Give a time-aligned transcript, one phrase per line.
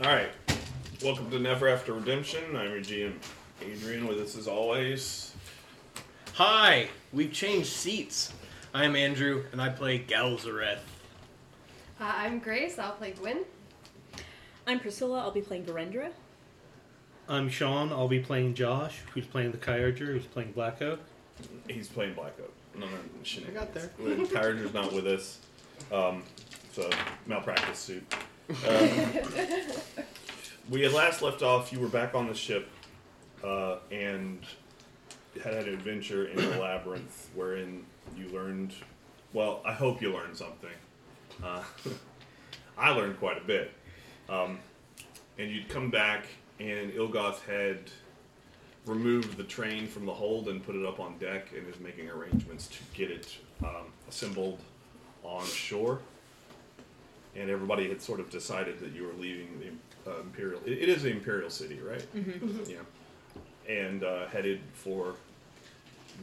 [0.00, 0.30] All right.
[1.04, 2.56] Welcome to Never After Redemption.
[2.56, 3.14] I'm your GM,
[3.62, 4.08] Adrian.
[4.08, 5.32] With us as always.
[6.32, 8.32] Hi, we've changed seats.
[8.74, 10.80] I'm Andrew, and I play Galzareth.
[12.00, 12.76] Uh, I'm Grace.
[12.76, 13.44] I'll play Gwyn.
[14.66, 15.20] I'm Priscilla.
[15.20, 16.10] I'll be playing Verendra.
[17.28, 17.92] I'm Sean.
[17.92, 20.98] I'll be playing Josh, who's playing the Kyogre, who's playing Black Oak.
[21.68, 22.52] He's playing Black Oak.
[22.76, 22.92] No, no,
[23.22, 23.46] shit.
[23.48, 23.90] I got there.
[24.00, 25.38] Kyogre's not with us.
[25.92, 26.24] Um,
[26.72, 26.90] so
[27.26, 28.12] malpractice suit.
[28.48, 28.56] Um,
[30.70, 31.72] we had last left off.
[31.72, 32.68] You were back on the ship,
[33.42, 34.40] uh, and
[35.42, 37.84] had an adventure in the labyrinth, wherein
[38.16, 38.72] you learned.
[39.32, 40.70] Well, I hope you learned something.
[41.42, 41.62] Uh,
[42.78, 43.72] I learned quite a bit.
[44.28, 44.58] Um,
[45.38, 46.26] and you'd come back,
[46.60, 47.90] and Ilgoth had
[48.86, 52.10] removed the train from the hold and put it up on deck, and is making
[52.10, 54.60] arrangements to get it um, assembled
[55.22, 56.00] on shore.
[57.36, 59.60] And everybody had sort of decided that you were leaving
[60.04, 60.60] the uh, imperial.
[60.64, 62.04] It, it is the imperial city, right?
[62.14, 62.70] Mm-hmm.
[62.70, 63.74] Yeah.
[63.74, 65.14] And uh, headed for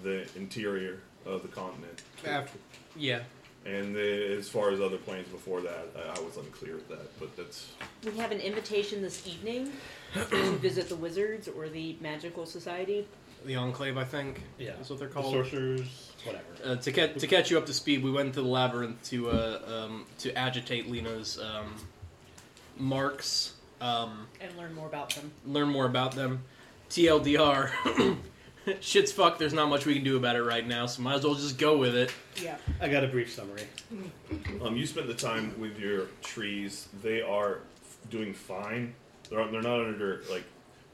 [0.03, 2.01] the interior of the continent.
[2.25, 2.57] After,
[2.95, 3.19] yeah.
[3.65, 7.19] And the, as far as other planes before that, I, I was unclear with that,
[7.19, 7.71] but that's
[8.05, 9.71] We have an invitation this evening
[10.13, 13.05] to visit the Wizards or the Magical Society.
[13.45, 14.41] The Enclave, I think.
[14.57, 14.71] Yeah.
[14.79, 15.33] Is what they're The called.
[15.33, 16.43] sorcerers, whatever.
[16.63, 19.29] Uh, to catch to catch you up to speed, we went to the labyrinth to
[19.29, 21.75] uh, um, to agitate Lena's um,
[22.77, 25.31] marks, um, And learn more about them.
[25.45, 26.43] learn more about them.
[26.89, 28.17] TLDR,
[28.81, 29.39] shit's fucked.
[29.39, 31.57] There's not much we can do about it right now, so might as well just
[31.57, 32.13] go with it.
[32.41, 32.57] Yeah.
[32.81, 33.63] I got a brief summary.
[34.63, 36.87] Um, you spent the time with your trees.
[37.01, 37.59] They are
[38.11, 38.93] doing fine.
[39.29, 40.43] They're they're not under like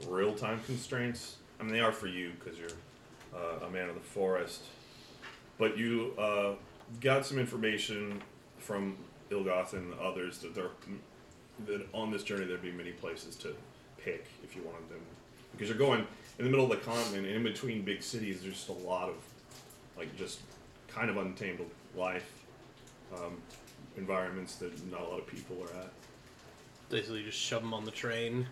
[0.06, 1.36] real time constraints.
[1.60, 2.70] I mean, they are for you because you're
[3.34, 4.62] uh, a man of the forest.
[5.58, 6.52] But you uh,
[7.00, 8.22] got some information
[8.58, 8.96] from
[9.30, 10.70] Ilgoth and others that there
[11.66, 13.54] that on this journey there'd be many places to
[13.98, 15.00] pick if you wanted them
[15.52, 16.06] because you're going
[16.38, 18.42] in the middle of the continent and in between big cities.
[18.42, 19.16] There's just a lot of
[19.96, 20.40] like just
[20.86, 21.60] kind of untamed
[21.96, 22.30] life
[23.14, 23.36] um,
[23.96, 25.90] environments that not a lot of people are at.
[26.90, 28.46] Basically, just shove them on the train.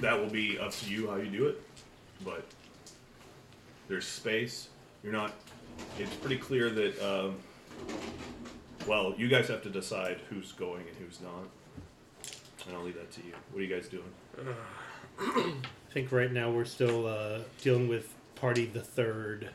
[0.00, 1.62] That will be up to you how you do it,
[2.24, 2.44] but
[3.88, 4.68] there's space.
[5.02, 5.32] You're not.
[5.98, 7.00] It's pretty clear that.
[7.00, 7.36] Um,
[8.86, 11.48] well, you guys have to decide who's going and who's not,
[12.66, 13.32] and I'll leave that to you.
[13.52, 14.04] What are you guys doing?
[15.20, 15.52] I
[15.92, 19.50] think right now we're still uh, dealing with Party the Third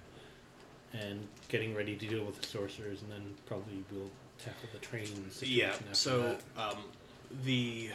[0.93, 5.05] and getting ready to deal with the sorcerers, and then probably we'll tackle the train
[5.31, 5.69] situation Yeah.
[5.69, 6.21] after So
[6.57, 6.61] that.
[6.61, 6.77] um,
[7.45, 7.89] the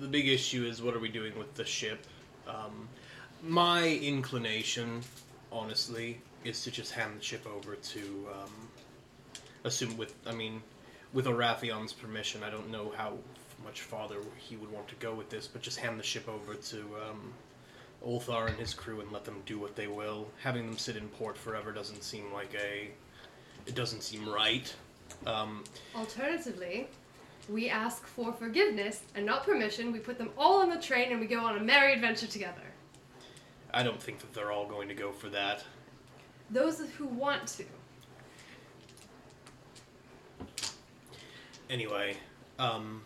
[0.00, 2.06] the big issue is what are we doing with the ship?
[2.46, 2.88] Um,
[3.46, 5.02] my inclination,
[5.52, 8.50] honestly, is to just hand the ship over to um,
[9.64, 10.62] assume with I mean
[11.12, 12.42] with Arathion's permission.
[12.42, 13.14] I don't know how
[13.64, 16.54] much farther he would want to go with this, but just hand the ship over
[16.54, 16.78] to
[17.08, 17.32] um,
[18.06, 20.28] Ulthar and his crew and let them do what they will.
[20.42, 22.90] Having them sit in port forever doesn't seem like a
[23.66, 24.74] it doesn't seem right.
[25.26, 25.64] Um,
[25.96, 26.88] Alternatively,
[27.48, 29.92] we ask for forgiveness and not permission.
[29.92, 32.73] We put them all on the train and we go on a merry adventure together.
[33.74, 35.64] I don't think that they're all going to go for that.
[36.50, 37.64] Those who want to.
[41.68, 42.16] Anyway,
[42.58, 43.02] um,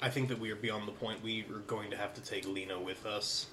[0.00, 2.46] I think that we are beyond the point we are going to have to take
[2.46, 3.46] Lena with us.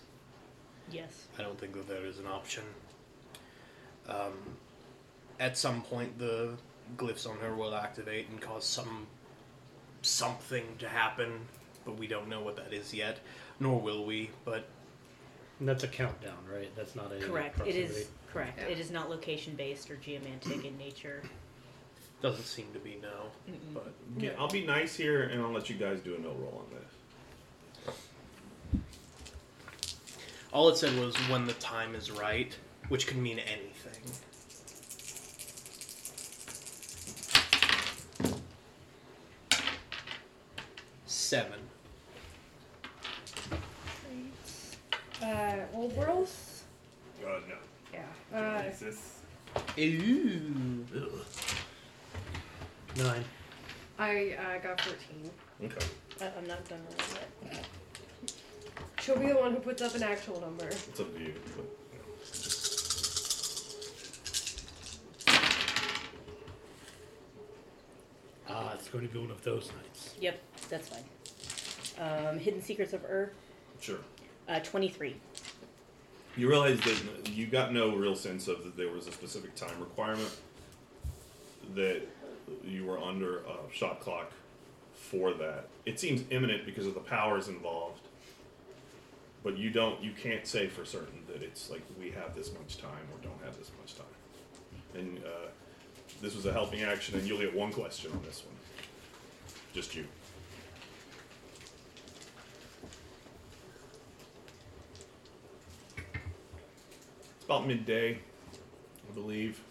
[0.91, 1.27] Yes.
[1.39, 2.63] I don't think that that is an option.
[4.07, 4.33] Um,
[5.39, 6.53] at some point, the
[6.95, 9.07] glyphs on her will activate and cause some
[10.01, 11.31] something to happen,
[11.85, 13.19] but we don't know what that is yet,
[13.59, 14.29] nor will we.
[14.45, 14.67] But
[15.59, 16.69] And that's a countdown, right?
[16.75, 17.55] That's not a Correct.
[17.59, 18.07] It proximity.
[18.31, 18.59] correct.
[18.59, 18.67] Yeah.
[18.67, 21.23] It is not location based or geomantic in nature.
[22.21, 23.31] doesn't seem to be no.
[23.51, 23.73] Mm-mm.
[23.73, 26.63] But Yeah, I'll be nice here, and I'll let you guys do a no roll
[26.69, 27.95] on this.
[30.53, 32.55] all it said was when the time is right,
[32.89, 34.01] which can mean anything.
[41.05, 41.66] Seven.
[45.27, 46.29] Uh, old world?
[47.21, 47.55] Uh, no.
[47.93, 48.37] Yeah.
[48.37, 49.19] Uh, Jesus.
[49.77, 50.85] Ooh.
[52.95, 53.25] Nine.
[53.99, 55.29] I uh, got 14.
[55.65, 55.85] Okay.
[56.21, 57.19] I- I'm not done with
[57.51, 57.65] it.
[59.01, 60.65] She'll be the one who puts up an actual number.
[60.65, 61.33] It's up to you.
[61.55, 62.05] But, you know.
[68.49, 70.13] Ah, it's going to be one of those nights.
[70.21, 70.39] Yep,
[70.69, 71.03] that's fine.
[71.99, 73.33] Um, Hidden Secrets of Earth.
[73.81, 73.97] Sure.
[74.47, 75.15] Uh, 23.
[76.35, 79.79] You realize that you got no real sense of that there was a specific time
[79.79, 80.35] requirement
[81.75, 82.01] that
[82.63, 84.31] you were under a shot clock
[84.93, 85.67] for that.
[85.85, 88.01] It seems imminent because of the powers involved,
[89.43, 92.77] but you don't, you can't say for certain that it's like we have this much
[92.77, 94.05] time or don't have this much time.
[94.93, 95.47] And uh,
[96.21, 98.55] this was a helping action, and you'll get one question on this one.
[99.73, 100.05] Just you.
[107.47, 108.17] About midday,
[109.09, 109.61] I believe.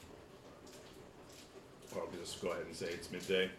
[1.95, 3.51] I'll just go ahead and say it's midday.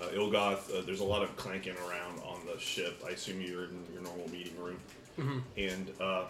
[0.00, 3.02] Uh, Ilgoth, uh, there's a lot of clanking around on the ship.
[3.04, 4.78] I assume you're in your normal meeting room.
[5.58, 6.24] And uh,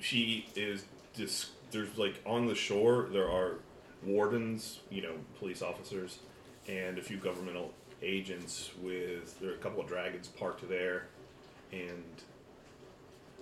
[0.00, 0.84] she is
[1.14, 3.56] dis- there's like on the shore there are
[4.04, 6.18] wardens, you know, police officers,
[6.66, 7.72] and a few governmental
[8.02, 11.06] agents with there are a couple of dragons parked there,
[11.70, 12.02] and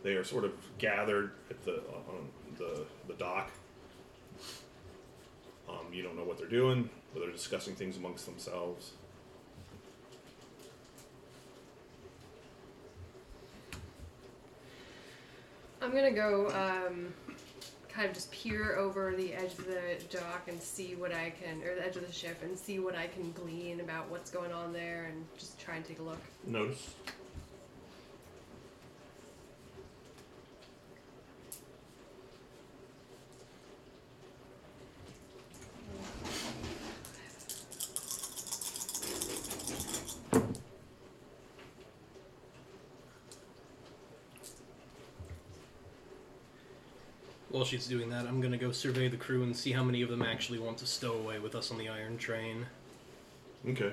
[0.07, 3.51] they are sort of gathered at the on the the dock.
[5.69, 8.93] Um, you don't know what they're doing, but they're discussing things amongst themselves.
[15.83, 17.13] I'm gonna go um,
[17.89, 21.61] kind of just peer over the edge of the dock and see what I can,
[21.65, 24.53] or the edge of the ship, and see what I can glean about what's going
[24.53, 26.21] on there, and just try and take a look.
[26.47, 26.95] Notice.
[47.57, 50.11] While she's doing that, I'm gonna go survey the crew and see how many of
[50.11, 52.67] them actually want to stow away with us on the Iron Train.
[53.67, 53.93] Okay.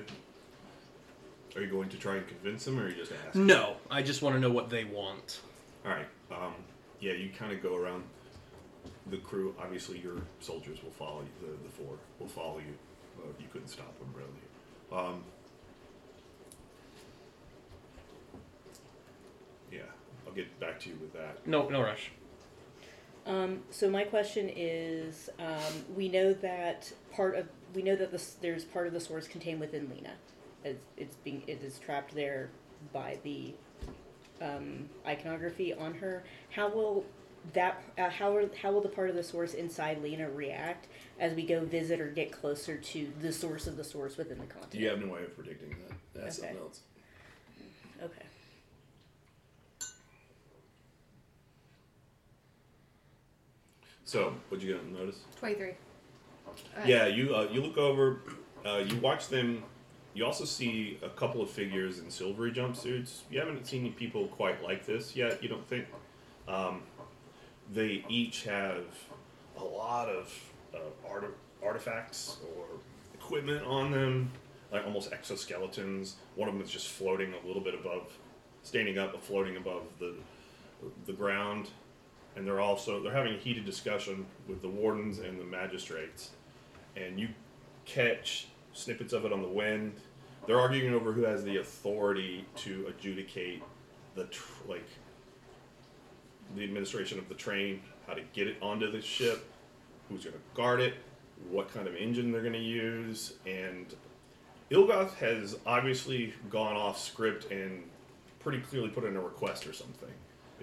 [1.56, 3.46] Are you going to try and convince them, or are you just asking?
[3.46, 5.40] No, I just want to know what they want.
[5.86, 6.04] All right.
[6.30, 6.52] Um,
[7.00, 8.04] yeah, you kind of go around
[9.06, 9.54] the crew.
[9.58, 11.48] Obviously, your soldiers will follow you.
[11.48, 12.74] The, the four will follow you.
[13.18, 15.02] Uh, you couldn't stop them, really.
[15.06, 15.22] Um,
[19.72, 19.78] yeah,
[20.26, 21.46] I'll get back to you with that.
[21.46, 22.10] No, no rush.
[23.26, 28.36] Um, so my question is, um, we know that part of we know that this,
[28.40, 30.12] there's part of the source contained within Lena,
[30.64, 32.50] as it's being it is trapped there
[32.92, 33.54] by the
[34.42, 36.22] um, iconography on her.
[36.50, 37.04] How will
[37.54, 40.86] that uh, how are, how will the part of the source inside Lena react
[41.18, 44.46] as we go visit or get closer to the source of the source within the
[44.46, 44.74] continent?
[44.74, 45.96] You have no way of predicting that.
[46.14, 46.48] That's Okay.
[46.48, 46.80] something else.
[48.02, 48.26] Okay.
[54.14, 55.18] So, what'd you get on notice?
[55.40, 55.72] Twenty-three.
[56.46, 56.52] Uh,
[56.86, 58.20] Yeah, you uh, you look over,
[58.64, 59.64] uh, you watch them.
[60.14, 63.22] You also see a couple of figures in silvery jumpsuits.
[63.28, 65.42] You haven't seen any people quite like this yet.
[65.42, 65.86] You don't think?
[66.46, 66.82] Um,
[67.72, 68.84] they each have
[69.58, 70.32] a lot of
[70.72, 70.78] uh,
[71.10, 72.66] art- artifacts or
[73.14, 74.30] equipment on them,
[74.70, 76.12] like almost exoskeletons.
[76.36, 78.12] One of them is just floating a little bit above,
[78.62, 80.14] standing up, but floating above the
[81.06, 81.66] the ground.
[82.36, 86.30] And they're also they're having a heated discussion with the wardens and the magistrates.
[86.96, 87.28] And you
[87.84, 89.94] catch snippets of it on the wind.
[90.46, 93.62] They're arguing over who has the authority to adjudicate
[94.14, 94.86] the tr- like
[96.54, 99.44] the administration of the train, how to get it onto the ship,
[100.08, 100.94] who's going to guard it,
[101.50, 103.94] what kind of engine they're going to use, and
[104.70, 107.82] Ilgoth has obviously gone off script and
[108.40, 110.10] pretty clearly put in a request or something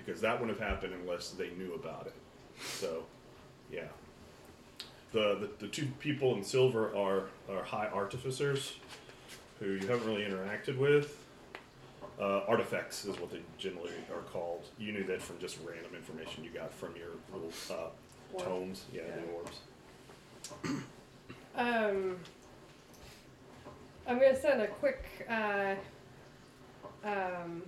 [0.05, 2.13] because that wouldn't have happened unless they knew about it.
[2.63, 3.03] So,
[3.71, 3.83] yeah.
[5.13, 8.73] The, the, the two people in silver are, are high artificers
[9.59, 11.17] who you haven't really interacted with.
[12.19, 14.63] Uh, artifacts is what they generally are called.
[14.77, 18.85] You knew that from just random information you got from your little uh, tomes.
[18.93, 19.15] Yeah, Yeah.
[19.15, 20.83] the orbs.
[21.55, 22.17] Um,
[24.07, 25.75] I'm gonna send a quick uh,
[27.03, 27.63] um,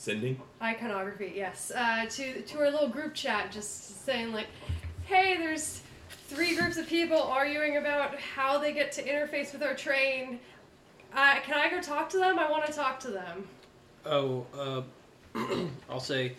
[0.00, 0.40] Sending?
[0.62, 4.46] iconography, yes, uh, to to our little group chat, just saying like,
[5.04, 5.82] hey, there's
[6.26, 10.40] three groups of people arguing about how they get to interface with our train.
[11.14, 12.38] Uh, can I go talk to them?
[12.38, 13.46] I want to talk to them.
[14.06, 14.82] Oh, uh,
[15.90, 16.32] I'll say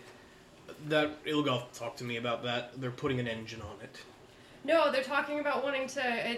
[0.88, 2.80] that Ilgoth talked to me about that.
[2.80, 3.96] They're putting an engine on it.
[4.64, 6.34] No, they're talking about wanting to uh,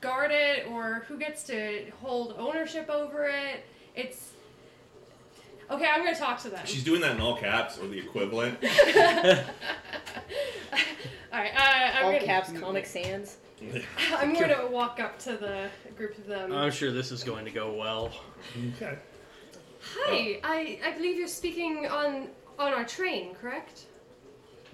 [0.00, 3.64] guard it or who gets to hold ownership over it.
[3.94, 4.32] It's
[5.70, 5.86] okay.
[5.86, 6.60] I'm gonna talk to them.
[6.64, 8.58] She's doing that in all caps or the equivalent.
[11.30, 13.36] All right, uh, I'm All gonna, caps, Comic Sans.
[14.16, 16.52] I'm going to walk up to the group of them.
[16.52, 18.12] I'm sure this is going to go well.
[18.76, 18.98] okay.
[19.94, 23.84] Hi, I, I believe you're speaking on on our train, correct?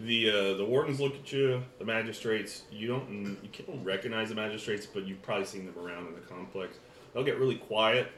[0.01, 1.63] The uh, the wardens look at you.
[1.79, 6.09] The magistrates, you don't you can't recognize the magistrates, but you've probably seen them around
[6.09, 6.79] in the complex.
[7.13, 8.09] They'll get really quiet.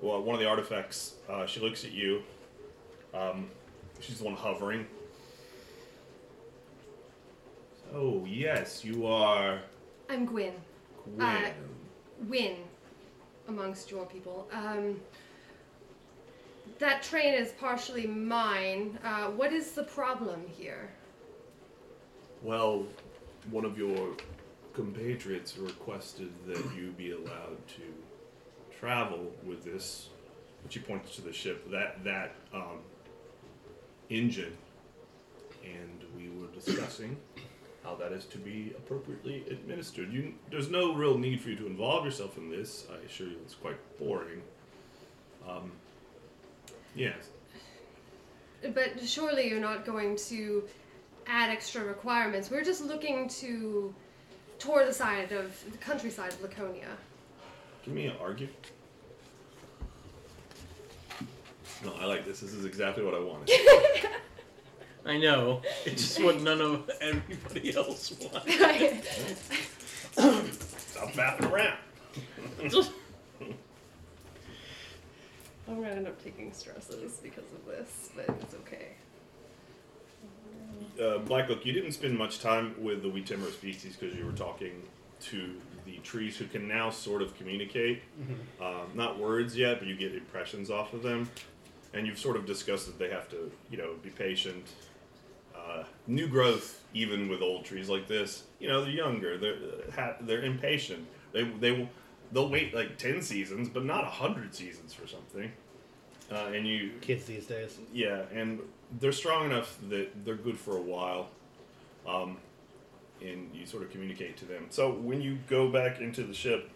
[0.00, 2.22] Well, one of the artifacts, uh, she looks at you.
[3.14, 3.48] Um,
[4.00, 4.86] she's the one hovering.
[7.94, 9.60] Oh yes, you are
[10.10, 10.52] I'm Gwyn.
[11.16, 11.26] Gwen.
[11.26, 11.50] Uh,
[12.28, 12.56] Win
[13.48, 14.48] amongst your people.
[14.52, 15.00] Um,
[16.78, 18.98] that train is partially mine.
[19.04, 20.90] Uh, what is the problem here?
[22.42, 22.84] Well,
[23.50, 24.14] one of your
[24.74, 27.82] compatriots requested that you be allowed to
[28.78, 30.08] travel with this.
[30.62, 31.70] And she points to the ship.
[31.70, 32.80] That that um,
[34.10, 34.56] engine,
[35.64, 37.16] and we were discussing
[37.84, 40.12] how that is to be appropriately administered.
[40.12, 42.84] You, there's no real need for you to involve yourself in this.
[42.90, 44.42] I assure you, it's quite boring.
[45.48, 45.70] Um,
[46.96, 47.30] yes.
[48.74, 50.64] But surely you're not going to
[51.28, 52.50] add extra requirements.
[52.50, 53.94] We're just looking to
[54.58, 56.96] tour the side of the countryside of Laconia.
[57.86, 58.48] Give me an argue.
[61.84, 62.40] No, I like this.
[62.40, 63.48] This is exactly what I wanted.
[65.06, 65.62] I know.
[65.84, 68.54] It's just what none of everybody else wants.
[70.12, 71.78] Stop faffing around.
[75.68, 78.94] I'm gonna end up taking stresses because of this, but it's okay.
[81.00, 84.26] Uh, Black Oak, you didn't spend much time with the wheat timber species because you
[84.26, 84.82] were talking
[85.20, 85.54] to
[85.86, 88.02] the trees who can now sort of communicate.
[88.60, 91.30] Um, not words yet, but you get impressions off of them.
[91.94, 94.66] And you've sort of discussed that they have to, you know, be patient.
[95.54, 99.38] Uh, new growth, even with old trees like this, you know, they're younger.
[99.38, 99.56] They're
[99.94, 101.06] ha- they're impatient.
[101.32, 101.88] They they
[102.32, 105.50] they'll wait like ten seasons, but not a hundred seasons for something.
[106.30, 107.78] Uh, and you Kids these days.
[107.92, 108.60] yeah, and
[109.00, 111.28] they're strong enough that they're good for a while.
[112.06, 112.36] Um,
[113.22, 114.66] and you sort of communicate to them.
[114.70, 116.70] So when you go back into the ship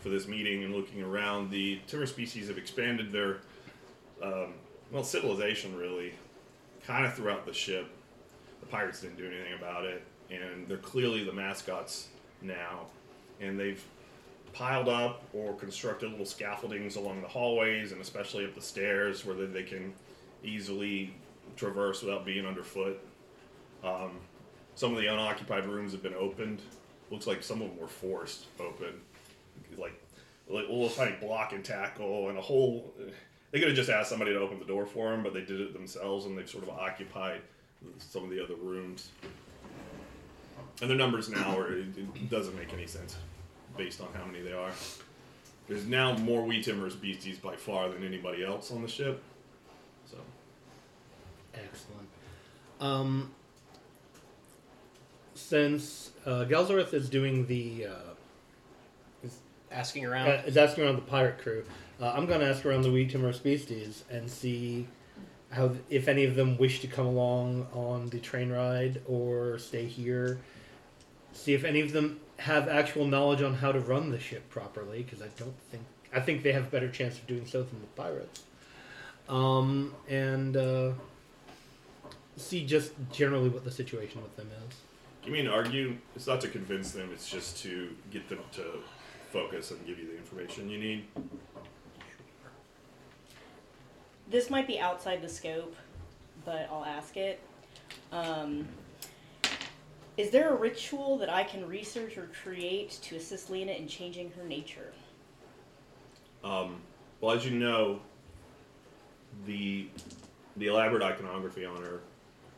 [0.00, 3.38] for this meeting and looking around, the timber species have expanded their,
[4.22, 4.54] um,
[4.92, 6.14] well, civilization really,
[6.86, 7.90] kind of throughout the ship.
[8.60, 12.08] The pirates didn't do anything about it, and they're clearly the mascots
[12.42, 12.86] now.
[13.40, 13.82] And they've
[14.52, 19.36] piled up or constructed little scaffoldings along the hallways and especially up the stairs where
[19.36, 19.92] they, can
[20.42, 21.14] easily
[21.56, 23.00] traverse without being underfoot.
[23.84, 24.12] Um,
[24.78, 26.60] some of the unoccupied rooms have been opened.
[27.10, 29.00] Looks like some of them were forced open,
[29.76, 30.00] like
[30.48, 32.94] like a little tiny block and tackle and a whole.
[33.50, 35.60] They could have just asked somebody to open the door for them, but they did
[35.60, 37.40] it themselves, and they've sort of occupied
[37.98, 39.08] some of the other rooms.
[40.80, 43.16] And their numbers now are it, doesn't make any sense
[43.76, 44.70] based on how many they are.
[45.66, 49.20] There's now more wheat timber species by far than anybody else on the ship.
[50.08, 50.18] So
[51.52, 52.08] Excellent.
[52.80, 53.32] Um,
[55.48, 59.28] since uh, Galzareth is doing the uh,
[59.70, 60.28] Asking around.
[60.28, 61.64] uh, is asking around the pirate crew,
[62.00, 64.86] uh, I'm going to ask around the wheat timber species and see
[65.50, 69.84] how if any of them wish to come along on the train ride or stay
[69.86, 70.38] here.
[71.32, 75.02] See if any of them have actual knowledge on how to run the ship properly,
[75.02, 75.82] because I don't think
[76.14, 78.42] I think they have a better chance of doing so than the pirates.
[79.28, 80.92] Um, and uh,
[82.36, 84.76] see just generally what the situation with them is.
[85.28, 85.96] Give mean argue.
[86.16, 87.10] It's not to convince them.
[87.12, 88.64] It's just to get them to
[89.30, 91.04] focus and give you the information you need.
[94.30, 95.76] This might be outside the scope,
[96.44, 97.40] but I'll ask it.
[98.10, 98.66] Um,
[100.16, 104.30] is there a ritual that I can research or create to assist Lena in changing
[104.32, 104.92] her nature?
[106.42, 106.80] Um,
[107.20, 108.00] well, as you know,
[109.46, 109.88] the
[110.56, 112.00] the elaborate iconography on her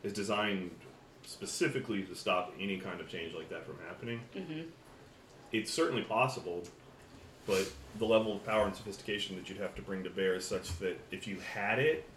[0.05, 0.71] is designed
[1.25, 4.21] specifically to stop any kind of change like that from happening.
[4.37, 4.61] Mm-hmm.
[5.53, 6.62] It's certainly possible,
[7.47, 10.45] but the level of power and sophistication that you'd have to bring to bear is
[10.45, 12.09] such that if you had it,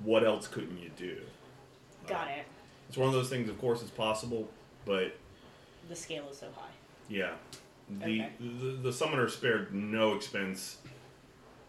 [0.00, 1.18] what else couldn't you do?
[2.06, 2.44] Got it.
[2.88, 3.48] It's one of those things.
[3.48, 4.48] Of course, it's possible,
[4.84, 5.16] but
[5.88, 6.68] The scale is so high.
[7.08, 7.32] Yeah,
[7.88, 8.30] the Okay.
[8.40, 10.78] the, the summoner spared no expense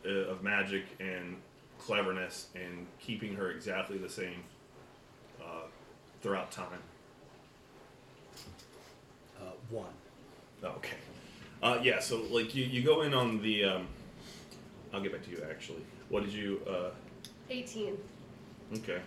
[0.06, 1.38] uh, of magic and
[1.80, 4.55] cleverness in keeping her exactly the same uh,
[6.22, 6.80] throughout time.
[9.40, 9.86] Uh, one.
[10.64, 10.98] Okay.
[11.62, 12.00] Uh, yeah.
[12.00, 13.66] So like you, you go in on the.
[13.66, 13.88] Um,
[14.94, 15.84] I'll get back to you actually.
[16.10, 16.62] What did you?
[16.68, 16.90] Uh,
[17.50, 17.98] 18.
[18.78, 19.00] Okay.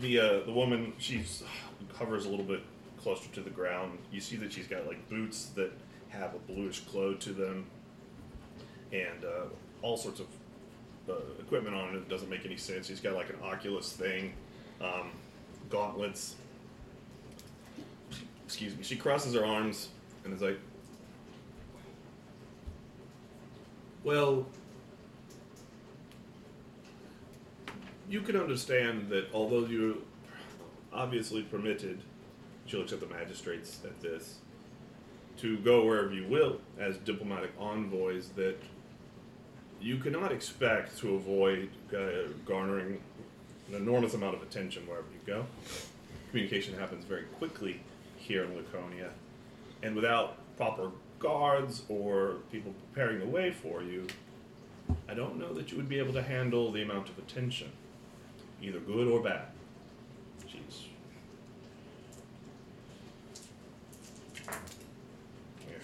[0.00, 1.42] The uh, the woman she's
[1.94, 2.60] hovers a little bit
[3.02, 3.98] closer to the ground.
[4.10, 5.72] You see that she's got like boots that
[6.08, 7.66] have a bluish glow to them,
[8.92, 9.46] and uh,
[9.82, 10.26] all sorts of
[11.08, 12.86] uh, equipment on it that doesn't make any sense.
[12.86, 14.32] She's got like an Oculus thing,
[14.80, 15.10] um,
[15.74, 16.36] gauntlets.
[18.46, 18.84] Excuse me.
[18.84, 19.88] She crosses her arms
[20.24, 20.60] and is like,
[24.04, 24.46] "Well,
[28.08, 29.96] you can understand that although you're
[30.92, 32.00] obviously permitted,
[32.66, 34.38] she looks at the magistrates at this,
[35.38, 38.56] to go wherever you will as diplomatic envoys, that
[39.80, 43.00] you cannot expect to avoid uh, garnering
[43.68, 45.46] an enormous amount of attention wherever you go.
[46.30, 47.80] Communication happens very quickly
[48.16, 49.10] here in Laconia,
[49.82, 54.06] and without proper guards or people preparing the way for you,
[55.08, 57.70] I don't know that you would be able to handle the amount of attention,
[58.62, 59.46] either good or bad.
[60.46, 60.86] She's.
[65.66, 65.82] Yes.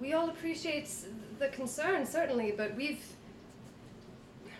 [0.00, 0.88] We all appreciate
[1.38, 3.04] the concern, certainly, but we've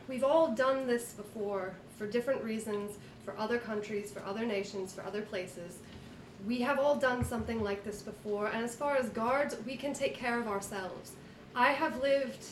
[0.09, 5.03] we've all done this before for different reasons, for other countries, for other nations, for
[5.03, 5.79] other places.
[6.47, 9.93] We have all done something like this before, and as far as guards, we can
[9.93, 11.13] take care of ourselves.
[11.55, 12.47] I have lived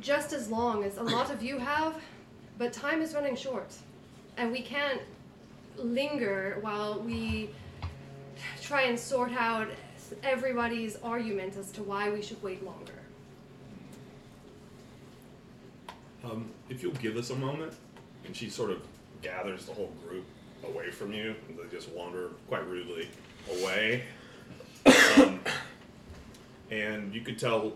[0.00, 2.00] just as long as a lot of you have,
[2.58, 3.74] but time is running short,
[4.36, 5.00] and we can't
[5.76, 7.50] linger while we
[8.62, 9.68] try and sort out
[10.22, 12.92] everybody's argument as to why we should wait longer.
[16.24, 17.74] Um, if you'll give us a moment,
[18.24, 18.82] and she sort of
[19.22, 20.24] gathers the whole group
[20.64, 23.08] away from you, and they just wander quite rudely
[23.60, 24.02] away.
[25.16, 25.40] Um,
[26.70, 27.74] and you could tell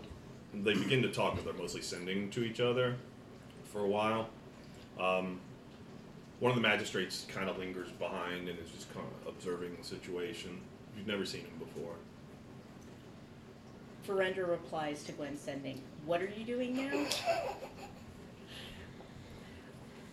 [0.53, 2.95] they begin to talk, but they're mostly sending to each other
[3.65, 4.29] for a while.
[4.99, 5.39] Um,
[6.39, 9.83] one of the magistrates kind of lingers behind and is just kind of observing the
[9.83, 10.59] situation.
[10.97, 11.93] You've never seen him before.
[14.11, 17.05] Verendra replies to Gwen sending, What are you doing now?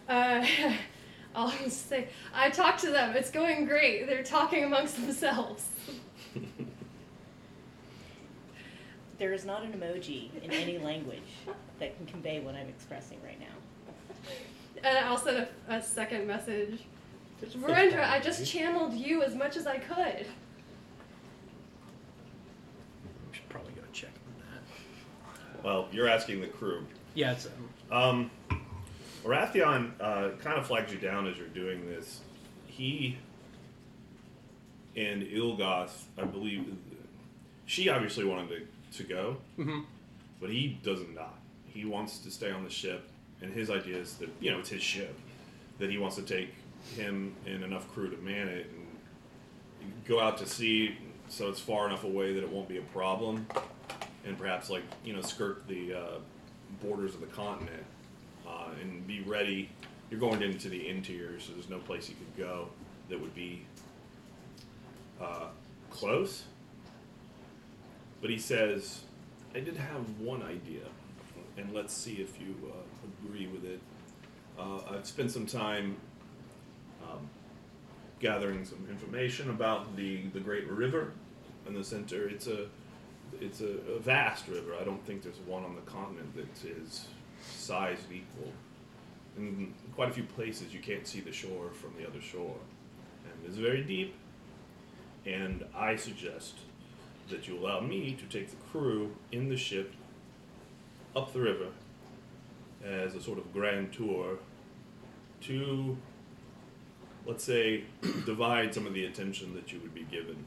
[0.09, 0.43] Uh,
[1.35, 3.15] I'll just say, I talked to them.
[3.15, 4.07] It's going great.
[4.07, 5.69] They're talking amongst themselves.
[9.19, 11.19] There is not an emoji in any language
[11.81, 13.47] that can convey what I'm expressing right now.
[14.85, 16.85] And I'll send a, a second message.
[17.41, 20.27] Just Verendra, I just channeled you as much as I could.
[23.29, 24.63] We should probably go check on that.
[25.63, 26.87] Well, you're asking the crew.
[27.15, 27.47] Yeah, it's
[27.91, 28.31] um, Um,
[29.25, 32.21] Rathion uh, kind of flags you down as you're doing this.
[32.67, 33.19] He
[34.97, 36.77] and Ilgoth, I believe,
[37.67, 39.85] she obviously wanted to, to go, mhm.
[40.41, 41.39] but he doesn't not.
[41.67, 43.09] He wants to stay on the ship,
[43.41, 45.17] and his idea is that, you know, it's his ship,
[45.79, 46.55] that he wants to take
[46.97, 50.97] him and enough crew to man it and go out to sea
[51.29, 53.47] so it's far enough away that it won't be a problem,
[54.25, 56.19] and perhaps, like, you know, skirt the uh,
[56.83, 57.85] borders of the continent
[58.47, 59.71] uh, and be ready.
[60.11, 62.69] You're going into the interior, so there's no place you could go
[63.09, 63.63] that would be
[65.21, 65.47] uh,
[65.91, 66.45] close.
[68.21, 69.03] But he says,
[69.55, 70.85] I did have one idea,
[71.57, 73.81] and let's see if you uh, agree with it.
[74.59, 75.97] Uh, I've spent some time
[77.03, 77.29] um,
[78.19, 81.13] gathering some information about the, the Great River
[81.67, 82.29] in the center.
[82.29, 82.67] It's a
[83.41, 84.75] it's a, a vast river.
[84.81, 87.07] I don't think there's one on the continent that is
[87.41, 88.53] sized equal.
[89.37, 92.57] In quite a few places, you can't see the shore from the other shore,
[93.25, 94.15] and it's very deep.
[95.25, 96.55] And I suggest
[97.31, 99.93] that you allow me to take the crew in the ship
[101.15, 101.69] up the river
[102.85, 104.39] as a sort of grand tour
[105.43, 105.97] to,
[107.27, 107.85] let's say,
[108.27, 110.45] divide some of the attention that you would be given.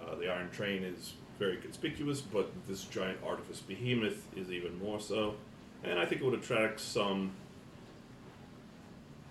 [0.00, 5.00] Uh, the Iron Train is very conspicuous, but this giant artifice behemoth is even more
[5.00, 5.34] so.
[5.82, 7.32] And I think it would attract some.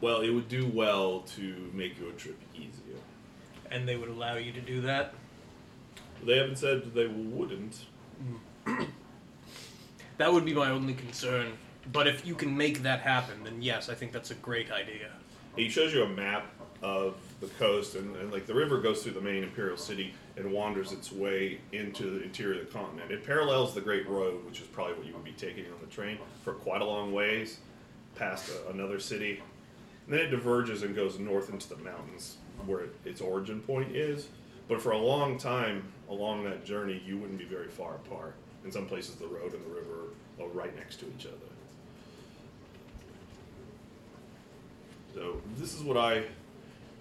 [0.01, 2.97] Well, it would do well to make your trip easier.
[3.71, 5.13] and they would allow you to do that.
[6.25, 7.77] They haven't said that they wouldn't.
[8.65, 8.83] Hmm.
[10.17, 11.53] That would be my only concern.
[11.91, 15.11] But if you can make that happen, then yes, I think that's a great idea.
[15.55, 16.47] He shows you a map
[16.81, 20.51] of the coast, and, and like the river goes through the main imperial city and
[20.51, 23.11] wanders its way into the interior of the continent.
[23.11, 25.87] It parallels the Great Road, which is probably what you would be taking on the
[25.87, 27.59] train for quite a long ways,
[28.15, 29.41] past a, another city.
[30.05, 33.95] And then it diverges and goes north into the mountains, where it, its origin point
[33.95, 34.27] is.
[34.67, 38.35] But for a long time along that journey, you wouldn't be very far apart.
[38.65, 41.35] In some places, the road and the river are right next to each other.
[45.13, 46.23] So this is what I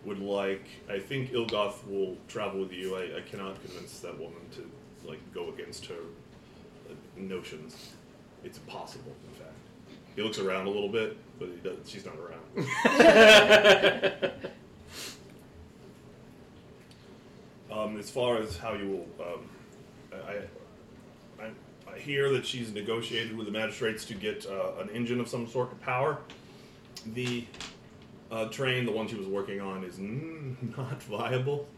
[0.04, 0.64] would like.
[0.88, 2.96] I think Ilgoth will travel with you.
[2.96, 4.70] I, I cannot convince that woman to
[5.08, 5.94] like go against her
[6.88, 7.92] uh, notions.
[8.44, 9.54] It's impossible, in fact.
[10.16, 12.42] He looks around a little bit, but he does, she's not around.
[17.70, 19.48] Um, as far as how you will, um,
[20.12, 21.50] I, I,
[21.94, 25.46] I hear that she's negotiated with the magistrates to get uh, an engine of some
[25.46, 26.18] sort of power.
[27.14, 27.44] The
[28.30, 31.68] uh, train, the one she was working on, is mm, not viable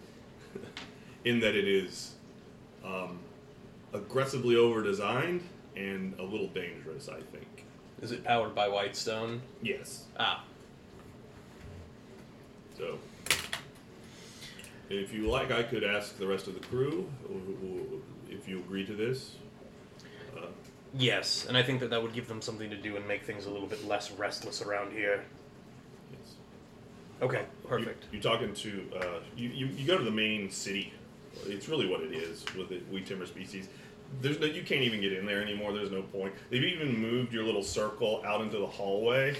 [1.24, 2.14] in that it is
[2.84, 3.18] um,
[3.92, 5.42] aggressively over designed
[5.76, 7.64] and a little dangerous, I think.
[8.02, 9.42] Is it powered by Whitestone?
[9.62, 10.04] Yes.
[10.18, 10.44] Ah,
[12.76, 12.98] So,
[14.88, 17.10] if you like, I could ask the rest of the crew
[18.30, 19.36] if you agree to this.
[20.34, 20.46] Uh,
[20.94, 23.44] yes, and I think that that would give them something to do and make things
[23.44, 25.24] a little bit less restless around here.
[27.22, 28.04] Okay, perfect.
[28.10, 29.04] You, you talking to uh,
[29.36, 29.66] you, you?
[29.66, 30.92] You go to the main city.
[31.46, 33.68] It's really what it is with the wheat timber species.
[34.20, 35.72] There's no, you can't even get in there anymore.
[35.72, 36.34] There's no point.
[36.50, 39.36] They've even moved your little circle out into the hallway.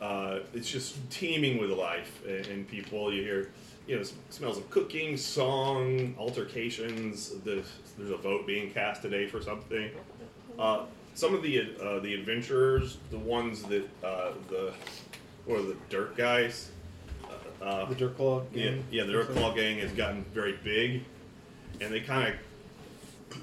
[0.00, 3.12] Uh, it's just teeming with life and, and people.
[3.12, 3.50] You hear,
[3.86, 7.30] you know, smells of cooking, song, altercations.
[7.44, 7.64] The,
[7.98, 9.90] there's a vote being cast today for something.
[10.58, 14.72] Uh, some of the uh, the adventurers, the ones that uh, the
[15.46, 16.70] or the dirt guys.
[17.60, 18.42] Uh, The Dirt Claw.
[18.52, 18.84] yeah, gang?
[18.90, 21.02] yeah, the Dirt Claw gang has gotten very big,
[21.80, 23.38] and they kind of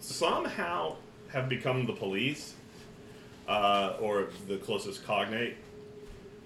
[0.00, 0.96] somehow
[1.32, 2.54] have become the police,
[3.48, 5.56] uh, or the closest cognate.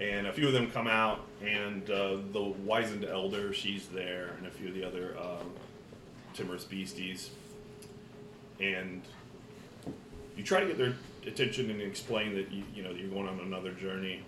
[0.00, 4.46] And a few of them come out, and uh, the wizened elder, she's there, and
[4.46, 5.52] a few of the other um,
[6.34, 7.30] timorous beasties.
[8.58, 9.02] And
[10.36, 10.94] you try to get their
[11.26, 14.22] attention and explain that you, you know you're going on another journey.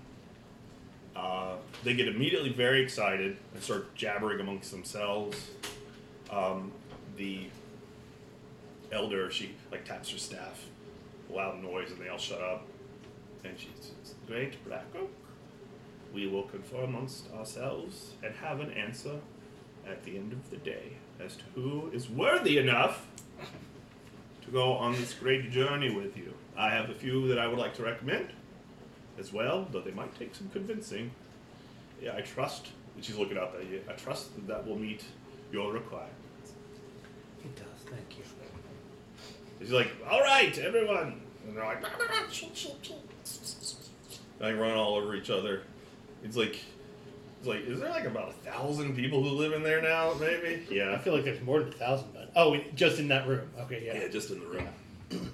[1.16, 5.50] Uh, they get immediately very excited and start jabbering amongst themselves.
[6.30, 6.72] Um,
[7.16, 7.46] the
[8.90, 10.64] elder, she like taps her staff,
[11.30, 12.66] loud noise, and they all shut up.
[13.44, 15.10] And she says, "Great Black Oak,
[16.12, 19.20] we will confer amongst ourselves and have an answer
[19.86, 23.06] at the end of the day as to who is worthy enough
[24.44, 26.34] to go on this great journey with you.
[26.56, 28.28] I have a few that I would like to recommend
[29.18, 31.10] as well, though they might take some convincing.
[32.02, 32.68] Yeah, I trust.
[32.94, 33.82] and She's looking out there, you.
[33.88, 35.04] I trust that that will meet
[35.52, 36.52] your requirements.
[37.44, 37.66] It does.
[37.90, 38.24] Thank you.
[39.60, 41.82] She's like, "All right, everyone," and they're like,
[44.38, 45.62] they run all over each other.
[46.22, 46.58] It's like,
[47.38, 50.14] it's like, is there like about a thousand people who live in there now?
[50.20, 50.66] Maybe.
[50.70, 50.92] Yeah.
[50.92, 53.48] I feel like there's more than a thousand, but oh, just in that room.
[53.60, 54.02] Okay, yeah.
[54.02, 55.30] Yeah, just in the room.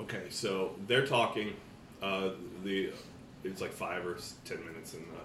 [0.00, 1.54] Okay, so they're talking.
[2.00, 2.30] Uh,
[2.64, 2.92] the
[3.44, 5.22] it's like five or ten minutes, and uh,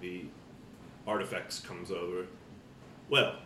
[0.00, 0.24] the
[1.06, 2.26] artifacts comes over.
[3.10, 3.36] Well,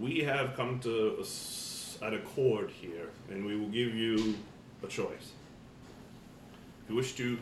[0.00, 1.24] we have come to a
[2.00, 4.36] an accord here, and we will give you
[4.82, 5.32] a choice.
[6.84, 7.38] If you wish to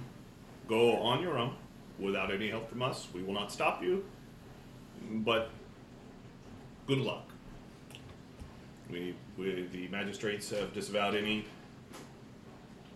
[0.68, 1.54] go on your own
[1.98, 4.04] without any help from us, we will not stop you.
[5.10, 5.50] But
[6.86, 7.28] good luck.
[8.90, 11.44] We, we the magistrates have disavowed any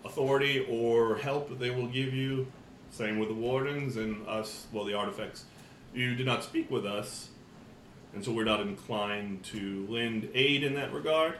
[0.04, 2.46] authority or help they will give you.
[2.90, 5.44] Same with the wardens and us, well, the artifacts.
[5.94, 7.28] You did not speak with us,
[8.14, 11.38] and so we're not inclined to lend aid in that regard.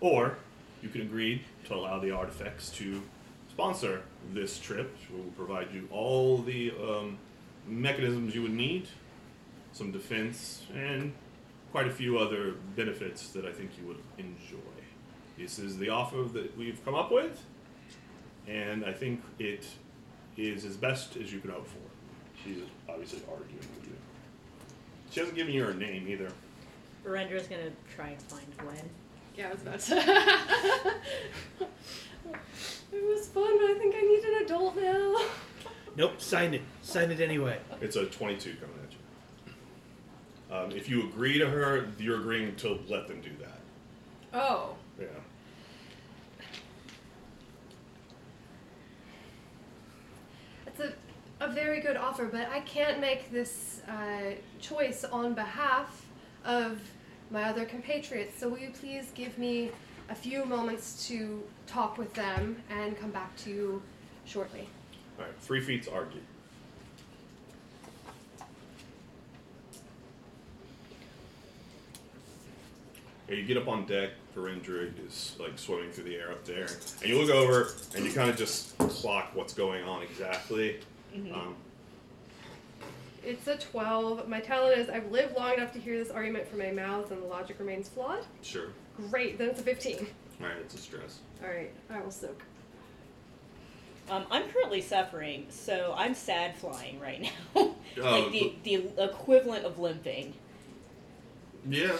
[0.00, 0.38] Or
[0.82, 3.02] you can agree to allow the artifacts to
[3.50, 4.94] sponsor this trip.
[5.10, 7.18] We will provide you all the um,
[7.66, 8.86] mechanisms you would need,
[9.72, 11.12] some defense, and
[11.72, 14.75] quite a few other benefits that I think you would enjoy.
[15.38, 17.44] This is the offer that we've come up with,
[18.48, 19.66] and I think it
[20.36, 21.78] is as best as you can hope for.
[22.42, 23.96] She's obviously arguing with you.
[25.10, 26.30] She hasn't given you her name either.
[27.04, 28.90] Rendra's gonna try and find Gwen.
[29.36, 29.96] Yeah, I was about to.
[32.92, 35.20] it was fun, but I think I need an adult now.
[35.96, 36.20] Nope.
[36.20, 36.62] Sign it.
[36.82, 37.58] Sign it anyway.
[37.80, 38.98] It's a 22 coming at you.
[40.56, 43.60] Um, if you agree to her, you're agreeing to let them do that.
[44.32, 44.74] Oh.
[44.98, 45.06] Yeah.
[50.66, 50.94] It's
[51.40, 56.06] a, very good offer, but I can't make this uh, choice on behalf
[56.44, 56.80] of
[57.30, 58.38] my other compatriots.
[58.38, 59.70] So will you please give me
[60.08, 63.82] a few moments to talk with them and come back to you
[64.24, 64.68] shortly?
[65.18, 65.34] All right.
[65.40, 66.20] Three feet's argue.
[73.28, 74.10] Okay, you get up on deck.
[74.36, 76.68] Verendra is like swimming through the air up there,
[77.00, 80.78] and you look over and you kind of just clock what's going on exactly.
[81.34, 81.54] Um,
[83.24, 84.28] It's a 12.
[84.28, 87.22] My talent is I've lived long enough to hear this argument from my mouth and
[87.22, 88.24] the logic remains flawed.
[88.42, 88.68] Sure.
[89.10, 90.06] Great, then it's a 15.
[90.40, 91.18] All right, it's a stress.
[91.42, 92.42] Alright, I will soak.
[94.08, 97.30] Um, I'm currently suffering, so I'm sad flying right now.
[97.56, 100.32] Oh, like the, the equivalent of limping.
[101.68, 101.96] Yeah.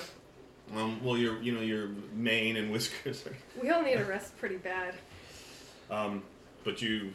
[0.77, 3.27] Um, well, your you know your mane and whiskers.
[3.27, 4.95] Are, We all need a rest pretty bad.
[5.91, 6.23] um,
[6.65, 7.13] but you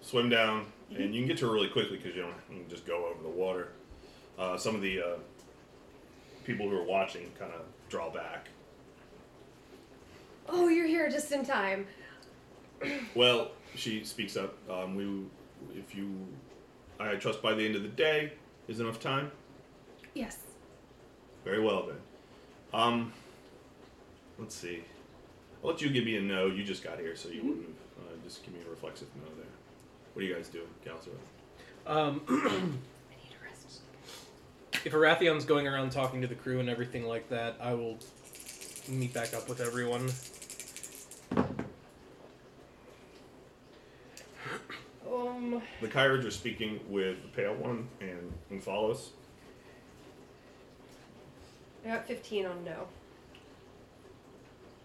[0.00, 2.68] swim down, and you can get to her really quickly because you don't you can
[2.68, 3.68] just go over the water.
[4.38, 5.16] Uh, some of the uh,
[6.44, 8.48] people who are watching kind of draw back.
[10.48, 11.86] Oh, you're here just in time.
[13.14, 14.54] Well, she speaks up.
[14.70, 15.24] Um, we,
[15.78, 16.14] if you,
[17.00, 18.32] I trust by the end of the day
[18.68, 19.30] is enough time.
[20.12, 20.38] Yes.
[21.44, 21.96] Very well then.
[22.74, 23.12] Um,
[24.38, 24.82] let's see.
[25.62, 26.46] I'll let you give me a no.
[26.46, 27.66] You just got here, so you wouldn't.
[27.66, 27.74] have-
[28.06, 29.43] Uh, just give me a reflexive no there.
[30.14, 31.16] What do you guys do, Galzera?
[31.86, 33.80] Um, I need a rest.
[34.84, 37.98] if Arathion's going around talking to the crew and everything like that, I will
[38.88, 40.08] meet back up with everyone.
[45.10, 49.08] Um, The Kyrage are speaking with the Pale One and Umphalos.
[51.84, 52.86] I got 15 on no.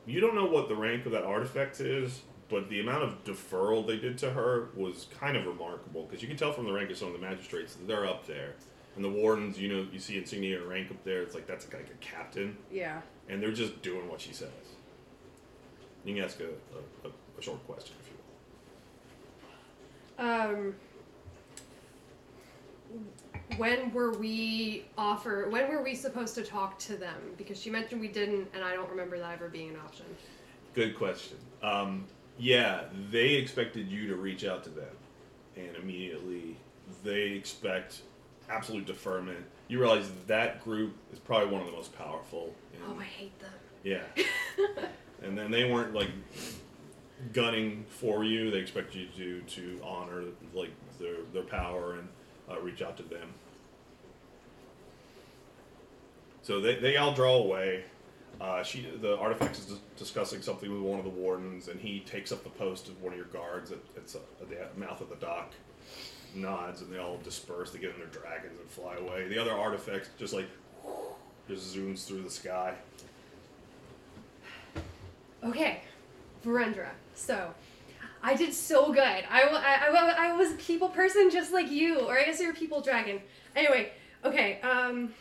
[0.06, 3.86] You don't know what the rank of that artifact is, but the amount of deferral
[3.86, 6.90] they did to her was kind of remarkable because you can tell from the rank
[6.90, 8.56] of some of the magistrates that they're up there.
[8.96, 11.22] And the wardens, you know, you see insignia and rank up there.
[11.22, 13.02] It's like that's like a captain, Yeah.
[13.30, 14.50] and they're just doing what she says.
[16.04, 18.10] You can ask a, a, a, a short question if
[20.20, 20.50] you want.
[20.50, 20.76] Um,
[23.58, 25.48] when were we offer?
[25.50, 27.16] When were we supposed to talk to them?
[27.38, 30.06] Because she mentioned we didn't, and I don't remember that ever being an option.
[30.74, 31.38] Good question.
[31.62, 32.06] Um,
[32.40, 34.96] yeah, they expected you to reach out to them,
[35.56, 36.58] and immediately
[37.04, 38.02] they expect
[38.50, 39.46] absolute deferment.
[39.68, 42.56] You realize that group is probably one of the most powerful.
[42.74, 43.52] In, Oh, I hate them.
[43.84, 44.04] Yeah,
[45.22, 46.10] and then they weren't like
[47.34, 48.50] gunning for you.
[48.52, 50.24] They expect you to to honor
[50.54, 52.08] like their their power and
[52.50, 53.30] uh, reach out to them.
[56.42, 57.84] So they, they all draw away.
[58.42, 62.00] Uh, she the artifact is dis- discussing something with one of the wardens, and he
[62.02, 65.02] takes up the post of one of your guards at, at, s- at the mouth
[65.02, 65.54] of the dock.
[66.36, 67.72] Nods, and they all disperse.
[67.72, 69.28] They get in their dragons and fly away.
[69.28, 70.48] The other artifact just like
[71.48, 72.76] just zooms through the sky.
[75.44, 75.82] Okay,
[76.46, 76.90] Verendra.
[77.16, 77.54] So,
[78.22, 79.02] I did so good.
[79.02, 82.52] I, I, I, I was a people person just like you, or I guess you're
[82.52, 83.22] a people dragon.
[83.56, 83.92] Anyway,
[84.24, 84.60] okay.
[84.62, 85.14] Um,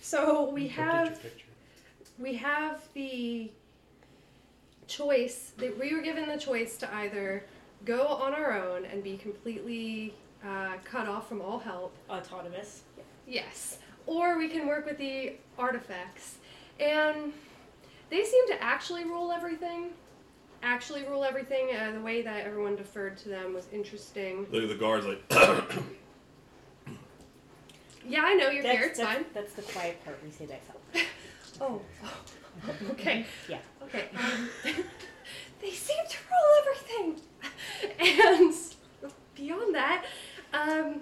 [0.00, 1.46] so we Update your have picture.
[2.22, 3.50] We have the
[4.86, 7.44] choice that we were given the choice to either
[7.84, 10.14] go on our own and be completely
[10.46, 12.82] uh, cut off from all help Autonomous.
[13.26, 13.78] Yes.
[14.06, 16.36] Or we can work with the artifacts.
[16.78, 17.32] And
[18.10, 19.90] they seem to actually rule everything.
[20.62, 21.70] Actually rule everything.
[21.74, 24.46] Uh, the way that everyone deferred to them was interesting.
[24.52, 25.22] The, the guard's like,
[28.06, 28.86] Yeah, I know you're that's, here.
[28.88, 29.24] It's that's, fine.
[29.32, 31.02] that's the quiet part we say that out.
[31.60, 31.80] Oh.
[32.90, 33.26] okay.
[33.48, 33.58] Yeah.
[33.84, 34.04] Okay.
[34.16, 34.48] Um,
[35.60, 37.20] they seem to rule everything.
[38.00, 38.54] And
[39.34, 40.04] beyond that,
[40.52, 41.00] um,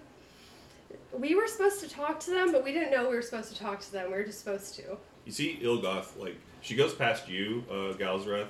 [1.18, 3.58] we were supposed to talk to them, but we didn't know we were supposed to
[3.58, 4.10] talk to them.
[4.10, 4.96] We were just supposed to.
[5.24, 8.48] you see Ilgoth, like, she goes past you, uh, Galzreth,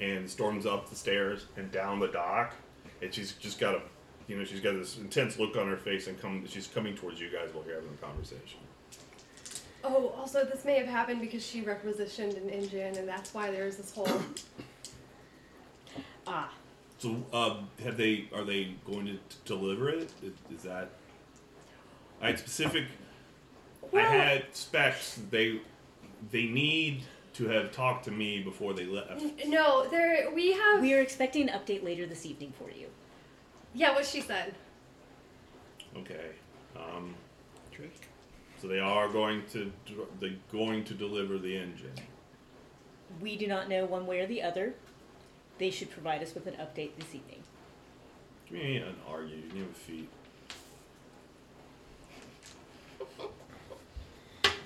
[0.00, 2.54] and storms up the stairs and down the dock,
[3.02, 3.82] and she's just got a,
[4.28, 7.20] you know, she's got this intense look on her face, and come, she's coming towards
[7.20, 8.60] you guys while you're having a conversation.
[9.84, 13.76] Oh, also, this may have happened because she requisitioned an engine, and that's why there's
[13.76, 14.08] this whole.
[16.30, 16.52] Ah.
[16.98, 20.12] So, um, have they, are they going to t- deliver it?
[20.22, 20.90] Is, is that,
[22.20, 22.84] I had specific,
[23.90, 25.62] Well, I had specs, they,
[26.30, 29.22] they need to have talked to me before they left.
[29.46, 30.82] No, there we have.
[30.82, 32.88] We are expecting an update later this evening for you.
[33.74, 34.54] Yeah, what she said.
[35.96, 36.30] Okay.
[36.76, 37.14] Um,
[38.60, 39.72] so they are going to
[40.20, 41.92] they going to deliver the engine.
[43.20, 44.74] We do not know one way or the other.
[45.58, 47.42] They should provide us with an update this evening.
[48.50, 49.36] Give me an argue.
[49.54, 50.08] You have a feat.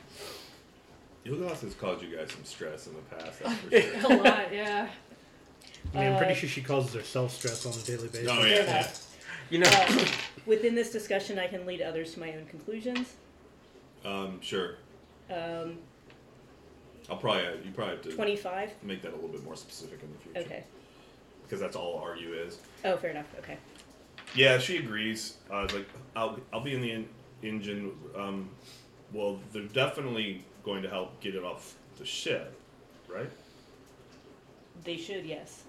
[1.27, 3.41] Ilgoth has caused you guys some stress in the past.
[3.43, 3.71] That's for
[4.11, 4.13] sure.
[4.19, 4.89] A lot, yeah.
[5.95, 8.29] I mean, I'm pretty Uh, sure she causes herself stress on a daily basis.
[8.31, 8.89] Oh, Fair yeah.
[9.51, 10.05] You know, Uh,
[10.47, 13.15] within this discussion, I can lead others to my own conclusions.
[14.05, 14.77] Um, sure.
[15.31, 15.79] Um,
[17.11, 18.71] I'll probably you probably have to 25?
[18.83, 20.41] make that a little bit more specific in the future.
[20.41, 20.65] Okay.
[21.43, 22.59] Because that's all argue is.
[22.85, 23.27] Oh, fair enough.
[23.39, 23.59] Okay.
[24.35, 25.37] Yeah, she agrees.
[25.51, 27.09] I was like, I'll, I'll be in the in,
[27.43, 28.49] engine, um,
[29.13, 32.59] well, they're definitely going to help get it off the ship,
[33.09, 33.29] right?
[34.85, 35.65] They should, yes.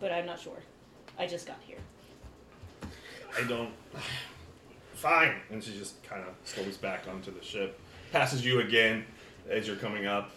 [0.00, 0.58] But I'm not sure.
[1.18, 1.78] I just got here.
[3.36, 3.70] I don't.
[4.98, 5.36] Fine.
[5.50, 7.78] And she just kind of slows back onto the ship,
[8.12, 9.04] passes you again
[9.48, 10.30] as you're coming up.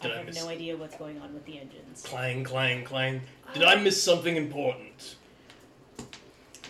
[0.00, 2.02] Did I I have miss- no idea what's going on with the engines.
[2.02, 3.22] Clang, clang, clang.
[3.54, 5.16] Did I miss something important?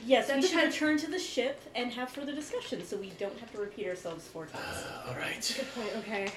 [0.05, 3.11] Yes, That we should depends- return to the ship and have further discussion so we
[3.19, 4.85] don't have to repeat ourselves four times.
[5.09, 5.55] All right.
[5.57, 5.97] Good point.
[6.05, 6.29] Okay.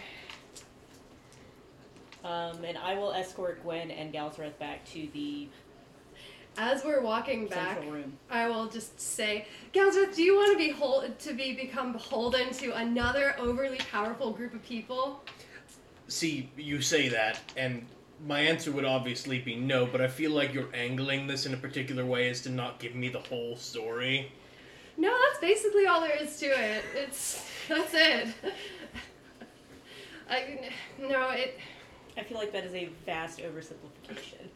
[2.24, 5.48] Um, and I will escort Gwen and Galzareth back to the
[6.58, 7.80] As we're walking back.
[8.30, 12.52] I will just say, Galzareth, do you want to be hol- to be become beholden
[12.54, 15.24] to another overly powerful group of people?
[16.08, 17.86] See, you say that, and
[18.26, 21.58] my answer would obviously be no, but I feel like you're angling this in a
[21.58, 24.32] particular way as to not give me the whole story.
[24.98, 26.84] No, that's basically all there is to it.
[26.96, 28.30] It's that's it.
[30.30, 31.60] I no, it,
[32.18, 34.48] I feel like that is a vast oversimplification.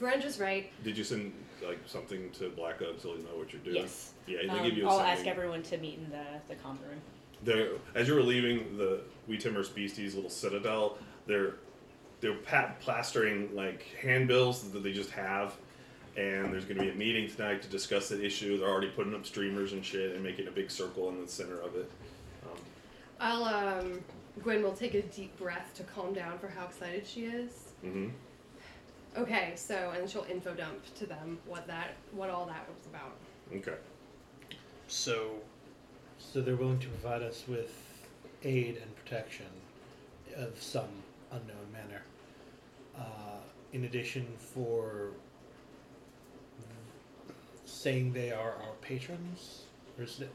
[0.00, 0.70] It Brenda's right.
[0.84, 1.32] Did you send
[1.66, 3.76] like something to Black Oak so they know what you're doing?
[3.76, 4.12] Yes.
[4.26, 5.16] Yeah, they Um, give you a I'll sending.
[5.18, 7.00] ask everyone to meet in the, the common room.
[7.42, 11.54] They're, as you were leaving the We Timber Species little citadel, they're
[12.20, 15.56] they're pa- plastering like handbills that they just have,
[16.18, 18.58] and there's going to be a meeting tonight to discuss that issue.
[18.58, 21.58] They're already putting up streamers and shit and making a big circle in the center
[21.62, 21.90] of it.
[22.44, 22.58] Um,
[23.20, 24.00] I'll um
[24.42, 27.72] Gwen will take a deep breath to calm down for how excited she is.
[27.82, 28.08] hmm
[29.16, 33.16] Okay, so and she'll info dump to them what that what all that was about.
[33.54, 33.78] Okay.
[34.86, 35.32] So,
[36.18, 37.72] So they're willing to provide us with
[38.44, 39.46] aid and protection
[40.36, 40.88] of some
[41.32, 42.02] unknown manner.
[42.96, 43.40] Uh,
[43.72, 45.10] in addition, for
[47.64, 49.62] saying they are our patrons,
[49.96, 50.30] or is it?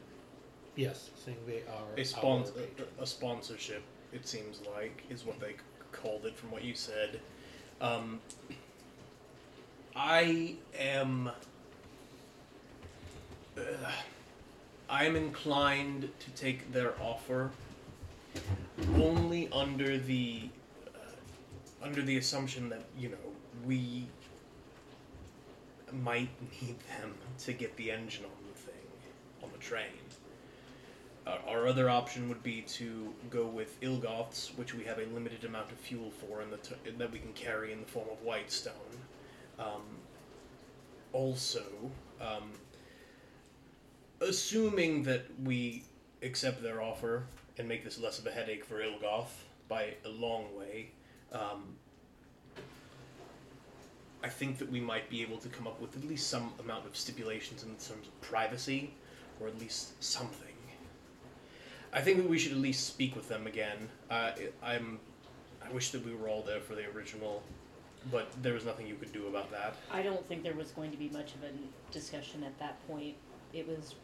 [0.74, 2.90] Yes, saying they are a, our spons- patrons.
[3.00, 5.58] a sponsorship, it seems like, is what they c-
[5.92, 7.20] called it from what you said.
[7.80, 8.20] Um,
[9.96, 11.30] I am.
[13.56, 13.62] Uh,
[14.90, 17.50] I am inclined to take their offer
[18.96, 20.50] only under the
[20.94, 23.16] uh, under the assumption that you know
[23.64, 24.06] we
[26.02, 26.28] might
[26.60, 28.74] need them to get the engine on the thing
[29.42, 29.84] on the train.
[31.26, 35.44] Uh, our other option would be to go with Ilgoths, which we have a limited
[35.44, 38.74] amount of fuel for, and t- that we can carry in the form of Whitestone.
[39.58, 39.82] Um,
[41.12, 41.64] also,
[42.20, 42.52] um,
[44.20, 45.84] assuming that we
[46.22, 47.24] accept their offer
[47.58, 49.32] and make this less of a headache for Ilgoth
[49.68, 50.90] by a long way,
[51.32, 51.76] um,
[54.22, 56.86] I think that we might be able to come up with at least some amount
[56.86, 58.92] of stipulations in terms of privacy,
[59.40, 60.46] or at least something.
[61.92, 63.88] I think that we should at least speak with them again.
[64.10, 64.98] Uh, I'm.
[65.66, 67.42] I wish that we were all there for the original,
[68.10, 69.74] but there was nothing you could do about that.
[69.90, 71.50] I don't think there was going to be much of a
[71.92, 73.14] discussion at that point.
[73.52, 73.94] It was,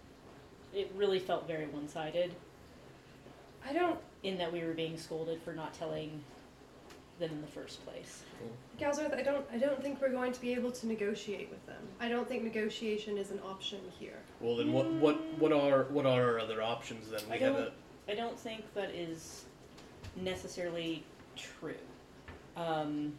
[0.75, 2.35] it really felt very one sided
[3.69, 6.23] I don't in that we were being scolded for not telling
[7.19, 8.23] them in the first place.
[8.81, 11.83] Galzareth, I don't I don't think we're going to be able to negotiate with them.
[12.01, 14.19] I don't think negotiation is an option here.
[14.41, 17.21] Well, then what what what are what are our other options then?
[17.29, 17.73] We I have don't-
[18.09, 19.45] a I don't think that is
[20.17, 21.05] necessarily
[21.37, 21.75] true.
[22.57, 23.13] Um,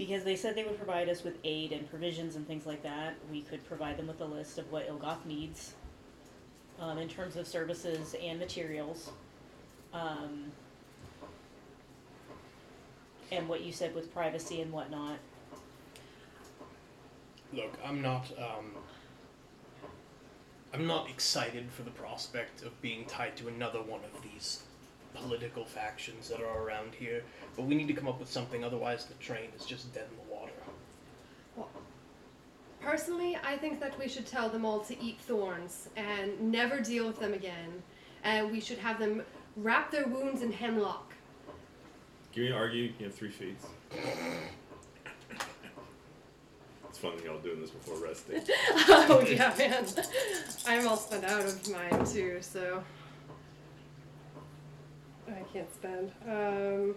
[0.00, 3.16] because they said they would provide us with aid and provisions and things like that.
[3.30, 5.74] We could provide them with a list of what Ilgoth needs
[6.80, 9.10] um, in terms of services and materials.
[9.92, 10.52] Um,
[13.30, 15.18] and what you said with privacy and whatnot.
[17.52, 17.74] look.
[17.84, 18.72] I'm not um.
[20.72, 24.62] I'm not excited for the prospect of being tied to another one of these
[25.14, 27.22] political factions that are around here,
[27.56, 28.64] but we need to come up with something.
[28.64, 30.52] Otherwise, the train is just dead in the water.
[31.56, 31.68] Well,
[32.80, 37.06] personally, I think that we should tell them all to eat thorns and never deal
[37.06, 37.82] with them again.
[38.22, 39.22] And we should have them
[39.56, 41.14] wrap their wounds in hemlock.
[42.32, 42.92] Give me an argue.
[42.98, 43.56] You have three feet.
[46.88, 48.42] It's fun y'all doing this before resting.
[48.88, 49.86] oh yeah, man.
[50.66, 52.82] I'm all spun out of mine too, so
[55.30, 56.12] I can't spend.
[56.26, 56.94] Um,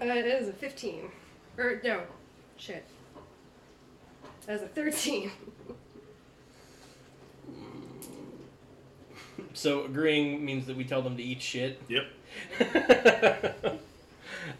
[0.00, 1.10] uh, it is a 15,
[1.58, 2.02] or no,
[2.56, 2.84] shit.
[4.46, 5.30] That's a 13.
[9.54, 11.80] So agreeing means that we tell them to eat shit.
[11.88, 12.06] Yep.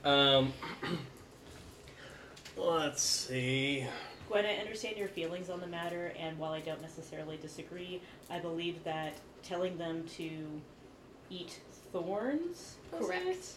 [0.04, 0.52] um,
[2.56, 3.86] let's see.
[4.28, 8.00] Gwen, I understand your feelings on the matter, and while I don't necessarily disagree,
[8.30, 10.30] I believe that telling them to
[11.30, 11.60] eat
[11.92, 12.76] thorns.
[12.98, 13.52] Correct.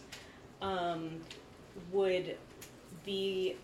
[0.61, 1.21] um,
[1.91, 2.37] would
[3.05, 3.55] be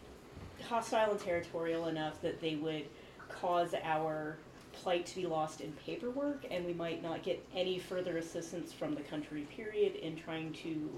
[0.67, 2.85] hostile and territorial enough that they would
[3.29, 4.37] cause our
[4.73, 8.95] plight to be lost in paperwork, and we might not get any further assistance from
[8.95, 10.89] the country, period, in trying to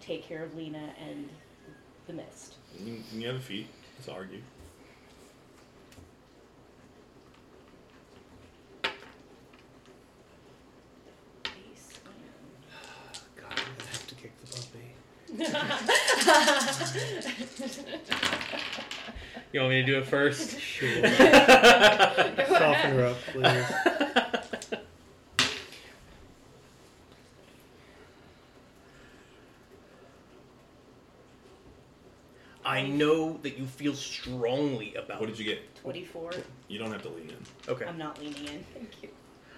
[0.00, 1.28] take care of Lena and
[2.06, 2.54] the mist.
[2.82, 3.66] You, you have a feat.
[3.98, 4.40] Let's argue.
[11.42, 12.00] Base
[13.36, 14.94] God, I'm gonna have to kick the puppy.
[19.50, 20.60] You want me to do it first?
[20.60, 20.90] Sure.
[21.08, 23.64] Soften her up, please.
[32.62, 35.74] I know that you feel strongly about What did you get?
[35.76, 36.32] 24.
[36.68, 37.72] You don't have to lean in.
[37.72, 37.86] Okay.
[37.86, 38.64] I'm not leaning in.
[38.74, 39.08] Thank you.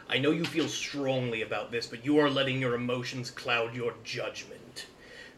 [0.08, 3.94] I know you feel strongly about this, but you are letting your emotions cloud your
[4.04, 4.59] judgment.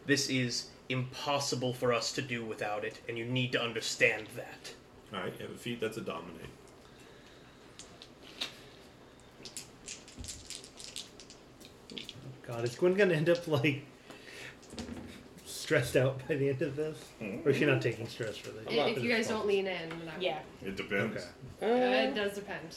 [0.05, 4.73] This is impossible for us to do without it, and you need to understand that.
[5.13, 5.79] All right, you have a feat.
[5.79, 6.49] That's a dominate.
[12.45, 13.83] God, is Gwen gonna end up like
[15.45, 16.97] stressed out by the end of this?
[17.45, 18.65] Or is she not taking stress for this?
[18.67, 20.39] If you guys don't lean in, then I Yeah.
[20.61, 21.25] It depends.
[21.61, 22.05] Okay.
[22.05, 22.75] Uh, it does depend.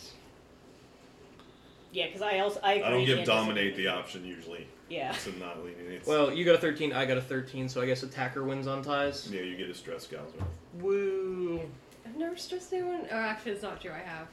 [1.93, 4.67] Yeah, because I also I, I don't agree give and dominate the option usually.
[4.89, 5.13] Yeah.
[5.13, 5.87] To not leaning.
[5.91, 8.67] It's, Well, you got a 13, I got a 13, so I guess attacker wins
[8.69, 9.29] on ties.
[9.33, 10.45] yeah, you get a stress gouger.
[10.75, 11.61] Woo!
[12.07, 13.01] I've never stressed anyone.
[13.11, 13.91] Oh, actually, it's not true.
[13.91, 14.29] I have.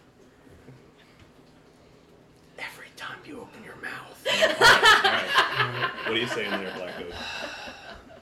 [2.60, 4.28] Every time you open your mouth.
[4.32, 5.91] All right, all right.
[6.06, 6.93] What are you saying there, Black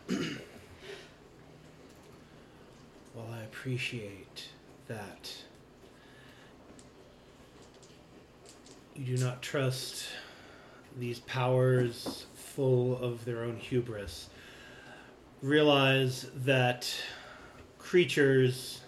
[0.10, 0.22] Oak?
[3.14, 4.48] Well, I appreciate
[4.88, 5.36] that
[8.96, 10.06] you do not trust
[10.98, 14.30] these powers full of their own hubris.
[15.42, 16.94] Realize that
[17.80, 18.82] creatures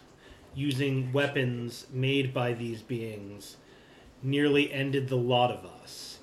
[0.56, 3.58] using weapons made by these beings
[4.22, 6.20] nearly ended the lot of us.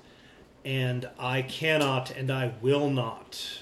[0.63, 3.59] And I cannot and I will not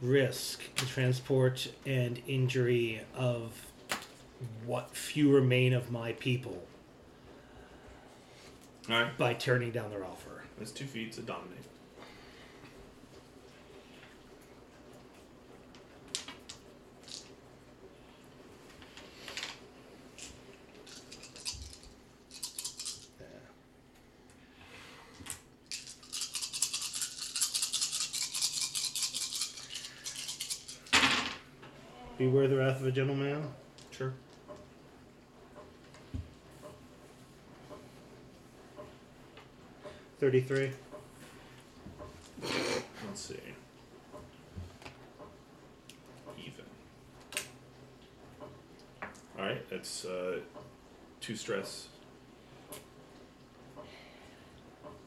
[0.00, 3.52] risk the transport and injury of
[4.66, 6.60] what few remain of my people
[8.90, 10.31] All right, by turning down their offer.
[10.58, 11.58] That's two feet to dominate.
[32.18, 33.42] Beware the wrath of a gentleman.
[33.90, 34.14] Sure.
[40.22, 40.70] Thirty-three.
[42.40, 43.34] Let's see.
[46.38, 46.64] Even.
[49.36, 50.38] All right, that's uh,
[51.20, 51.88] two stress.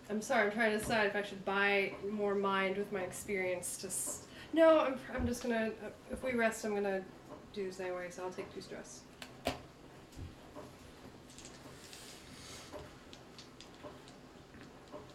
[0.10, 0.48] I'm sorry.
[0.48, 3.78] I'm trying to decide if I should buy more mind with my experience.
[3.82, 4.80] Just no.
[4.82, 5.00] I'm.
[5.16, 5.72] I'm just gonna.
[6.12, 7.02] If we rest, I'm gonna
[7.54, 8.08] do the same way.
[8.10, 9.00] So I'll take two stress.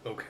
[0.03, 0.25] Okay.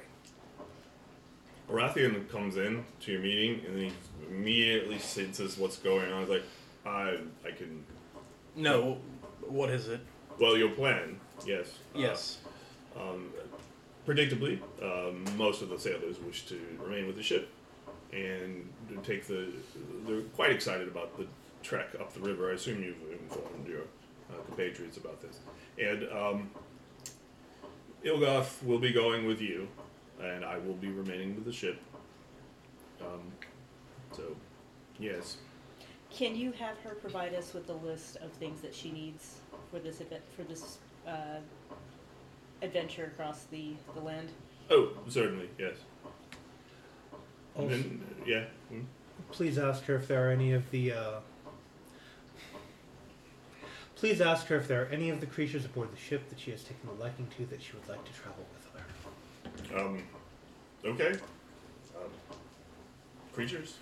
[1.72, 3.92] Arathian comes in to your meeting and he
[4.30, 6.22] immediately senses what's going on.
[6.22, 6.44] He's like,
[6.86, 7.84] I, I can.
[8.56, 8.98] No,
[9.48, 10.02] what is it?
[10.40, 11.68] Well, your plan, yes.
[11.96, 12.38] Uh, Yes.
[13.00, 13.30] Um,
[14.06, 17.50] predictably, um, most of the sailors wish to remain with the ship
[18.12, 18.68] and
[19.04, 19.48] take the.
[20.06, 21.26] They're quite excited about the
[21.64, 22.50] trek up the river.
[22.52, 23.84] I assume you've informed your
[24.30, 25.40] uh, compatriots about this.
[25.80, 26.50] And um,
[28.04, 29.68] Ilgoth will be going with you,
[30.24, 31.80] and I will be remaining with the ship.
[33.02, 33.22] Um,
[34.12, 34.36] so,
[35.00, 35.38] yes.
[36.12, 39.38] Can you have her provide us with a list of things that she needs
[39.72, 41.40] for this event for this uh,
[42.62, 44.30] adventure across the, the land?
[44.70, 45.76] Oh, certainly, yes.
[47.56, 48.44] And Also, then, yeah.
[48.70, 48.82] hmm?
[49.32, 50.94] please ask her if there are any of the.
[50.94, 51.20] Uh,
[53.96, 56.52] please ask her if there are any of the creatures aboard the ship that she
[56.52, 58.81] has taken a liking to that she would like to travel with her.
[59.76, 60.04] Um,
[60.86, 61.12] okay.
[61.96, 62.12] Um,
[63.34, 63.76] creatures?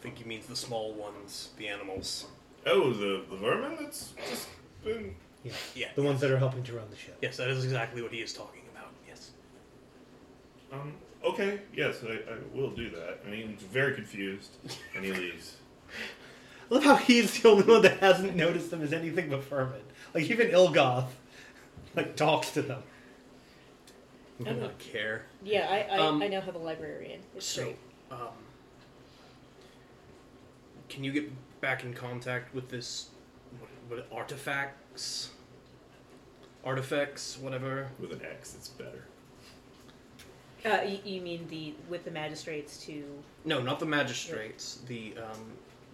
[0.00, 2.26] I think he means the small ones, the animals.
[2.66, 4.48] Oh, the, the vermin that's just
[4.84, 5.14] been.
[5.44, 5.52] Yeah.
[5.74, 5.88] Yeah.
[5.94, 7.18] The ones that are helping to run the ship.
[7.20, 8.92] Yes, that is exactly what he is talking about.
[9.08, 9.30] Yes.
[10.72, 10.92] Um,
[11.24, 13.20] okay, yes, I, I will do that.
[13.24, 14.50] And he's very confused,
[14.94, 15.56] and he leaves.
[16.70, 19.80] I love how he's the only one that hasn't noticed them as anything but vermin.
[20.14, 21.08] Like even Ilgoth,
[21.96, 22.82] like talks to them.
[24.40, 25.22] I do not care.
[25.42, 27.20] Yeah, I I, Um, I now have a librarian.
[27.36, 27.76] It's So, great.
[28.10, 28.18] um,
[30.88, 33.10] can you get back in contact with this?
[33.58, 33.70] What,
[34.08, 35.30] what artifacts?
[36.64, 37.88] Artifacts, whatever.
[37.98, 39.04] With an X, it's better.
[40.64, 43.04] Uh, you, you mean the with the magistrates to
[43.46, 44.80] No, not the magistrates.
[44.88, 45.52] The um,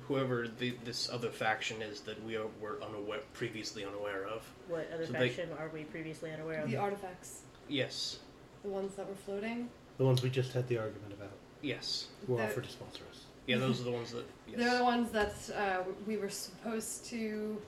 [0.08, 4.42] whoever the, this other faction is that we are were unaware, previously unaware of.
[4.68, 6.70] what other So they- faction are we previously unaware of?
[6.70, 8.18] The artifacts, Yes,
[8.66, 9.68] the ones that were floating.
[9.98, 11.30] The ones we just had the argument about.
[11.62, 13.24] yes, Who The- offered to sponsor us.
[13.46, 13.58] yeah.
[13.58, 14.24] Those are the ones that.
[14.48, 14.58] Yes.
[14.58, 17.60] They're the ones that uh, we were supposed to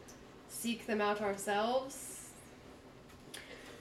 [0.49, 2.31] seek them out ourselves.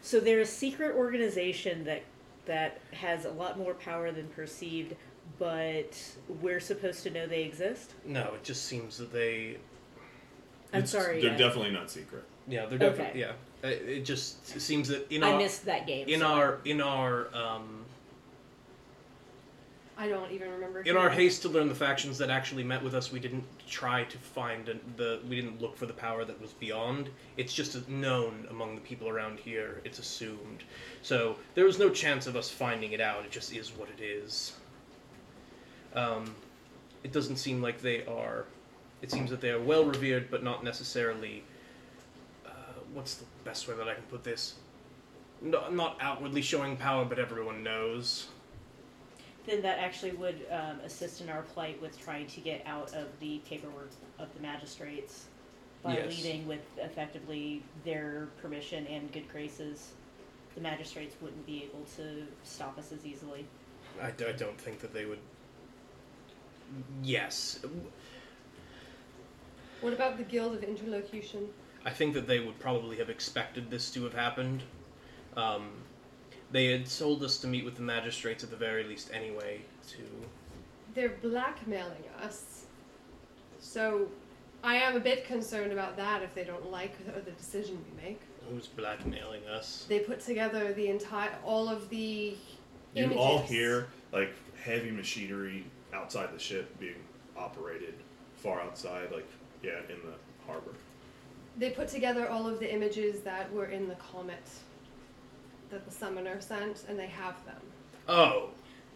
[0.02, 2.04] So they're a secret organization that
[2.46, 4.96] that has a lot more power than perceived,
[5.38, 6.00] but
[6.42, 7.94] we're supposed to know they exist.
[8.06, 9.58] No, it just seems that they.
[10.72, 11.22] I'm It's- sorry.
[11.22, 12.24] They're I, definitely not secret.
[12.48, 13.10] Yeah, they're definitely.
[13.10, 13.20] Okay.
[13.20, 13.34] Yeah,
[13.64, 16.08] it, it just seems that in I our missed that game.
[16.08, 17.86] in so our in our um,
[19.98, 20.82] I don't even remember.
[20.82, 24.04] in our haste to learn the factions that actually met with us, we didn't try
[24.04, 27.10] to find an- the we didn't look for the power that was beyond.
[27.36, 29.82] It's just known among the people around here.
[29.84, 30.64] It's assumed.
[31.02, 33.26] So there was no chance of us finding it out.
[33.26, 34.54] It just is what it is.
[35.96, 36.36] Um,
[37.04, 38.46] it doesn't seem like they are.
[39.02, 41.44] It seems that they are well revered, but not necessarily.
[42.94, 44.56] What's the best way that I can put this?
[45.42, 48.28] No, not outwardly showing power, but everyone knows.
[49.46, 53.08] then that actually would um, assist in our plight with trying to get out of
[53.22, 55.26] the paperwork of the magistrates
[55.84, 56.10] by Yes.
[56.24, 59.92] leaving with effectively their permission and good graces.
[60.56, 63.46] The magistrates wouldn't be able to stop us as easily.
[64.02, 65.20] I, d- I don't think that they would.
[67.04, 67.60] Yes,
[69.82, 71.48] What about the Guild of Interlocution?
[71.88, 74.62] I think that they would probably have expected this to have happened.
[75.38, 75.70] Um,
[76.52, 79.62] they had told us to meet with the magistrates at the very least anyway.
[79.92, 80.02] To
[80.94, 82.66] They're blackmailing us.
[83.62, 84.10] So
[84.66, 88.04] I am a bit concerned about that if they don't like the the decision we
[88.04, 88.20] make.
[88.50, 89.86] who's blackmailing us?
[89.88, 92.36] They put together the entire, all of the
[92.96, 93.18] You images.
[93.18, 95.64] all hear like heavy machinery
[95.94, 97.02] outside the ship being
[97.38, 97.94] operated
[98.36, 99.28] far outside, like
[99.64, 100.16] yeah, in the
[100.46, 100.74] harbor.
[101.58, 104.44] They put together all of the images that were in the comet
[105.70, 107.62] that the summoner sent, and they have them.
[108.08, 108.50] Oh,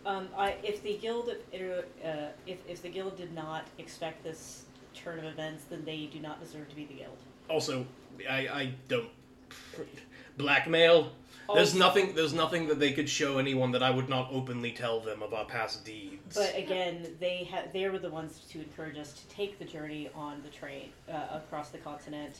[0.06, 2.08] Um, I, if the guild, uh,
[2.48, 6.40] if, if the guild did not expect this turn of events, then they do not
[6.40, 7.18] deserve to be the guild.
[7.50, 7.86] also,
[8.30, 9.10] I I don't
[10.38, 11.12] blackmail.
[11.54, 12.16] There's nothing.
[12.16, 15.34] There's nothing that they could show anyone that I would not openly tell them of
[15.34, 16.36] our past deeds.
[16.36, 20.10] But again, they ha- they were the ones to encourage us to take the journey
[20.16, 22.40] on the train uh, across the continent,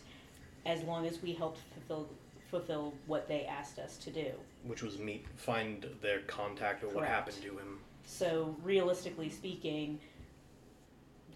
[0.66, 2.08] as long as we helped fulfill
[2.50, 4.30] fulfill what they asked us to do.
[4.66, 7.14] which was meet, find their contact or what Correct.
[7.14, 7.80] happened to him.
[8.06, 10.00] So realistically speaking,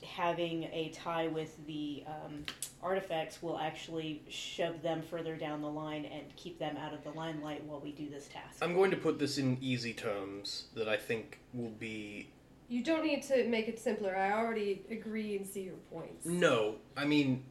[0.05, 2.45] having a tie with the um,
[2.81, 7.11] artifacts will actually shove them further down the line and keep them out of the
[7.11, 8.57] limelight while we do this task.
[8.61, 12.29] I'm going to put this in easy terms that I think will be
[12.69, 14.15] You don't need to make it simpler.
[14.15, 16.25] I already agree and see your points.
[16.25, 16.75] no.
[16.95, 17.43] I mean,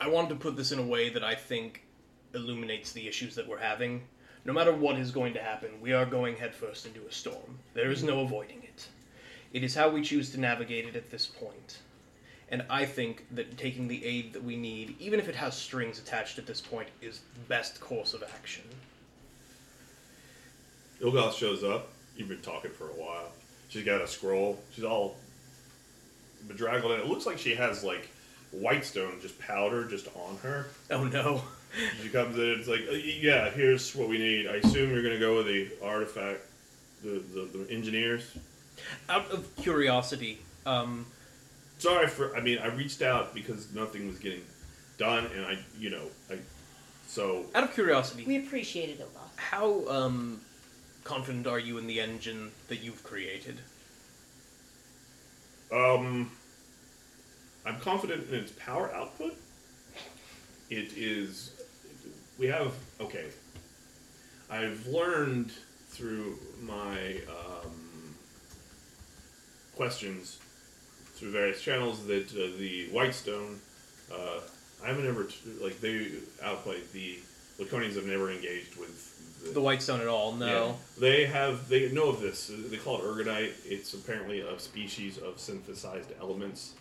[0.00, 1.82] I wanted to put this in a way that I think
[2.34, 4.02] illuminates the issues that we're having.
[4.44, 7.58] No matter what is going to happen, we are going headfirst into a storm.
[7.74, 8.86] There is no avoiding it.
[9.52, 11.78] It is how we choose to navigate it at this point.
[12.50, 15.98] And I think that taking the aid that we need, even if it has strings
[15.98, 18.64] attached at this point, is the best course of action.
[21.00, 21.88] Ilgoth shows up.
[22.16, 23.28] You've been talking for a while.
[23.68, 24.58] She's got a scroll.
[24.72, 25.16] She's all
[26.46, 28.08] bedraggled, and it looks like she has like
[28.50, 30.68] white stone, just powder just on her.
[30.90, 31.42] Oh no.
[32.02, 32.58] She comes in.
[32.58, 34.46] It's like, uh, yeah, here's what we need.
[34.46, 36.40] I assume you're gonna go with the artifact,
[37.02, 38.24] the the, the engineers.
[39.08, 41.06] Out of curiosity, um,
[41.78, 42.36] Sorry for.
[42.36, 44.42] I mean, I reached out because nothing was getting
[44.98, 46.38] done, and I, you know, I.
[47.06, 49.32] So out of curiosity, We appreciated it, Loth.
[49.36, 50.40] how um,
[51.04, 53.60] confident are you in the engine that you've created?
[55.72, 56.30] Um,
[57.64, 59.36] I'm confident in its power output.
[60.70, 61.52] It is.
[62.38, 62.72] We have.
[63.00, 63.26] Okay.
[64.50, 65.52] I've learned
[65.90, 67.47] through my um,
[69.78, 70.38] questions
[71.14, 73.60] through various channels that uh, the Whitestone.
[74.12, 74.40] Uh,
[74.84, 76.08] I haven't ever t- like they
[76.42, 77.18] outplayed the
[77.58, 80.32] Laconians have never engaged with The Whitestone at all?
[80.32, 80.46] No.
[80.46, 80.72] yeah.
[80.98, 82.50] They have they know of this.
[82.52, 83.52] They call it ergonite.
[83.64, 86.74] It's apparently a species of synthesized elements.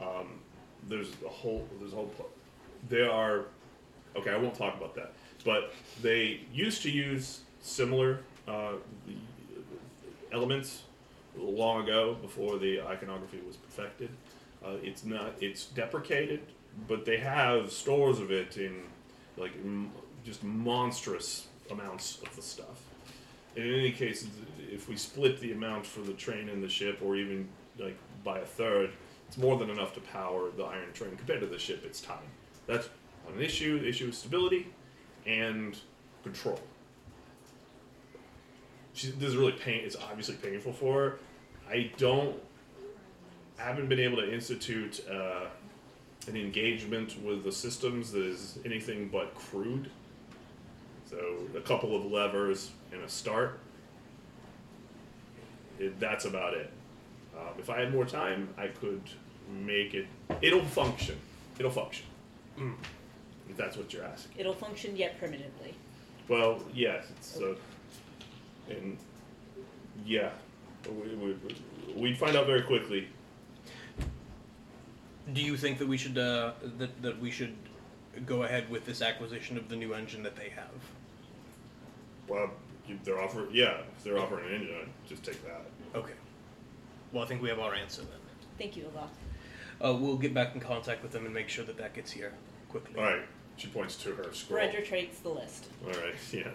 [0.00, 0.40] Um,
[0.88, 2.12] there's a whole there's a whole
[2.88, 3.44] there are
[4.16, 5.12] okay I won't talk about that
[5.44, 5.72] but
[6.02, 8.18] they used to use similar
[8.48, 8.74] uh,
[10.32, 10.82] elements
[11.36, 14.10] long ago before the iconography was perfected.
[14.64, 16.40] Uh, it's not it's deprecated,
[16.88, 18.82] but they have stores of it in
[19.36, 19.90] like m-
[20.24, 22.82] just monstrous amounts of the stuff.
[23.56, 24.26] In any case,
[24.70, 28.38] if we split the amount for the train and the ship, or even like by
[28.38, 28.90] a third,
[29.28, 31.16] it's more than enough to power the iron train.
[31.16, 32.20] Compared to the ship, it's tiny.
[32.66, 32.88] That's
[33.34, 33.80] an issue.
[33.80, 34.68] The issue is stability
[35.26, 35.76] and
[36.22, 36.60] control.
[38.94, 39.82] She, this is really pain.
[39.84, 41.18] It's obviously painful for her.
[41.68, 42.36] I don't.
[43.58, 45.46] I haven't been able to institute uh,
[46.26, 49.90] an engagement with the systems that is anything but crude.
[51.08, 51.18] So
[51.56, 53.60] a couple of levers and a start.
[55.78, 56.70] It, that's about it.
[57.36, 59.02] Um, if I had more time, I could
[59.64, 60.06] make it.
[60.40, 61.16] It'll function.
[61.58, 62.06] It'll function.
[62.58, 62.74] Mm.
[63.48, 64.32] If that's what you're asking.
[64.38, 65.74] It'll function yet primitively.
[66.28, 67.54] Well, yes, it's uh,
[68.78, 68.96] and
[70.06, 70.30] yeah,
[70.88, 71.36] we, we,
[71.94, 73.08] we'd find out very quickly.
[75.32, 77.54] Do you think that we should uh, that that we should
[78.26, 80.70] go ahead with this acquisition of the new engine that they have?
[82.28, 82.50] Well,
[82.88, 85.62] if they're offering, yeah, if they're offering an engine, I'd just take that.
[85.94, 86.14] Okay.
[87.12, 88.18] Well, I think we have our answer then.
[88.58, 89.08] Thank you, Aloth.
[89.84, 92.32] Uh, we'll get back in contact with them and make sure that that gets here
[92.68, 92.98] quickly.
[92.98, 93.22] All right,
[93.56, 94.60] she points to her scroll.
[94.60, 95.66] Brenda traits the list.
[95.84, 96.48] All right, yeah.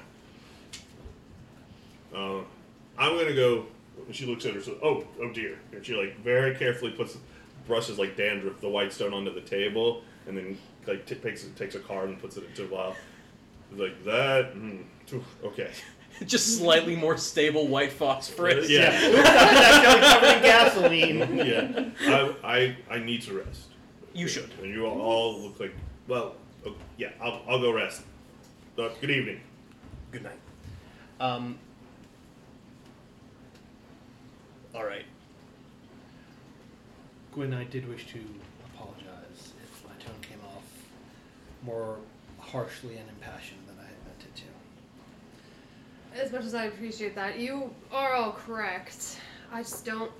[2.14, 2.39] Uh,
[2.97, 3.66] I'm gonna go.
[4.05, 4.62] and She looks at her.
[4.62, 7.18] So, oh, oh dear, and she like very carefully puts
[7.68, 11.76] brushes like dandruff the white stone onto the table, and then like t- takes takes
[11.76, 12.95] a card and puts it into a vial.
[13.76, 14.55] Like that.
[14.55, 14.84] Mm,
[15.43, 15.72] okay.
[16.26, 18.70] Just slightly more stable white phosphorus.
[18.70, 18.86] Yeah.
[18.86, 21.38] Accidentally covered in gasoline.
[22.01, 22.34] yeah.
[22.43, 23.68] I, I I need to rest.
[24.14, 24.49] You should.
[24.64, 25.74] And you all, all look like
[26.08, 26.36] well.
[26.66, 28.01] oh, yeah, I'll I'll go rest.
[28.80, 29.41] Uh, good evening.
[30.12, 30.39] Good night.
[31.20, 31.60] Um.
[34.78, 35.05] All right.
[37.34, 38.19] Gwen, I did wish to
[38.75, 40.63] apologize if my tone came off
[41.63, 41.97] more
[42.39, 46.21] harshly and impassioned than I had meant it to.
[46.23, 49.19] As much as I appreciate that, you are all correct.
[49.51, 50.11] I just don't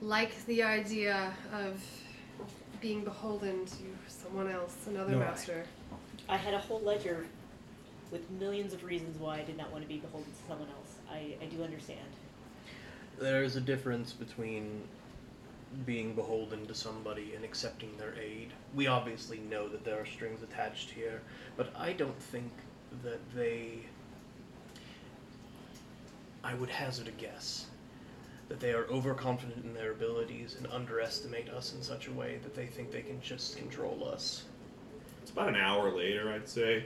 [0.00, 1.82] like the idea of
[2.80, 5.64] being beholden to someone else, another No, I- master.
[6.28, 7.26] I had a whole ledger
[8.12, 10.94] with millions of reasons why I did not want to be beholden to someone else.
[11.10, 12.06] I, I do understand.
[13.18, 14.82] There's a difference between
[15.84, 18.52] being beholden to somebody and accepting their aid.
[18.74, 21.22] We obviously know that there are strings attached here,
[21.56, 22.52] but I don't think
[23.02, 23.80] that they.
[26.44, 27.66] I would hazard a guess
[28.48, 32.54] that they are overconfident in their abilities and underestimate us in such a way that
[32.54, 34.44] they think they can just control us.
[35.22, 36.84] It's about an hour later, I'd say.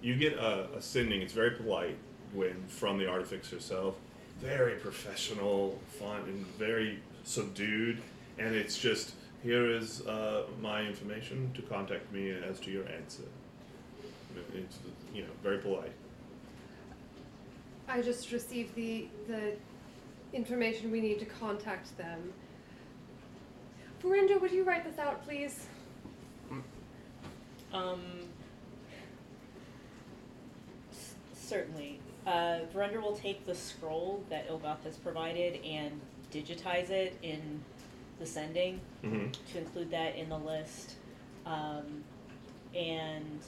[0.00, 1.22] You get a, a sending.
[1.22, 1.96] It's very polite
[2.32, 3.94] when from the artifacts herself.
[4.42, 8.02] Very professional, fun, and very subdued.
[8.38, 9.12] And it's just
[9.44, 13.22] here is uh, my information to contact me as to your answer.
[14.54, 14.78] It's
[15.14, 15.92] you know very polite.
[17.86, 19.52] I just received the the
[20.32, 22.32] information we need to contact them.
[24.02, 25.66] Verendra, would you write this out, please?
[27.72, 28.02] Um,
[30.90, 32.00] s- certainly.
[32.26, 36.00] Uh, Verendra will take the scroll that Ilgoth has provided and
[36.32, 37.60] digitize it in
[38.18, 39.30] the sending Mm-hmm.
[39.52, 40.94] to include that in the list.
[41.44, 42.04] Um,
[42.74, 43.40] and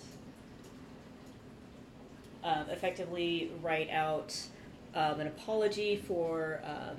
[2.42, 4.36] um, effectively write out
[4.94, 6.96] um, an apology for um,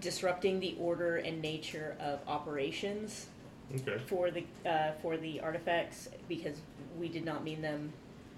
[0.00, 3.26] disrupting the order and nature of operations
[3.74, 3.98] Okay.
[4.06, 6.56] for the uh, for the artifacts because
[6.98, 7.92] we did not mean them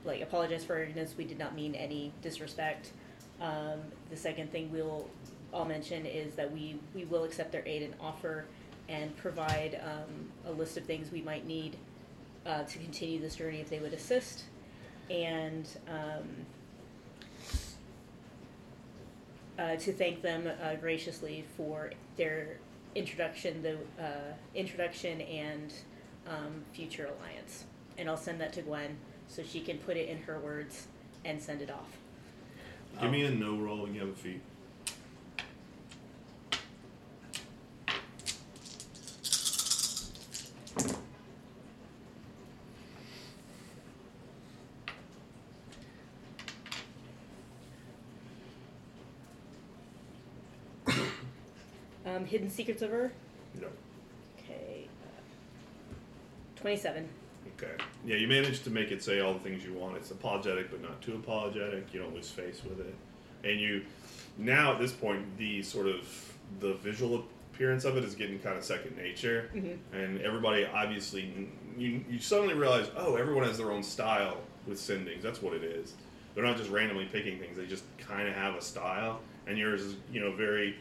[0.04, 1.14] like apologize for our ignorance.
[1.16, 2.92] We did not mean any disrespect.
[3.40, 3.80] Um,
[4.10, 5.08] the second thing we'll
[5.52, 8.44] I'll mention is that we we will accept their aid and offer
[8.88, 11.76] and provide um, a list of things we might need
[12.46, 14.44] uh, to continue this journey if they would assist.
[15.10, 16.28] And um,
[19.58, 22.58] uh, to thank them uh, graciously for their
[22.94, 25.72] introduction, the uh, introduction and
[26.26, 27.64] um, future alliance.
[27.98, 28.96] And I'll send that to Gwen
[29.28, 30.86] so she can put it in her words
[31.24, 31.96] and send it off.
[33.00, 34.40] Give me a no roll when you have a feat.
[52.06, 53.12] Um, Hidden Secrets of Her.
[53.60, 53.68] No.
[54.38, 54.88] Okay.
[56.56, 57.08] Twenty-seven.
[57.60, 57.72] Okay.
[58.04, 59.96] Yeah, you managed to make it say all the things you want.
[59.96, 61.92] It's apologetic, but not too apologetic.
[61.92, 62.94] You don't lose face with it,
[63.44, 63.84] and you
[64.36, 68.56] now at this point the sort of the visual appearance of it is getting kind
[68.56, 69.96] of second nature, mm-hmm.
[69.96, 75.22] and everybody obviously you you suddenly realize oh everyone has their own style with sendings.
[75.22, 75.94] That's what it is.
[76.34, 77.56] They're not just randomly picking things.
[77.56, 80.76] They just kind of have a style, and yours is you know very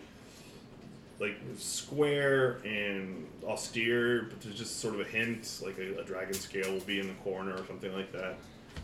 [1.19, 6.33] like square and austere, but there's just sort of a hint, like a, a dragon
[6.33, 8.35] scale will be in the corner or something like that,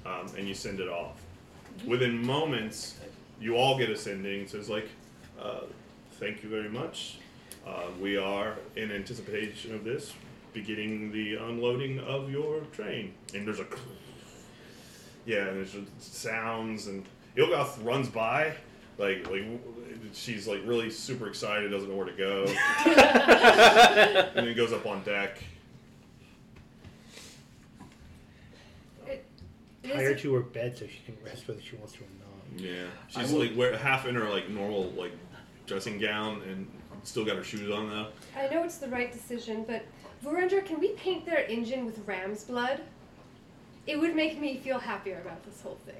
[0.06, 1.22] um, and you send it off.
[1.86, 2.96] Within moments,
[3.40, 4.48] you all get a sending.
[4.48, 4.90] So it's like,
[5.40, 5.62] uh,
[6.14, 7.18] "Thank you very much.
[7.66, 10.14] Uh, we are in anticipation of this,
[10.54, 13.66] beginning the unloading of your train." And there's a
[15.26, 17.06] yeah, and there's sounds, and
[17.38, 18.54] Ilgoth runs by,
[18.98, 19.44] like like
[20.14, 22.46] she's like really super excited, doesn't know where to go,
[24.36, 25.44] and then goes up on deck.
[29.08, 29.26] It,
[29.84, 32.08] it Tie her to her bed so she can rest whether she wants to or
[32.20, 32.62] not.
[32.62, 35.14] Yeah, she's will- like wear, half in her like normal like
[35.66, 36.68] dressing gown, and
[37.04, 38.08] still got her shoes on though.
[38.38, 39.84] I know it's the right decision, but
[40.24, 42.82] Verendra, can we paint their engine with ram's blood?
[43.86, 45.96] It would make me feel happier about this whole thing.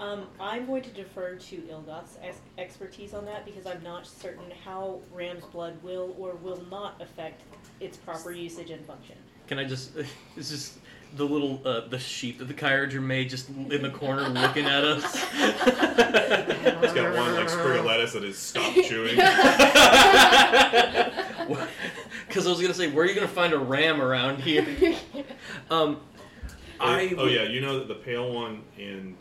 [0.00, 4.50] Um, I'm going to defer to Ilgoth's ex- expertise on that because I'm not certain
[4.64, 7.42] how ram's blood will or will not affect
[7.80, 9.16] its proper usage and function.
[9.46, 9.92] Can I just?
[10.38, 10.78] It's just
[11.16, 14.84] the little uh, the sheep that the Kyrager made just in the corner looking at
[14.84, 15.02] us.
[15.32, 19.16] He's got one like sprig of lettuce that is stopped chewing.
[22.26, 24.64] Because I was gonna say, where are you gonna find a ram around here?
[25.68, 26.00] Um,
[26.78, 29.16] I oh yeah, you know that the pale one and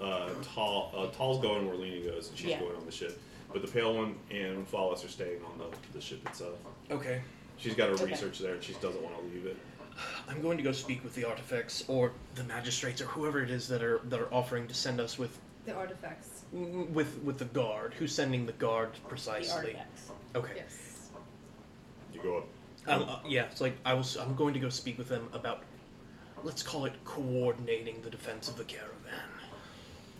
[0.00, 2.60] uh, tall uh, tall's going where Lena goes, and she's Yeah.
[2.60, 3.18] going on the ship.
[3.52, 6.58] But the pale one and Flawless are staying on the, the ship itself.
[6.90, 7.22] Okay,
[7.56, 8.04] She's got her Okay.
[8.12, 9.56] research there, and she doesn't want to leave it.
[10.28, 13.66] I'm going to go speak with the artifacts or the magistrates or whoever it is
[13.68, 16.44] that are that are offering to send us with The artifacts.
[16.52, 17.94] with with the guard.
[17.94, 19.52] Who's sending the guard The precisely?
[19.74, 20.10] artifacts.
[20.36, 20.52] Okay.
[20.56, 21.10] Yes.
[22.14, 22.46] You go up.
[22.86, 24.16] Um, uh, yeah, it's like I was.
[24.16, 25.62] I'm going to go speak with them about.
[26.44, 28.94] Let's call it coordinating the defense of the caravan.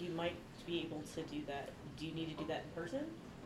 [0.01, 0.37] You might
[0.67, 1.71] be able to do that.
[1.99, 3.01] Do you need to do that in person?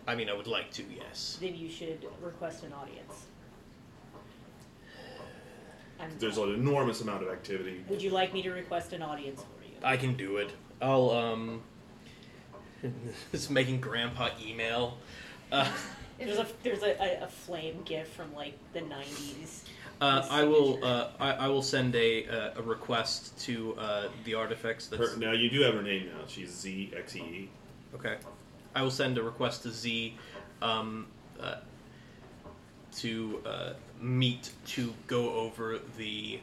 [0.07, 1.39] I mean, I would like to, yes.
[1.41, 3.27] Then you should request an audience.
[6.01, 7.85] And There's an enormous amount of activity.
[7.89, 9.75] would you like me to request an audience for you?
[9.83, 10.51] I can do it.
[10.81, 11.63] I'll um.
[13.33, 14.99] It's making Grandpa email.
[15.53, 15.71] Uh,
[16.19, 19.63] There's a there's a, a, a flame gif from like the '90s.
[20.01, 20.85] Uh, I will.
[20.85, 24.87] Uh, I, I will send a uh, a request to uh, the artifacts.
[24.89, 26.25] That's Her, now you do have her name now.
[26.27, 27.51] She's Z X E E.
[27.95, 28.17] Okay.
[28.75, 30.17] I will send a request to Z
[30.63, 31.07] um,
[31.41, 31.57] uh,
[32.97, 36.41] to uh, meet to go over the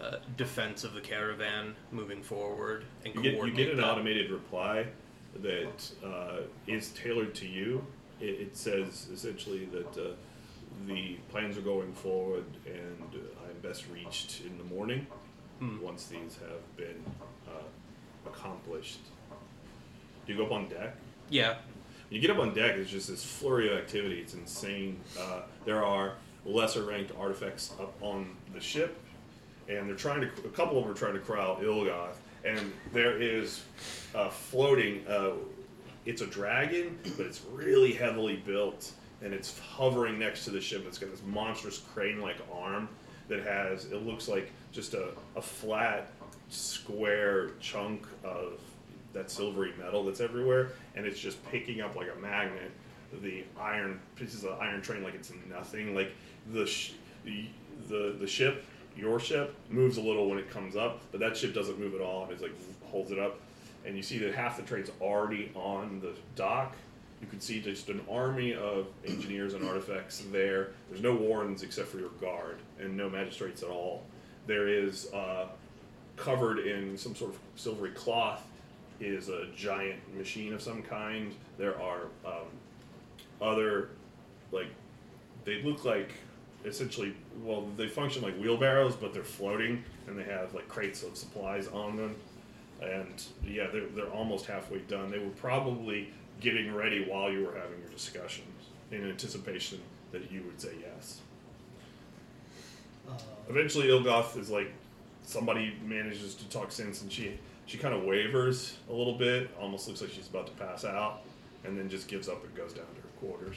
[0.00, 3.86] uh, defense of the caravan moving forward and You get you coordinate get an that.
[3.86, 4.86] automated reply
[5.42, 7.84] that uh, is tailored to you.
[8.20, 10.10] It, it says essentially that uh,
[10.86, 15.06] the plans are going forward, and I'm best reached in the morning
[15.60, 15.80] Hmm.
[15.80, 17.02] once these have been
[17.48, 17.62] uh,
[18.26, 18.98] accomplished.
[20.26, 20.94] Do you go up on deck?
[21.30, 21.50] Yeah.
[21.50, 21.56] When
[22.10, 24.20] You get up on deck, it's just this flurry of activity.
[24.20, 25.00] It's insane.
[25.18, 26.14] Uh, there are
[26.44, 28.98] lesser ranked artifacts up on the ship,
[29.68, 30.26] and they're trying to.
[30.44, 33.62] A couple of them are trying to corral Ilgoth, and there is
[34.14, 35.06] uh, floating.
[35.06, 35.32] Uh,
[36.04, 38.90] it's a dragon, but it's really heavily built,
[39.24, 40.84] and it's hovering next to the ship.
[40.86, 42.88] It's got this monstrous crane-like arm
[43.28, 43.86] that has.
[43.86, 46.12] It looks like just a, a flat,
[46.50, 48.60] square chunk of
[49.14, 52.70] that silvery metal that's everywhere, and it's just picking up like a magnet
[53.22, 55.94] the iron pieces of iron train like it's nothing.
[55.94, 56.12] Like
[56.52, 56.92] the sh-
[57.24, 58.64] the, the ship,
[58.96, 62.00] your ship moves a little when it comes up, but that ship doesn't move at
[62.00, 62.54] all, it's like
[62.84, 63.40] holds it up,
[63.84, 66.74] and you see that half the train's already on the dock.
[67.24, 70.72] You can see just an army of engineers and artifacts there.
[70.90, 74.02] There's no wardens except for your guard, and no magistrates at all.
[74.46, 75.46] There is uh,
[76.16, 78.46] covered in some sort of silvery cloth
[79.00, 81.34] is a giant machine of some kind.
[81.56, 82.46] There are um,
[83.40, 83.88] other,
[84.52, 84.68] like,
[85.46, 86.12] they look like
[86.66, 91.16] essentially, well, they function like wheelbarrows, but they're floating and they have like crates of
[91.16, 92.16] supplies on them.
[92.82, 95.10] And yeah, they're, they're almost halfway done.
[95.10, 96.10] They were probably
[96.40, 98.46] getting ready while you were having your discussions
[98.90, 99.80] in anticipation
[100.12, 101.20] that you would say yes.
[103.08, 103.12] Uh,
[103.48, 104.72] Eventually, Ilgoth is like
[105.24, 109.88] somebody manages to talk sense, and she she kind of wavers a little bit, almost
[109.88, 111.20] looks like she's about to pass out,
[111.64, 113.56] and then just gives up and goes down to her quarters.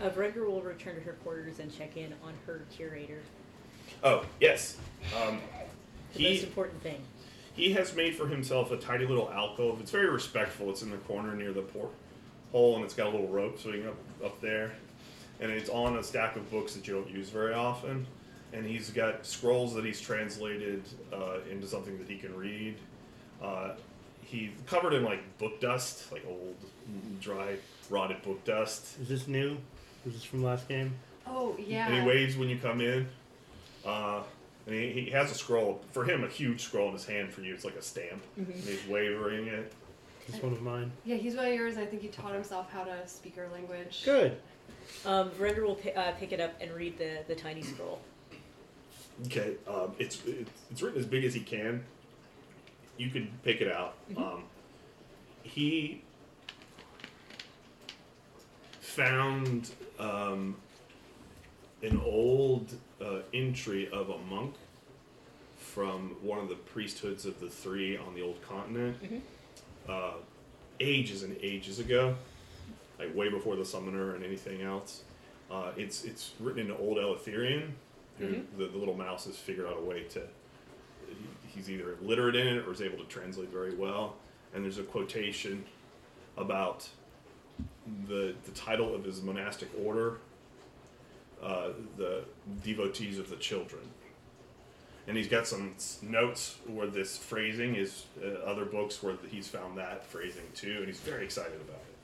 [0.00, 3.20] Uh, Vregger will return to her quarters and check in on her curator.
[4.02, 4.76] Oh yes,
[5.26, 5.40] um,
[6.14, 7.00] The he most important thing.
[7.54, 9.80] He has made for himself a tiny little alcove.
[9.80, 10.70] It's very respectful.
[10.70, 11.90] It's in the corner near the port
[12.52, 14.72] hole, and it's got a little rope swinging up up there,
[15.40, 18.06] and it's on a stack of books that you don't use very often.
[18.52, 20.82] And he's got scrolls that he's translated
[21.12, 22.76] uh, into something that he can read.
[23.42, 23.72] Uh,
[24.22, 26.54] he covered in like book dust, like old,
[27.20, 27.56] dry,
[27.90, 28.98] rotted book dust.
[29.00, 29.56] Is this new?
[30.06, 30.94] Is this from last game?
[31.26, 31.86] Oh yeah.
[31.86, 33.08] And he waves when you come in.
[33.84, 34.22] Uh,
[34.66, 37.32] and he, he has a scroll for him, a huge scroll in his hand.
[37.32, 38.22] For you, it's like a stamp.
[38.36, 39.72] And he's wavering it.
[40.26, 40.90] Is this one of mine?
[41.04, 41.76] Yeah, he's one of yours.
[41.76, 44.02] I think he taught himself how to speak our language.
[44.04, 44.40] Good.
[45.04, 48.00] Um, Vregger will pi- uh, pick it up and read the, the tiny scroll.
[49.26, 51.84] Okay, um, it's, it's it's written as big as he can.
[52.96, 53.94] You can pick it out.
[54.16, 54.44] Um,
[55.42, 56.02] he
[58.80, 60.56] found um,
[61.82, 62.72] an old
[63.04, 64.54] uh, entry of a monk
[65.58, 68.96] from one of the priesthoods of the three on the old continent,
[69.88, 70.12] uh,
[70.80, 72.14] ages and ages ago,
[72.98, 75.02] like way before the summoner and anything else.
[75.50, 77.70] Uh, it's it's written in old Eleutherian.
[78.18, 78.26] Who
[78.56, 80.22] the, the little mouse has figured out a way to.
[81.48, 84.14] He's either literate in it or is able to translate very well.
[84.54, 85.64] And there's a quotation
[86.36, 86.88] about
[88.08, 90.18] the the title of his monastic order,
[91.42, 92.24] uh, the
[92.62, 93.82] devotees of the children.
[95.06, 99.76] And he's got some notes where this phrasing is uh, other books where he's found
[99.76, 101.94] that phrasing too, and he's very excited about it.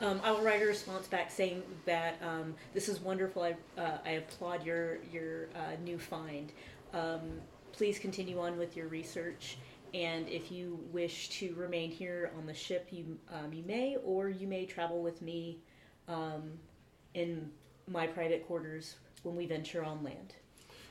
[0.00, 3.42] Um, I will write a response back saying that um, this is wonderful.
[3.42, 6.52] I, uh, I applaud your your uh, new find.
[6.94, 7.20] Um,
[7.72, 9.56] please continue on with your research,
[9.94, 14.28] and if you wish to remain here on the ship, you um, you may, or
[14.28, 15.58] you may travel with me
[16.08, 16.52] um,
[17.14, 17.50] in
[17.86, 20.34] my private quarters when we venture on land.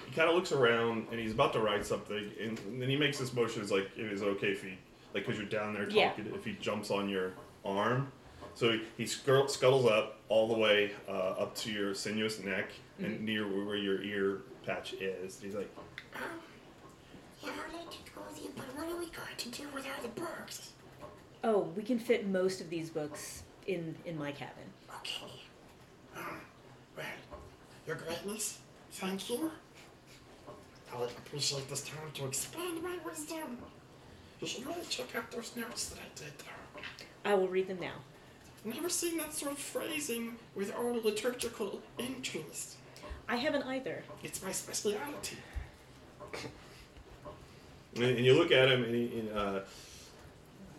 [0.06, 3.18] He kind of looks around and he's about to write something, and then he makes
[3.18, 3.62] this motion.
[3.62, 4.78] It's like it is okay if he,
[5.14, 6.36] like, because you're down there talking, Yeah.
[6.36, 7.34] if he jumps on your
[7.66, 8.12] arm.
[8.56, 12.70] So he, he scur- scuttles up all the way uh, up to your sinuous neck
[13.00, 15.40] and near where your ear patch is.
[15.42, 15.70] He's like,
[16.16, 16.22] Um,
[17.44, 19.86] yeah, I'd like to go with you, but what are we going to do with
[19.86, 20.72] all the books?
[21.44, 24.64] Oh, we can fit most of these books in in my cabin.
[24.98, 25.32] Okay.
[26.16, 26.24] Um,
[26.96, 27.06] well,
[27.86, 28.60] Your Greatness,
[28.92, 29.52] thank you.
[30.94, 33.58] I would appreciate this time to expand my wisdom.
[34.40, 36.84] You should really check out those notes that I did there.
[37.26, 37.94] I will read them now.
[38.66, 42.78] I've never seen that sort of phrasing with old liturgical entries.
[43.28, 44.04] I haven't either.
[44.24, 45.38] It's my speciality.
[47.96, 49.60] and, and you look at him, and, he, and uh,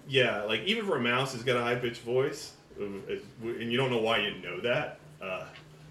[0.09, 3.77] yeah, like even for a mouse, he's got a high pitched voice, it- and you
[3.77, 4.99] don't know why you know that.
[5.21, 5.45] Uh,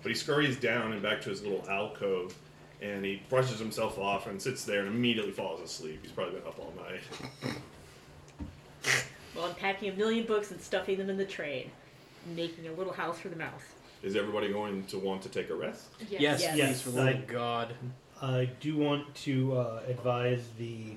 [0.03, 2.35] but he scurries down and back to his little alcove,
[2.81, 5.99] and he brushes himself off and sits there and immediately falls asleep.
[6.01, 7.53] He's probably been up all night.
[9.35, 11.69] Well, I'm packing a million books and stuffing them in the train,
[12.35, 13.61] making a little house for the mouse.
[14.01, 15.85] Is everybody going to want to take a rest?
[16.09, 16.41] Yes, Yes.
[16.41, 17.73] please, Yes, for the love of God.
[18.19, 20.95] I do want to uh, advise the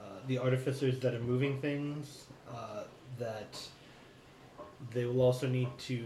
[0.00, 2.84] uh, the artificers that are moving things uh,
[3.18, 3.60] that
[4.92, 6.04] they will also need to,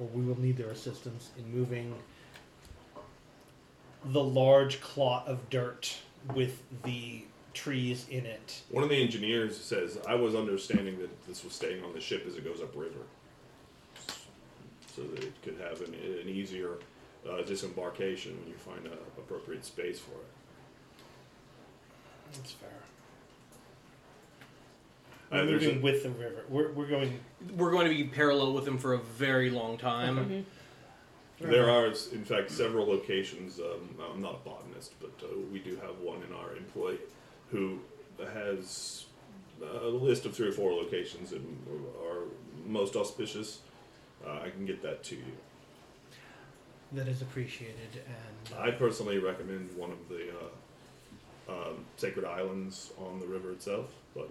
[0.00, 1.94] or we will need their assistance in moving
[4.06, 5.96] the large clot of dirt
[6.34, 7.24] with the
[7.54, 8.62] trees in it.
[8.70, 12.24] One of the engineers says, I was understanding that this was staying on the ship
[12.26, 13.04] as it goes upriver.
[14.94, 16.78] So that it could have an, an easier
[17.28, 20.26] uh, disembarkation when you find an appropriate space for it.
[22.34, 22.68] That's fair.
[25.32, 26.44] Uh, We're there's moving a- with the river.
[26.48, 27.18] We're, we're going.
[27.56, 30.44] We're going to be parallel with them for a very long time.
[31.40, 33.58] There are, in fact, several locations.
[33.58, 36.96] Um, I'm not a botanist, but uh, we do have one in our employ
[37.50, 37.80] who
[38.32, 39.06] has
[39.82, 41.40] a list of three or four locations that
[42.08, 42.24] are
[42.66, 43.60] most auspicious.
[44.24, 45.32] Uh, I can get that to you.
[46.92, 50.28] That is appreciated, and I personally recommend one of the
[51.48, 54.30] uh, um, sacred islands on the river itself, but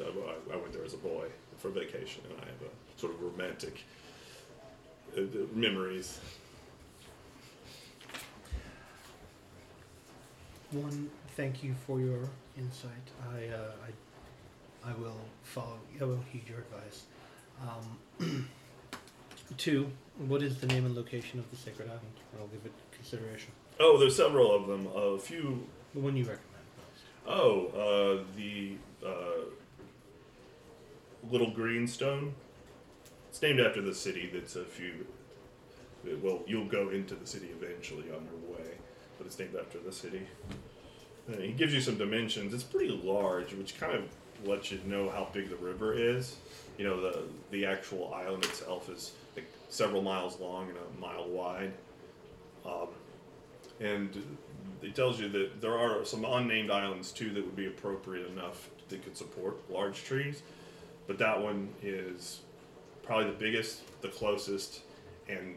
[0.00, 1.26] I, I went there as a boy
[1.58, 3.84] for vacation, and I have a sort of romantic
[5.16, 5.22] uh,
[5.54, 6.20] memories.
[10.70, 12.90] One, thank you for your insight.
[13.34, 13.72] I, uh,
[14.84, 15.78] I, I will follow.
[16.00, 17.04] I will heed your advice.
[18.20, 18.48] Um,
[19.58, 22.02] two, what is the name and location of the sacred island?
[22.40, 23.52] I'll give it consideration.
[23.78, 24.86] Oh, there's several of them.
[24.94, 25.66] A few.
[25.94, 26.48] The one you recommend.
[27.26, 28.76] Oh, uh, the
[29.06, 29.44] uh,
[31.30, 32.34] little greenstone
[33.28, 35.06] It's named after the city that's a few.
[36.20, 38.66] Well, you'll go into the city eventually on your way,
[39.18, 40.22] but it's named after the city.
[41.32, 42.52] Uh, he gives you some dimensions.
[42.52, 44.04] It's pretty large, which kind of
[44.44, 46.36] lets you know how big the river is.
[46.76, 51.28] You know, the the actual island itself is like several miles long and a mile
[51.28, 51.72] wide.
[52.66, 52.88] Um,
[53.80, 54.22] and
[54.82, 58.68] it tells you that there are some unnamed islands too that would be appropriate enough
[58.88, 60.42] that could support large trees.
[61.06, 62.40] But that one is
[63.02, 64.82] probably the biggest, the closest,
[65.28, 65.56] and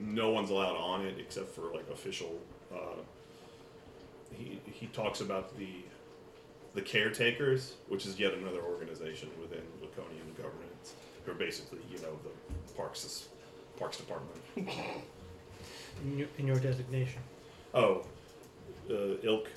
[0.00, 2.38] no one's allowed on it except for like official.
[2.72, 3.00] Uh,
[4.36, 5.68] he he talks about the
[6.74, 10.94] the caretakers, which is yet another organization within Laconian governance,
[11.24, 13.28] who are basically you know the parks
[13.78, 14.40] parks department.
[16.04, 17.20] In your, in your designation.
[17.74, 18.04] Oh,
[18.90, 19.48] uh, ilk.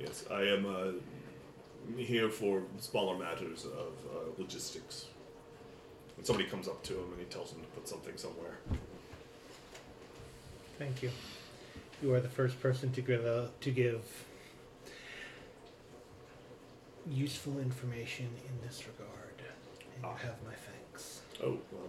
[0.00, 5.06] Yes, I am uh, here for smaller matters of uh, logistics.
[6.16, 8.58] When somebody comes up to him and he tells him to put something somewhere.
[10.78, 11.10] Thank you.
[12.02, 14.02] You are the first person to give a, to give
[17.10, 19.34] useful information in this regard,
[19.96, 20.12] and Ah.
[20.12, 21.22] you have my thanks.
[21.42, 21.88] Oh, well,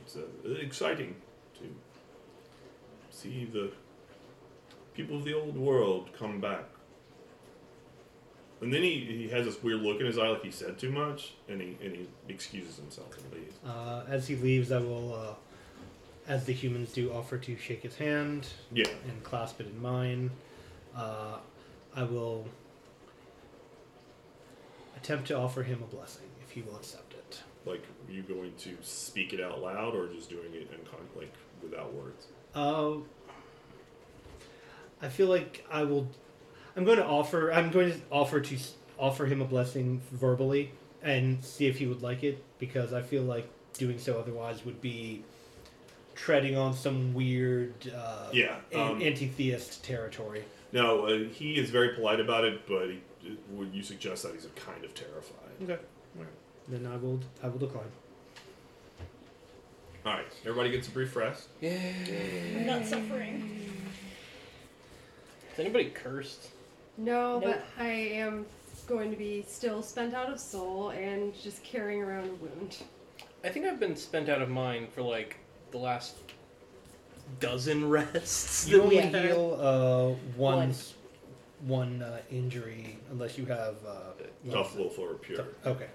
[0.00, 1.16] it's uh, exciting
[1.58, 1.64] to
[3.10, 3.70] see the
[4.94, 6.64] people of the old world come back.
[8.60, 10.90] And then he, he has this weird look in his eye, like he said too
[10.90, 13.56] much, and he and he excuses himself and leaves.
[13.66, 15.34] Uh, as he leaves, I will, uh,
[16.26, 20.30] as the humans do, offer to shake his hand Yeah, and clasp it in mine.
[20.96, 21.38] Uh,
[21.94, 22.46] I will
[24.96, 27.42] attempt to offer him a blessing if he will accept it.
[27.66, 31.00] like are you going to speak it out loud or just doing it in con-
[31.16, 31.32] like
[31.62, 32.26] without words?
[32.54, 32.94] Uh,
[35.02, 36.08] I feel like I will.
[36.76, 37.52] I'm going to offer.
[37.52, 38.56] I'm going to offer to
[38.98, 40.72] offer him a blessing verbally
[41.02, 44.80] and see if he would like it because I feel like doing so otherwise would
[44.80, 45.22] be
[46.14, 50.44] treading on some weird uh, Yeah, um, anti-theist territory.
[50.72, 53.00] No, uh, he is very polite about it, but he,
[53.50, 55.50] would you suggest that he's kind of terrified?
[55.62, 55.78] Okay.
[56.68, 57.20] Then I will.
[57.42, 57.84] I will decline.
[60.06, 61.48] All right, everybody gets a brief rest.
[61.62, 63.70] I'm not suffering.
[65.52, 66.48] Is anybody cursed?
[66.96, 67.42] No, Nope.
[67.44, 68.46] but I am
[68.86, 72.76] going to be still spent out of soul and just carrying around a wound.
[73.42, 75.36] I think I've been spent out of mind for like
[75.70, 76.16] the last
[77.40, 78.68] dozen rests.
[78.68, 80.74] You that only we've heal uh, one One.
[81.66, 85.46] one uh, injury unless you have uh, Tough wolf or pure.
[85.66, 85.86] Okay.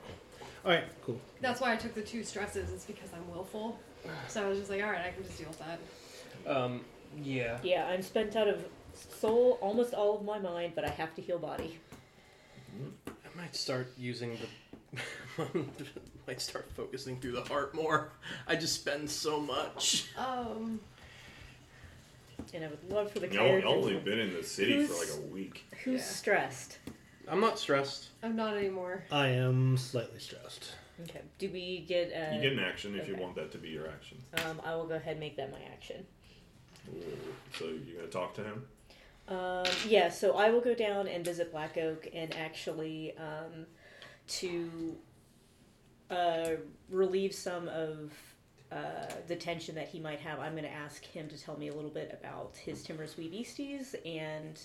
[0.65, 0.83] All right.
[1.05, 1.19] Cool.
[1.39, 3.79] That's why I took the two stresses, is because I'm willful.
[4.27, 6.51] So I was just like, alright, I can just deal with that.
[6.51, 6.81] Um,
[7.21, 7.59] yeah.
[7.63, 11.21] Yeah, I'm spent out of soul, almost all of my mind, but I have to
[11.21, 11.77] heal body.
[13.07, 13.11] I
[13.41, 14.97] might start using the.
[16.27, 18.11] might start focusing through the heart more.
[18.47, 20.07] I just spend so much.
[20.17, 20.79] Um,
[22.53, 23.63] And I would love for the Y'all, characters.
[23.69, 25.65] y'all only been in the city for like a week.
[25.83, 26.05] Who's Yeah.
[26.07, 26.79] stressed?
[27.27, 28.07] I'm not stressed.
[28.23, 29.03] I'm not anymore.
[29.11, 30.73] I am slightly stressed.
[31.03, 31.21] Okay.
[31.37, 32.11] Do we get?
[32.11, 33.23] Uh, You get an action if you okay.
[33.23, 34.17] want that to be your action.
[34.45, 36.05] um, I will go ahead and make that my action.
[36.89, 37.03] Ooh,
[37.57, 38.65] So you're gonna talk to him?
[39.29, 43.65] Um, yeah, so I will go down and visit Black Oak and actually um,
[44.27, 44.95] to
[46.09, 46.49] uh,
[46.89, 48.11] relieve some of
[48.71, 50.39] uh, the tension that he might have.
[50.39, 53.29] I'm going to ask him to tell me a little bit about his Timorous Wee
[53.29, 54.59] Beasties and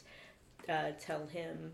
[0.69, 1.73] uh, tell him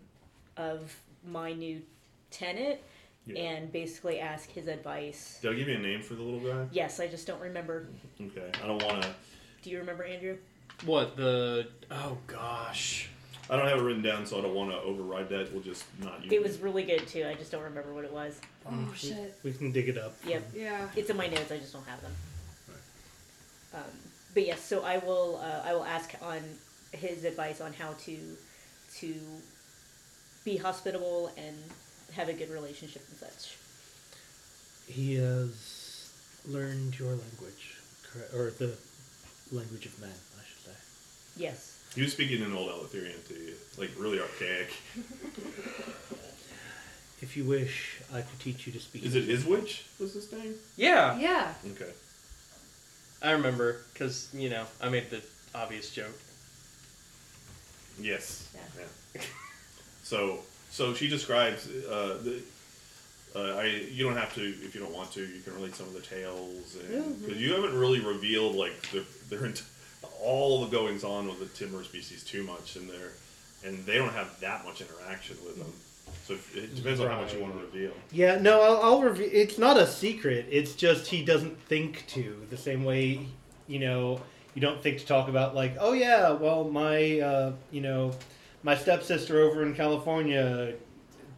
[0.57, 0.93] of
[1.25, 1.81] my new
[2.29, 2.79] tenant
[3.25, 3.39] Yeah.
[3.41, 5.39] and basically ask his advice.
[5.41, 6.67] Did I give you a name for the little guy?
[6.73, 7.87] Yes, I just don't remember.
[8.19, 8.49] Okay.
[8.61, 9.09] I don't want to.
[9.61, 10.37] Do you remember, Andrew?
[10.85, 11.67] What the?
[11.89, 13.09] Oh gosh.
[13.49, 15.51] I don't have it written down, so I don't want to override that.
[15.51, 17.25] We'll just not use It It was really good too.
[17.27, 18.39] I just don't remember what it was.
[18.65, 19.37] Oh shit.
[19.43, 20.15] We can dig it up.
[20.25, 20.43] Yep.
[20.55, 20.87] Yeah.
[20.95, 21.51] It's in my notes.
[21.51, 22.11] I just don't have them.
[23.73, 23.81] Um,
[24.33, 25.41] but yes, so I will.
[25.43, 26.41] Uh, I will ask on
[26.93, 28.17] his advice on how to
[28.95, 29.15] to
[30.43, 31.55] be hospitable and
[32.13, 33.57] have a good relationship and such.
[34.87, 36.11] He has
[36.47, 38.33] learned your language, correct?
[38.33, 38.75] Or the
[39.51, 40.30] language of men, I should say.
[41.37, 41.79] Yes.
[41.95, 44.71] He was speaking in Old Eleutherian to you, like really archaic.
[47.21, 49.03] If you wish, I could teach you to speak.
[49.03, 49.85] Is it Iswich?
[49.99, 50.55] Was his name?
[50.75, 51.53] Yeah, Yeah.
[51.73, 51.91] Okay.
[53.21, 55.21] I remember because you know I made the
[55.53, 56.19] obvious joke.
[57.99, 58.47] Yes.
[58.55, 58.85] Yeah.
[59.13, 59.21] Yeah.
[60.01, 60.39] so,
[60.71, 62.41] so she describes uh, the.
[63.35, 65.21] Uh, I you don't have to if you don't want to.
[65.21, 66.75] You can relate some of the tales,
[67.21, 69.63] because you haven't really revealed like the their ent-
[70.21, 73.11] all the goings on with the timorous beasties too much, in they're
[73.63, 75.71] and they don't have that much interaction with them.
[76.25, 77.91] So if, it depends on how much you want to reveal.
[78.11, 79.29] Yeah, no, I'll, I'll review.
[79.31, 80.47] It's not a secret.
[80.49, 83.27] It's just he doesn't think to the same way.
[83.67, 84.21] You know,
[84.53, 88.13] you don't think to talk about like, oh yeah, well my, uh, you know,
[88.63, 90.73] my stepsister over in California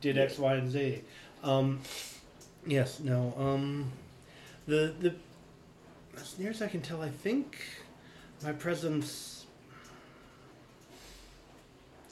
[0.02, 1.02] did X, Y, and Z.
[1.44, 1.80] Um,
[2.66, 3.34] yes, no.
[3.38, 3.92] Um,
[4.66, 5.16] the the
[6.18, 7.58] as near as I can tell, I think
[8.44, 9.46] my presence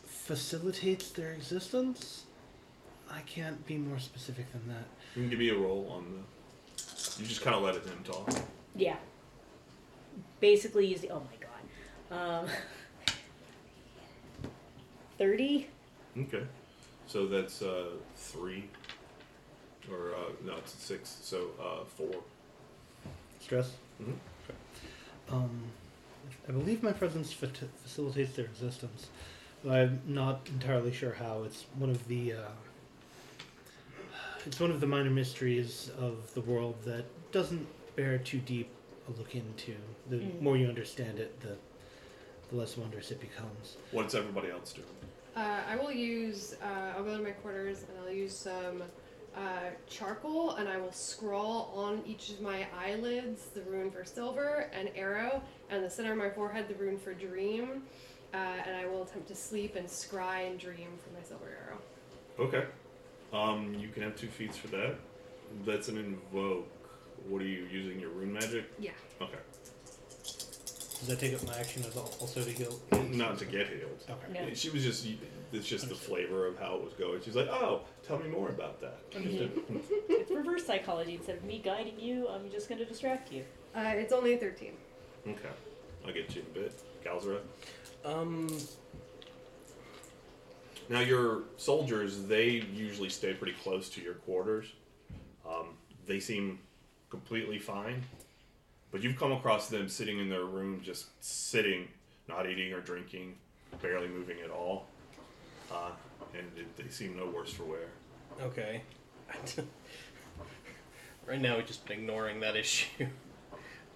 [0.05, 2.23] facilitates their existence.
[3.09, 4.86] I can't be more specific than that.
[5.15, 7.21] You can give me a roll on the.
[7.21, 8.29] You just kind of let it him talk.
[8.75, 8.95] Yeah.
[10.39, 11.09] Basically, use the.
[11.09, 12.45] Oh my god.
[12.45, 12.47] Um,
[15.17, 15.67] 30?
[16.17, 16.43] Okay.
[17.07, 18.69] So that's uh, three.
[19.91, 21.17] Or, uh, no, it's six.
[21.21, 22.23] So uh, four.
[23.39, 23.71] Stress.
[24.01, 24.13] Mhm.
[25.29, 25.63] Um,
[26.52, 27.49] I believe my presence fa-
[27.82, 29.08] facilitates their existence.
[29.64, 31.43] but I'm not entirely sure how.
[31.43, 32.34] It's one of the.
[32.34, 32.38] Uh,
[34.45, 38.70] it's one of the minor mysteries of the world that doesn't bear too deep
[39.08, 39.76] a look into.
[40.10, 40.41] The Mm.
[40.41, 41.56] more you understand it, the
[42.49, 43.78] the less wondrous it becomes.
[43.91, 44.88] What's everybody else doing?
[45.38, 46.56] Uh, I will use.
[46.62, 46.66] Uh,
[46.97, 48.84] I'll go to my quarters and I'll use some
[49.36, 54.69] uh, charcoal and I will scrawl on each of my eyelids the rune for silver
[54.73, 57.84] and arrow, and the center of my forehead the rune for dream.
[58.34, 61.77] Uh, and I will attempt to sleep and scry and dream for my silver arrow.
[62.39, 62.65] Okay.
[63.34, 64.95] Um, you can have two feats for that.
[65.65, 66.67] That's an invoke.
[67.27, 67.99] What are you using?
[67.99, 68.65] Your rune magic?
[68.79, 68.91] Yeah.
[69.21, 69.38] Okay.
[71.02, 72.80] Does that take up my action as al- also to heal?
[73.10, 74.04] Not to get healed.
[74.08, 74.45] Okay.
[74.47, 74.54] No.
[74.54, 75.08] She was just.
[75.52, 77.22] It's just the flavor of how it was going.
[77.24, 79.52] She's like, "Oh, tell me more about that." Understood.
[80.10, 81.16] it's reverse psychology.
[81.16, 83.43] Instead of me guiding you, I'm just going to distract you.
[83.76, 84.74] Uh, it's only a 13.
[85.28, 85.39] Okay.
[86.06, 86.82] I'll get you in a bit.
[87.04, 87.41] Galzareth.
[88.06, 88.47] Um,
[90.88, 94.68] Now your soldiers, they usually stay pretty close to your quarters.
[95.47, 95.76] Um,
[96.06, 96.60] they seem
[97.10, 98.04] completely fine,
[98.91, 101.87] but you've come across them sitting in their room, just sitting,
[102.27, 103.35] not eating or drinking,
[103.81, 104.87] barely moving at all,
[105.71, 105.91] uh,
[106.33, 107.87] and it, they seem no worse for wear.
[108.41, 108.81] okay.
[111.25, 113.07] right now, we've just been ignoring that issue.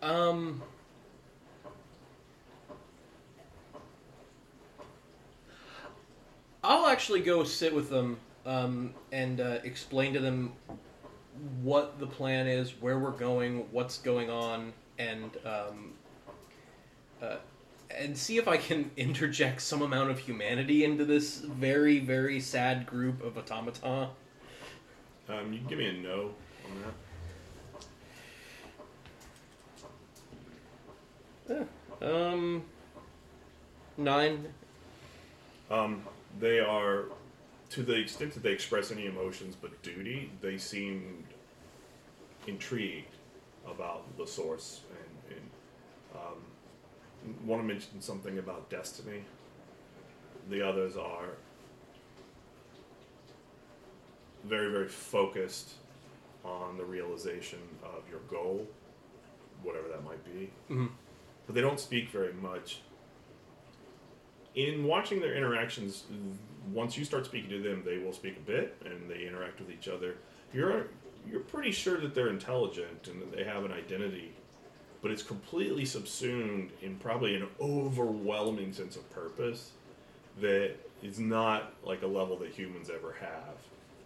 [0.01, 0.61] Um,
[6.63, 10.53] I'll actually go sit with them um, and uh, explain to them
[11.61, 15.93] what the plan is, where we're going, what's going on, and um,
[17.21, 17.37] uh,
[17.91, 22.85] and see if I can interject some amount of humanity into this very, very sad
[22.85, 24.09] group of automata.
[25.27, 26.31] Um, you can give me a no
[26.67, 26.93] on
[31.47, 31.67] that.
[32.01, 32.63] Um,
[33.97, 34.47] nine.
[35.71, 36.03] Um,
[36.39, 37.05] they are,
[37.71, 41.23] to the extent that they express any emotions but duty, they seemed
[42.45, 43.07] intrigued
[43.67, 44.81] about the source
[46.16, 49.24] um, one mentioned something about destiny.
[50.49, 51.30] The others are
[54.43, 55.74] very, very focused
[56.43, 58.68] on the realization of your goal,
[59.63, 60.51] whatever that might be.
[60.70, 60.89] Mhm.
[61.47, 62.82] But they don't speak very much
[64.55, 66.05] in watching their interactions,
[66.74, 69.70] once you start speaking to them, they will speak a bit and they interact with
[69.70, 70.15] each other.
[70.53, 70.88] You're
[71.30, 74.35] you're pretty sure that they're intelligent and that they have an identity,
[75.06, 79.69] but it's completely subsumed in probably an overwhelming sense of purpose
[80.41, 80.72] that
[81.03, 83.53] is not like a level that humans ever have.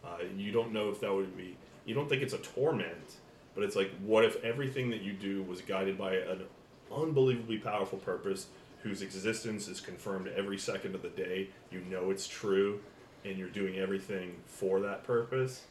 [0.03, 1.55] Uh, you don't know if that would be.
[1.85, 3.15] You don't think it's a torment,
[3.55, 6.43] but it's like, what if everything that you do was guided by an
[6.93, 8.47] unbelievably powerful purpose
[8.83, 11.47] whose existence is confirmed every second of the day.
[11.71, 12.81] You know it's true,
[13.23, 15.61] and you're doing everything for that purpose.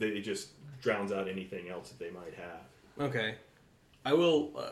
[0.00, 0.48] That it just
[0.82, 3.08] drowns out anything else that they might have.
[3.08, 3.36] Okay,
[4.04, 4.50] I will.
[4.56, 4.70] Uh,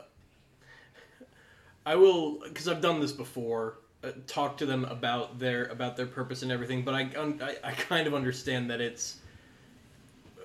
[1.86, 3.78] I will, because I've done this before.
[4.05, 7.10] Uh, talk to them about their about their purpose and everything, but I,
[7.40, 9.16] I I kind of understand that it's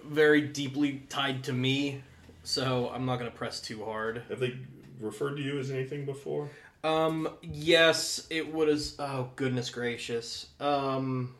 [0.03, 2.01] very deeply tied to me,
[2.43, 4.23] so I'm not gonna press too hard.
[4.30, 4.57] Have they
[4.99, 6.49] referred to you as anything before?
[6.84, 8.95] Um, yes, it would as.
[8.97, 10.47] Oh goodness gracious.
[10.60, 11.35] Um,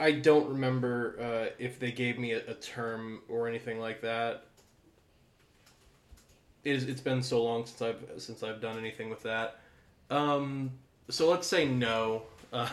[0.00, 4.46] I don't remember uh, if they gave me a, a term or anything like that.
[6.64, 9.60] It is, it's been so long since I've since I've done anything with that.
[10.10, 10.72] Um,
[11.10, 12.22] so let's say no.
[12.52, 12.68] Uh,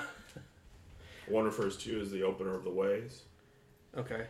[1.28, 3.24] One refers to you as the opener of the ways.
[3.98, 4.26] okay.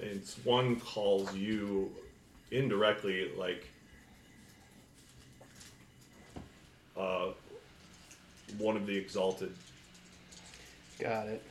[0.00, 1.90] it's one calls you
[2.50, 3.66] indirectly like
[8.58, 9.52] one of the exalted.
[11.00, 11.42] Got it.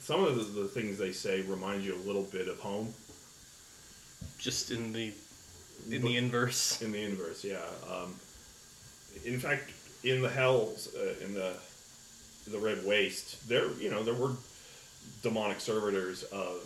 [0.00, 2.92] Some of the, the things they say remind you a little bit of home
[4.38, 5.12] Just in the
[5.90, 6.80] in the inverse.
[6.82, 7.44] in the inverse.
[7.44, 7.60] Yeah.
[7.90, 8.14] Um,
[9.24, 9.70] in fact,
[10.04, 11.54] in the hells, uh, in the
[12.50, 14.32] the red waste, there you know there were
[15.22, 16.62] demonic servitors of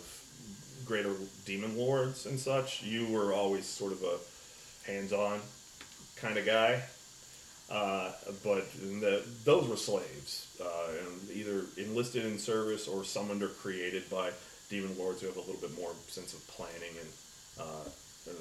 [0.85, 1.13] greater
[1.45, 2.83] demon lords and such.
[2.83, 4.17] You were always sort of a
[4.91, 5.41] hands-on
[6.15, 6.81] kind of guy.
[7.69, 8.11] Uh,
[8.43, 10.91] but the, those were slaves, uh,
[11.33, 14.29] either enlisted in service or summoned or created by
[14.69, 17.09] demon lords who have a little bit more sense of planning and,
[17.59, 17.89] uh,
[18.29, 18.37] and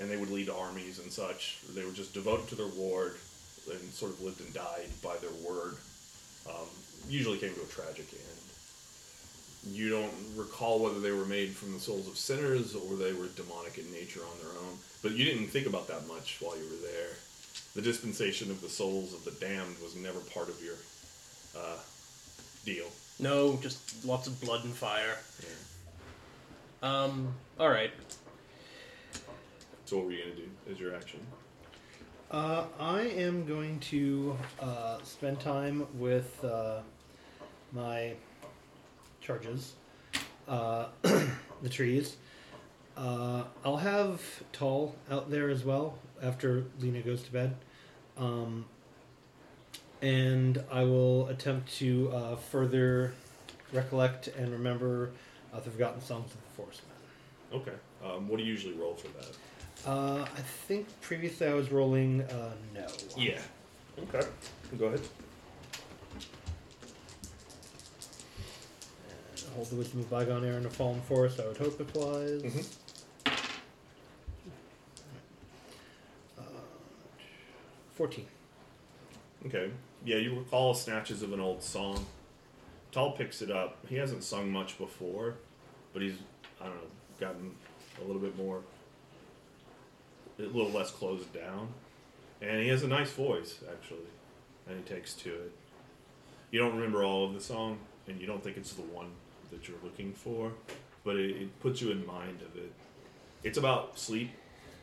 [0.00, 1.58] and they would lead armies and such.
[1.74, 3.16] They were just devoted to their ward
[3.70, 5.76] and sort of lived and died by their word.
[6.48, 6.68] Um,
[7.08, 8.35] usually came to a tragic end.
[9.68, 13.26] You don't recall whether they were made from the souls of sinners or they were
[13.34, 16.64] demonic in nature on their own, but you didn't think about that much while you
[16.64, 17.14] were there.
[17.74, 20.76] The dispensation of the souls of the damned was never part of your
[21.56, 21.78] uh,
[22.64, 22.86] deal.
[23.18, 25.16] No, just lots of blood and fire.
[25.40, 26.88] Yeah.
[26.88, 27.34] Um.
[27.58, 27.90] All right.
[29.86, 31.20] So what were you gonna do as your action?
[32.30, 36.80] Uh, I am going to uh, spend time with uh,
[37.72, 38.14] my
[39.26, 39.74] charges,
[40.48, 42.16] uh, the trees.
[42.96, 44.22] Uh, I'll have
[44.52, 47.56] Tall out there as well after Lena goes to bed.
[48.16, 48.64] Um,
[50.00, 53.12] and I will attempt to uh, further
[53.72, 55.10] recollect and remember
[55.52, 57.60] uh, the Forgotten Songs of the Forest Men.
[57.60, 57.76] Okay.
[58.04, 59.88] Um, what do you usually roll for that?
[59.88, 62.86] Uh, I think previously I was rolling uh, no.
[63.16, 63.40] Yeah.
[63.98, 64.26] Okay.
[64.78, 65.00] Go ahead.
[69.56, 71.40] Hold the wisdom of bygone era in the fallen forest.
[71.40, 72.42] I would hope applies.
[72.42, 72.66] Mhm.
[76.38, 76.42] Uh,
[77.94, 78.26] Fourteen.
[79.46, 79.70] Okay.
[80.04, 82.06] Yeah, you recall snatches of an old song.
[82.92, 83.78] Tall picks it up.
[83.88, 85.34] He hasn't sung much before,
[85.92, 86.16] but he's
[86.60, 86.80] I don't know
[87.18, 87.52] gotten
[88.02, 88.60] a little bit more,
[90.38, 91.68] a little less closed down,
[92.42, 94.06] and he has a nice voice actually,
[94.68, 95.52] and he takes to it.
[96.50, 99.10] You don't remember all of the song, and you don't think it's the one
[99.50, 100.52] that you're looking for,
[101.04, 102.72] but it, it puts you in mind of it.
[103.42, 104.30] It's about sleep,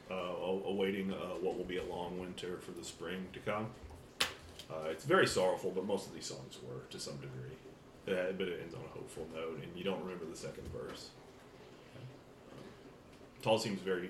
[0.10, 3.68] uh, awaiting uh, what will be a long winter for the spring to come.
[4.69, 7.57] Uh, it's very sorrowful, but most of these songs were to some degree.
[8.06, 11.10] But it ends on a hopeful note, and you don't remember the second verse.
[13.41, 14.10] Tall seems very,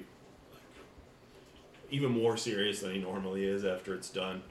[1.92, 4.42] even more serious than he normally is after it's done.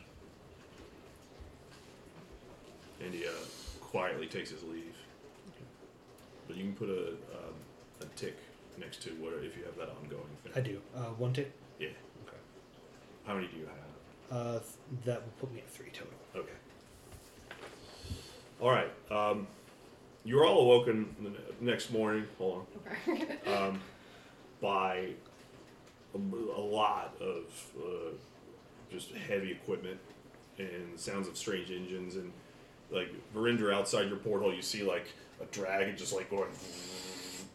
[3.05, 3.31] And he uh,
[3.81, 4.92] quietly takes his leave.
[6.53, 7.55] But you can put a, um,
[8.03, 8.37] a tick
[8.79, 10.53] next to where if you have that ongoing thing.
[10.55, 10.83] I do.
[10.95, 11.51] Uh, one tick.
[11.81, 11.89] Yeah.
[12.29, 12.37] Okay.
[13.27, 14.37] How many do you have?
[14.37, 14.65] Uh, th-
[15.07, 16.13] that will put me at three total.
[16.37, 16.53] Okay.
[18.61, 18.91] All right.
[19.11, 19.47] Um,
[20.25, 21.37] you're all awoken the ne-
[21.73, 22.27] next morning.
[22.37, 22.67] Hold
[23.09, 23.39] Okay.
[23.47, 23.69] on.
[23.71, 23.81] Um,
[24.61, 25.09] by
[26.15, 27.45] a, a lot of
[27.79, 28.11] uh,
[28.91, 29.99] just heavy equipment
[30.59, 32.31] and sounds of strange engines and
[32.91, 34.53] like Verinder outside your porthole.
[34.53, 35.07] You see like
[35.43, 36.51] a dragon just like going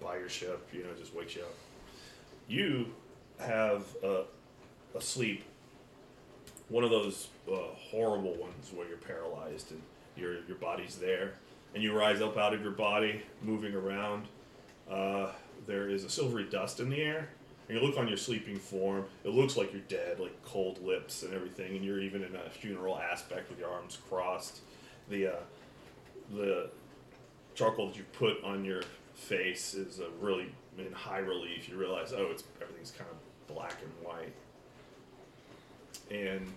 [0.01, 0.68] by your ship.
[0.73, 1.55] You know, just wakes you up.
[2.47, 2.93] You
[3.39, 4.26] have a
[4.99, 5.43] sleep.
[6.69, 7.55] one of those uh,
[7.91, 9.81] horrible ones where you're paralyzed and
[10.15, 11.34] your your body's there,
[11.73, 14.26] and you rise up out of your body, moving around.
[14.89, 15.31] Uh,
[15.65, 17.30] there is a silvery dust in the air,
[17.68, 19.05] and you look on your sleeping form.
[19.23, 22.49] It looks like you're dead, like cold lips and everything, and you're even in a
[22.49, 24.61] funeral aspect with your arms crossed.
[25.09, 25.39] The uh,
[26.34, 26.69] the
[27.57, 28.84] charcoal that you put on your
[29.15, 30.45] face is uh, really
[30.77, 31.67] in high relief.
[31.67, 34.34] You realize, oh, it's everything's kind of black and white
[36.11, 36.53] and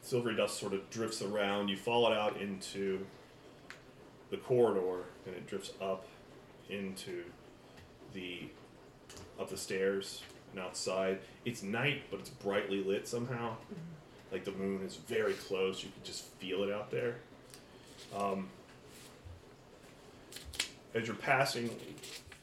[0.00, 1.68] silvery dust sort of drifts around.
[1.68, 3.04] You follow it out into
[4.30, 6.06] the corridor, and it drifts up
[6.70, 7.24] into
[8.14, 8.48] the
[9.40, 10.22] up the stairs
[10.52, 11.18] and outside.
[11.44, 13.56] It's night, but it's brightly lit somehow.
[14.30, 15.82] Like the moon is very close.
[15.82, 17.16] You can just feel it out there.
[18.16, 18.48] Um,
[20.94, 21.70] as you're passing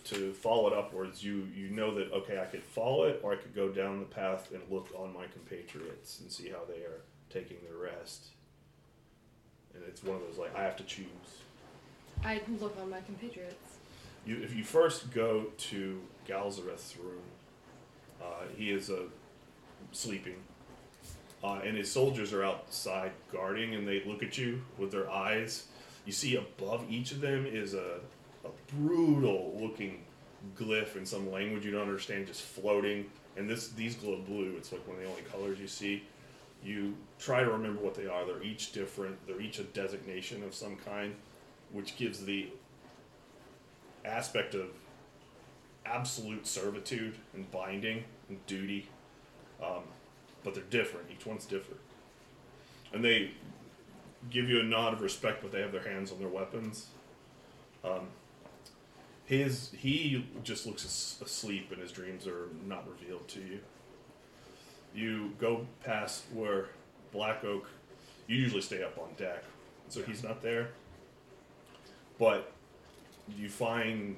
[0.05, 3.35] to follow it upwards, you you know that okay, I could follow it, or I
[3.35, 7.01] could go down the path and look on my compatriots and see how they are
[7.29, 8.27] taking their rest.
[9.73, 11.05] And it's one of those like I have to choose.
[12.23, 13.77] I look on my compatriots.
[14.25, 17.21] You if you first go to Galzareth's room,
[18.21, 19.03] uh, he is uh,
[19.91, 20.35] sleeping,
[21.43, 25.67] uh, and his soldiers are outside guarding, and they look at you with their eyes.
[26.05, 27.99] You see above each of them is a,
[28.45, 30.03] a brutal looking
[30.57, 33.05] glyph in some language you don't understand, just floating
[33.39, 34.55] and this these glow blue.
[34.57, 36.03] It's like one of the only colors you see.
[36.63, 38.25] You try to remember what they are.
[38.25, 39.15] They're each different.
[39.25, 41.15] They're each a designation of some kind,
[41.71, 42.49] which gives the
[44.03, 44.67] aspect of
[45.85, 48.89] absolute servitude and binding and duty.
[49.63, 49.83] Um,
[50.43, 51.07] but they're different.
[51.11, 51.81] Each one's different,
[52.93, 53.31] and they
[54.29, 56.87] give you a nod of respect, but they have their hands on their weapons.
[57.85, 58.07] Um,
[59.29, 63.59] his he just looks as- asleep, and his dreams are not revealed to you.
[64.93, 66.69] You go past where
[67.13, 67.69] Black Oak.
[68.25, 69.43] You usually stay up on deck,
[69.87, 70.69] so he's not there.
[72.17, 72.51] But
[73.37, 74.17] you find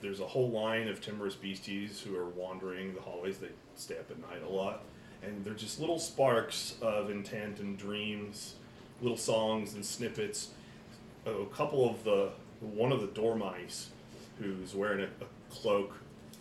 [0.00, 3.38] there's a whole line of timorous beasties who are wandering the hallways.
[3.38, 4.84] They stay up at night a lot,
[5.20, 8.54] and they're just little sparks of intent and dreams,
[9.02, 10.50] little songs and snippets.
[11.26, 12.30] A couple of the
[12.66, 13.90] one of the dormice,
[14.38, 15.94] who's wearing a, a cloak,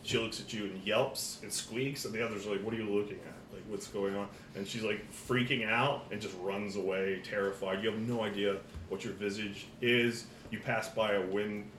[0.04, 2.78] she looks at you and yelps and squeaks, and the others are like, "What are
[2.78, 3.54] you looking at?
[3.54, 7.84] Like, what's going on?" And she's like freaking out and just runs away, terrified.
[7.84, 8.58] You have no idea
[8.90, 10.26] what your visage is.
[10.52, 11.70] You pass by a wind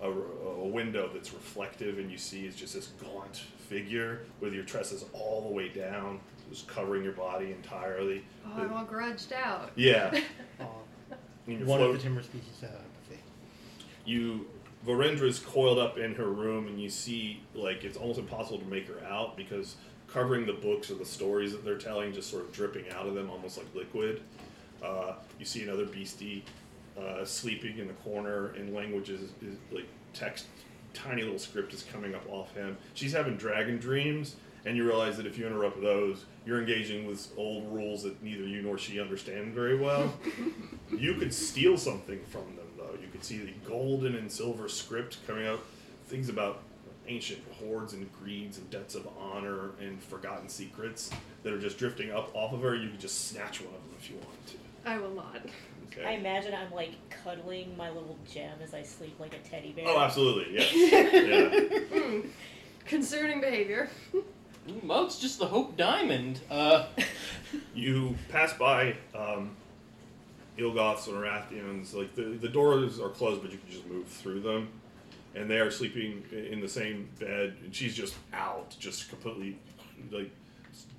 [0.00, 4.64] a, a window that's reflective, and you see is just this gaunt figure with your
[4.64, 6.20] tresses all the way down,
[6.50, 8.24] just covering your body entirely.
[8.46, 9.70] Oh, I'm all grudged out.
[9.76, 10.18] Yeah.
[10.60, 10.64] Uh,
[11.46, 12.84] And you're one of the timorous beasties have apathy.
[14.04, 14.46] You
[14.86, 18.86] Verendra's coiled up in her room, and you see like it's almost impossible to make
[18.88, 19.76] her out because
[20.08, 23.14] covering the books or the stories that they're telling, just sort of dripping out of
[23.14, 24.22] them, almost like liquid.
[24.82, 26.44] Uh, you see another beastie
[26.98, 30.46] uh, sleeping in the corner, and language is, is like text,
[30.92, 32.76] tiny little script is coming up off him.
[32.92, 37.28] She's having dragon dreams, and you realize that if you interrupt those, you're engaging with
[37.36, 40.12] old rules that neither you nor she understand very well.
[40.96, 42.63] you could steal something from them.
[43.02, 45.60] You could see the golden and silver script coming out,
[46.06, 46.60] things about
[47.06, 51.10] ancient hordes and greeds and debts of honor and forgotten secrets
[51.42, 52.74] that are just drifting up off of her.
[52.74, 54.56] You could just snatch one of them if you wanted to.
[54.86, 55.40] I will not.
[55.88, 56.04] Okay.
[56.04, 59.84] I imagine I'm like cuddling my little gem as I sleep like a teddy bear.
[59.86, 60.72] Oh, absolutely, yes.
[61.92, 62.00] yeah.
[62.00, 62.20] Hmm.
[62.86, 63.88] Concerning behavior.
[64.82, 66.40] Moat's just the Hope Diamond.
[66.50, 66.86] Uh,
[67.74, 69.50] You pass by um,
[70.58, 71.94] Ilgoths and Arathians.
[71.94, 74.68] Like the, the doors are closed, but you can just move through them.
[75.34, 79.58] And they are sleeping in the same bed, and she's just out, just completely
[80.12, 80.30] like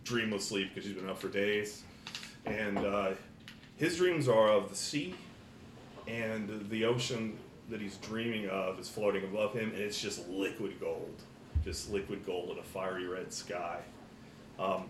[0.04, 1.84] dreamless sleep because she's been up for days.
[2.46, 3.12] And uh,
[3.78, 5.16] his dreams are of the sea,
[6.08, 7.38] and the ocean
[7.70, 11.22] that he's dreaming of is floating above him, and it's just liquid gold,
[11.64, 13.80] just liquid gold in a fiery red sky.
[14.60, 14.90] Um,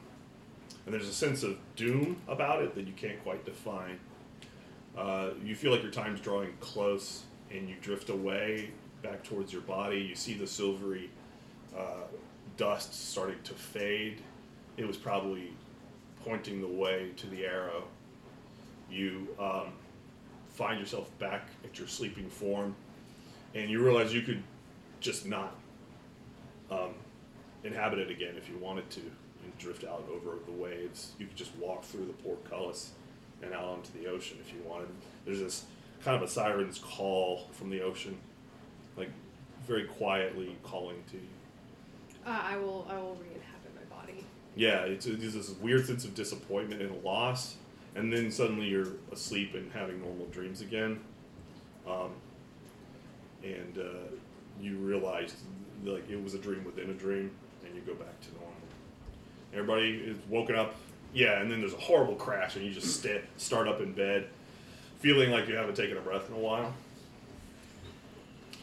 [0.86, 4.00] and there's a sense of doom about it that you can't quite define.
[4.98, 8.72] Uh, you feel like your time's drawing close, and you drift away
[9.04, 10.00] back towards your body.
[10.00, 11.10] You see the silvery
[11.78, 12.08] uh,
[12.58, 14.22] dust starting to fade.
[14.78, 15.52] It was probably
[16.24, 17.84] pointing the way to the arrow.
[18.90, 19.74] You um,
[20.50, 22.76] find yourself back at your sleeping form,
[23.54, 24.42] and you realize you could
[25.02, 25.56] just not
[26.72, 26.94] um,
[27.64, 31.12] inhabit it again if you wanted to and drift out over the waves.
[31.20, 32.92] You could just walk through the portcullis
[33.42, 34.90] and out onto the ocean if you wanted.
[35.26, 35.66] There's this
[36.04, 38.18] kind of a siren's call from the ocean,
[38.98, 39.10] like
[39.68, 41.24] very quietly calling to you.
[42.26, 42.88] Uh, I will.
[42.90, 44.26] I will re-inhabit my body.
[44.56, 47.56] Yeah, it's, it's this weird sense of disappointment and loss,
[47.96, 51.00] and then suddenly you're asleep and having normal dreams again,
[51.88, 52.12] um,
[53.44, 54.16] and uh,
[54.60, 55.36] you realize
[55.84, 57.30] like it was a dream within a dream,
[57.66, 58.52] and you go back to normal.
[59.54, 60.76] Everybody is woken up,
[61.14, 64.28] yeah, and then there's a horrible crash, and you just sta start up in bed,
[65.00, 66.74] feeling like you haven't taken a breath in a while.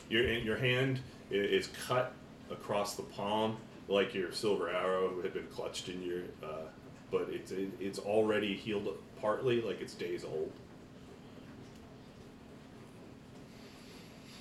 [0.08, 1.00] Your your hand
[1.30, 2.12] is cut
[2.50, 3.56] across the palm,
[3.88, 6.66] like your silver arrow had been clutched in your, uh,
[7.10, 8.88] but it's it, it's already healed
[9.20, 10.52] partly, like it's days old.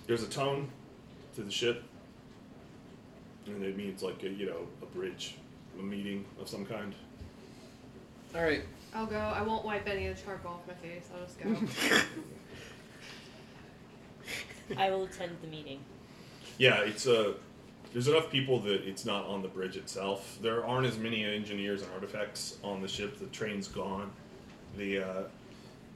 [0.07, 0.69] There's a tone
[1.35, 1.83] to the ship,
[3.45, 5.35] and it means like a, you know a bridge,
[5.79, 6.93] a meeting of some kind.
[8.35, 8.63] All right.
[8.93, 9.17] I'll go.
[9.17, 11.07] I won't wipe any of the charcoal off my face.
[11.13, 11.97] I'll just go.
[14.77, 15.79] I will attend the meeting.
[16.57, 17.35] Yeah, it's a.
[17.93, 20.37] There's enough people that it's not on the bridge itself.
[20.41, 23.19] There aren't as many engineers and artifacts on the ship.
[23.19, 24.11] The train's gone.
[24.77, 25.23] The uh,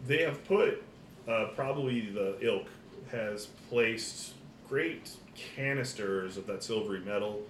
[0.07, 0.83] they have put
[1.27, 2.67] uh, probably the ilk
[3.11, 4.33] has placed
[4.67, 5.11] great
[5.55, 7.41] canisters of that silvery metal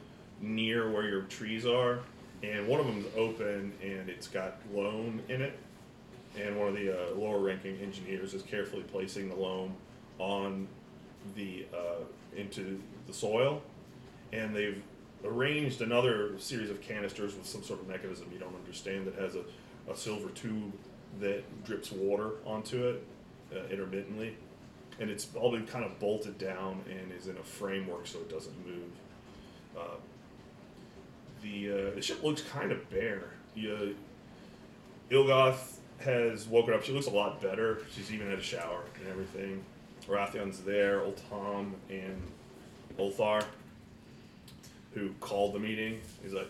[0.41, 1.99] near where your trees are,
[2.43, 5.57] and one of them's open and it's got loam in it.
[6.37, 9.73] And one of the uh, lower ranking engineers is carefully placing the loam
[10.19, 10.67] on
[11.35, 12.03] the uh,
[12.35, 13.61] into the soil,
[14.33, 14.81] and they've
[15.23, 19.35] arranged another series of canisters with some sort of mechanism you don't understand that has
[19.35, 19.43] a,
[19.91, 20.73] a silver tube
[21.19, 23.03] that drips water onto it
[23.55, 24.35] uh, intermittently.
[24.99, 28.29] And it's all been kind of bolted down and is in a framework so it
[28.29, 28.91] doesn't move.
[29.77, 29.95] Uh,
[31.45, 33.30] the, uh, the ship looks kind of bare.
[33.55, 33.95] You,
[35.11, 36.84] Ilgoth has woken up.
[36.84, 37.81] She looks a lot better.
[37.95, 39.63] She's even had a shower and everything.
[40.07, 42.22] Rathion's there, Old Tom, and
[42.99, 43.43] Ulthar,
[44.93, 45.99] who called the meeting.
[46.23, 46.49] He's like,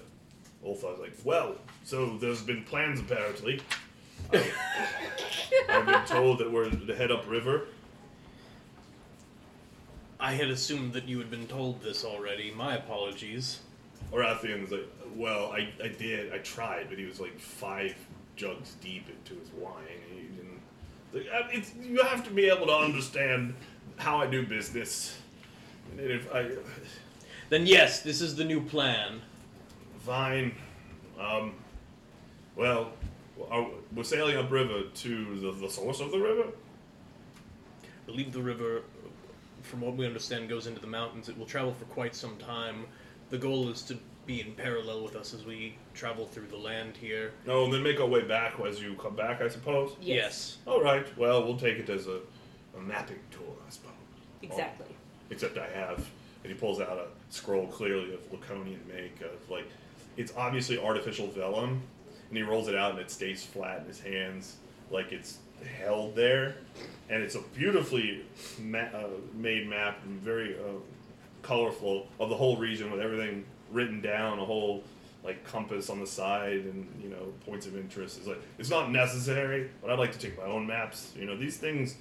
[0.66, 3.62] Ulthar's like, well, so there's been plans apparently.
[4.34, 4.44] I-
[5.70, 7.68] I've been told that we're to head upriver.
[10.20, 12.52] I had assumed that you had been told this already.
[12.52, 13.60] My apologies.
[14.12, 16.34] Rathion's like, well, I, I did.
[16.34, 17.96] I tried, but he was like five
[18.36, 19.74] jugs deep into his wine.
[20.10, 20.62] And he didn't.
[21.14, 23.56] Like, uh, it's, you have to be able to understand
[23.98, 25.18] how I do business.
[25.92, 26.52] And if I.
[27.50, 29.22] Then yes, this is the new plan.
[30.00, 30.56] Fine.
[31.20, 31.54] Um,
[32.56, 32.92] well,
[33.50, 36.50] are, we're sailing upriver to the, the source of the river.
[37.84, 38.82] I believe the river,
[39.64, 41.30] from what we understand, goes into the mountains.
[41.30, 42.86] It will travel for quite some time.
[43.30, 46.98] The goal is to be in parallel with us as we travel through the land
[46.98, 47.32] here.
[47.46, 49.96] No, and then make our way back as you come back, I suppose.
[50.02, 50.58] Yes.
[50.66, 51.06] All right.
[51.18, 52.20] Well, we'll take it as a,
[52.78, 53.92] a mapping tour, I suppose.
[54.42, 54.88] Exactly.
[55.30, 55.98] Except I have,
[56.44, 59.68] and he pulls out a scroll clearly of Laconian make of like,
[60.18, 61.82] it's obviously artificial vellum,
[62.30, 64.58] and he rolls it out and it stays flat in his hands,
[64.92, 65.38] like it's
[65.80, 66.56] held there,
[67.10, 68.24] and it's a beautifully
[68.60, 70.80] ma- uh, made map and very uh,
[71.46, 74.84] colorful of the whole region with everything written down, a whole
[75.24, 78.18] like compass on the side and you know points of interest.
[78.18, 81.14] It's like it's not necessary, but I'd like to take my own maps.
[81.16, 81.96] You know these things.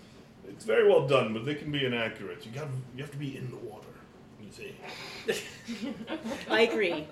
[0.49, 2.45] It's very well done, but they can be inaccurate.
[2.45, 3.87] You got you have to be in the water.
[4.43, 5.93] You see.
[6.51, 7.07] I agree.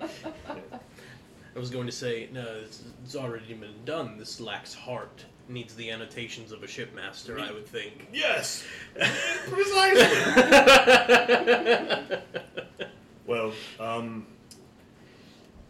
[1.55, 4.17] I was going to say, no, it's, it's already been done.
[4.17, 5.23] This lacks heart.
[5.49, 8.07] Needs the annotations of a shipmaster, I would think.
[8.13, 8.63] Yes,
[9.49, 10.17] precisely.
[13.27, 14.25] well, um,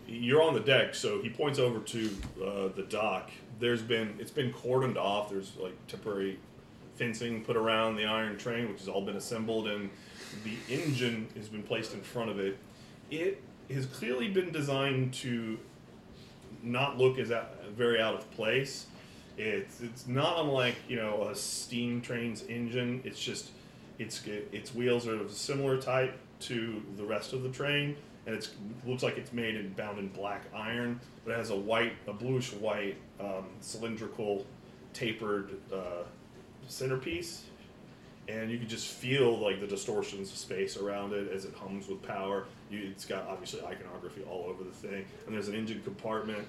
[0.08, 2.10] you're on the deck, so he points over to
[2.40, 3.32] uh, the dock.
[3.60, 5.32] There's been it's been cordoned off.
[5.32, 6.38] There's like temporary
[6.96, 9.90] fencing put around the iron train, which has all been assembled, and
[10.44, 12.58] the engine has been placed in front of it.
[13.10, 13.42] It
[13.72, 15.58] has clearly been designed to
[16.62, 17.32] not look as
[17.76, 18.88] very out of place.
[19.38, 23.02] It's it's not unlike you know a steam train's engine.
[23.04, 23.52] It's just
[24.00, 27.96] its its wheels are of a similar type to the rest of the train,
[28.26, 28.52] and it's
[28.86, 32.14] looks like it's made and bound in black iron, but it has a white, a
[32.14, 34.46] bluish white um, cylindrical,
[34.94, 36.04] tapered uh,
[36.68, 37.44] centerpiece,
[38.28, 41.88] and you can just feel like the distortions of space around it as it hums
[41.88, 42.46] with power.
[42.70, 46.48] You, it's got obviously iconography all over the thing, and there's an engine compartment.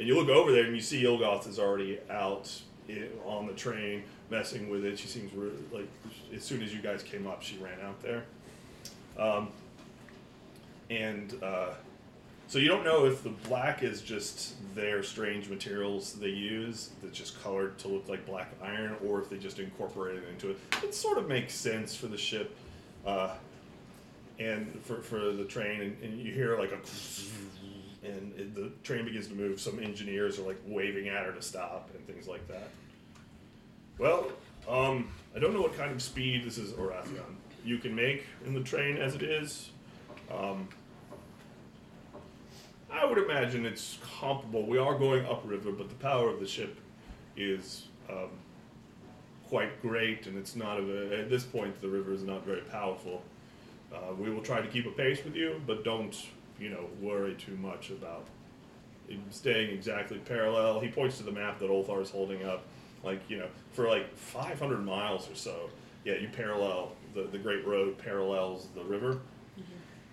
[0.00, 2.50] And you look over there and you see Ilgoth is already out
[2.88, 4.98] i on the train messing with it.
[4.98, 5.88] She seems re- like
[6.34, 8.24] as soon as you guys came up, she ran out there.
[9.18, 9.50] Um,
[10.88, 11.74] and uh,
[12.48, 17.18] so you don't know if the black is just their strange materials they use that's
[17.18, 20.58] just colored to look like black iron, or if they just incorporated it into it.
[20.82, 22.56] It sort of makes sense for the ship.
[23.04, 23.34] Uh,
[24.38, 26.78] and for, for the train, and, and you hear like a,
[28.02, 29.60] and it, the train begins to move.
[29.60, 32.68] Some engineers are like waving at her to stop and things like that.
[33.98, 34.32] Well,
[34.68, 38.54] um, I don't know what kind of speed this is Orathion you can make in
[38.54, 39.70] the train as it is.
[40.30, 40.68] Um,
[42.90, 44.66] I would imagine it's comparable.
[44.66, 46.76] We are going upriver, but the power of the ship
[47.36, 48.30] is um,
[49.48, 53.22] quite great, and it's not a, at this point the river is not very powerful.
[53.92, 56.16] Uh, we will try to keep a pace with you, but don't
[56.60, 58.26] you know worry too much about
[59.30, 60.80] staying exactly parallel.
[60.80, 62.64] He points to the map that Olthar is holding up,
[63.02, 65.70] like you know, for like 500 miles or so.
[66.04, 69.20] Yeah, you parallel the the Great Road parallels the river,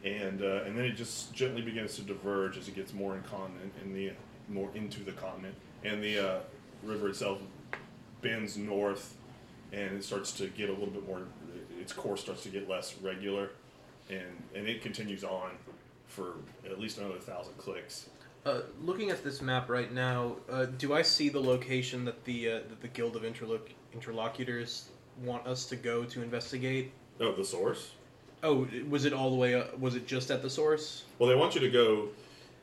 [0.04, 3.24] and uh, and then it just gently begins to diverge as it gets more in
[3.24, 4.12] continent in the
[4.50, 6.40] more into the continent, and the uh,
[6.84, 7.40] river itself
[8.22, 9.16] bends north,
[9.72, 11.22] and it starts to get a little bit more.
[11.80, 13.52] Its course starts to get less regular,
[14.10, 15.52] and and it continues on
[16.18, 16.34] for
[16.66, 18.10] at least another thousand clicks.
[18.46, 22.50] Uh, looking at this map right now, uh, do I see the location that the
[22.50, 24.90] uh, that the Guild of Interloc- Interlocutors
[25.24, 26.92] want us to go to investigate?
[27.20, 27.92] Oh, the source.
[28.44, 29.56] Oh, was it all the way?
[29.56, 31.04] Up, was it just at the source?
[31.20, 32.10] Well, they want you to go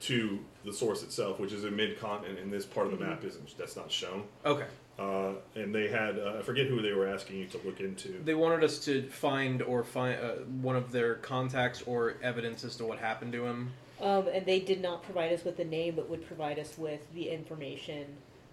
[0.01, 3.23] to the source itself, which is in mid continent, and this part of the map
[3.25, 3.57] isn't.
[3.57, 4.25] That's not shown.
[4.45, 4.67] Okay.
[4.99, 8.21] Uh, and they had uh, I forget who they were asking you to look into.
[8.25, 10.29] They wanted us to find or find uh,
[10.63, 13.73] one of their contacts or evidence as to what happened to him.
[14.01, 17.13] Um, and they did not provide us with the name, but would provide us with
[17.15, 18.07] the information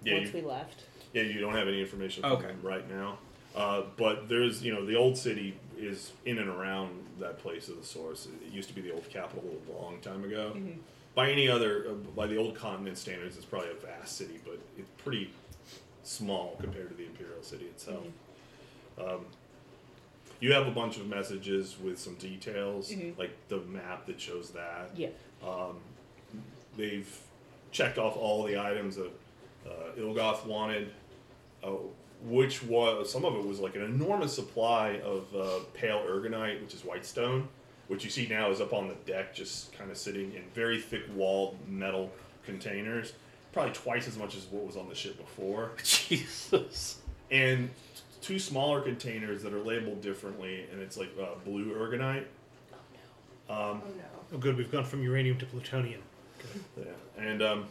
[0.04, 0.84] Yeah, once you, we left.
[1.14, 2.48] yeah, you don't have any information from Okay.
[2.48, 3.18] them right now.
[3.56, 7.78] Uh, but there's, you know, the old city is in and around that place of
[7.78, 8.28] the source.
[8.48, 10.56] It used to be the old capital a long time ago.
[11.14, 14.58] By any other, uh, by the old continent standards, it's probably a vast city, but
[14.78, 15.30] it's pretty
[16.16, 18.06] small compared to the imperial city itself.
[19.00, 19.26] Um,
[20.40, 23.18] you have a bunch of messages with some details, Mhm.
[23.18, 24.90] like the map that shows that.
[24.96, 25.10] Yeah.
[25.44, 25.80] Um,
[26.76, 27.10] they've
[27.72, 29.12] checked off all the items that
[29.66, 30.92] uh, Ilgoth wanted,
[31.64, 31.70] uh,
[32.24, 36.74] which was some of it was like an enormous supply of uh, pale ergonite, which
[36.74, 37.48] is white stone,
[37.88, 40.80] which you see now is up on the deck, just kind of sitting in very
[40.82, 42.12] thick walled metal
[42.44, 43.14] containers,
[43.52, 47.00] probably twice as much as what was on the ship before Jesus.
[47.30, 47.70] and
[48.22, 52.26] two smaller containers that are labeled differently, and it's like uh, blue ergonite.
[53.50, 54.04] Um, Oh no.
[54.34, 54.56] Oh, good.
[54.58, 56.02] We've gone from uranium to plutonium.
[56.78, 56.86] yeah,
[57.18, 57.66] and um,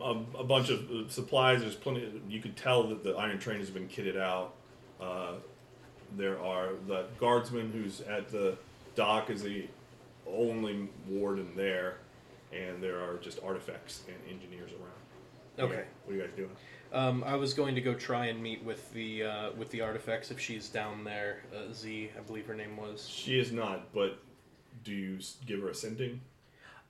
[0.00, 1.60] a, a bunch of uh, supplies.
[1.60, 2.08] There's plenty.
[2.28, 4.54] You could tell that the Iron Train has been kitted out.
[5.00, 5.32] Uh,
[6.16, 8.56] there are the guardsman who's at the
[8.94, 9.66] dock is the
[10.28, 11.96] only warden there,
[12.52, 14.82] and there are just artifacts and engineers around.
[15.56, 15.76] What do you Okay.
[15.82, 16.56] guys- What are you guys doing?
[16.92, 20.30] Um, I was going to go try and meet with the uh, with the artifacts
[20.32, 21.42] if she's down there.
[21.54, 23.08] Uh, Z, I believe her name was.
[23.08, 24.18] She is not, but
[24.82, 26.20] do you give her a sending?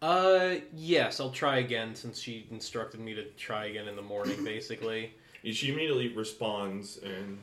[0.00, 4.42] Uh, yes, I'll try again since she instructed me to try again in the morning,
[4.44, 5.14] basically.
[5.42, 7.38] She immediately responds and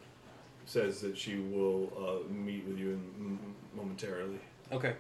[0.66, 3.40] says that she will uh, meet with you in, m-
[3.76, 4.40] momentarily.
[4.72, 4.94] Okay.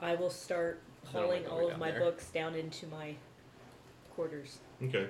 [0.00, 2.00] I will start I don't hauling all of my there.
[2.00, 3.14] books down into my
[4.14, 4.58] quarters.
[4.82, 5.06] Okay.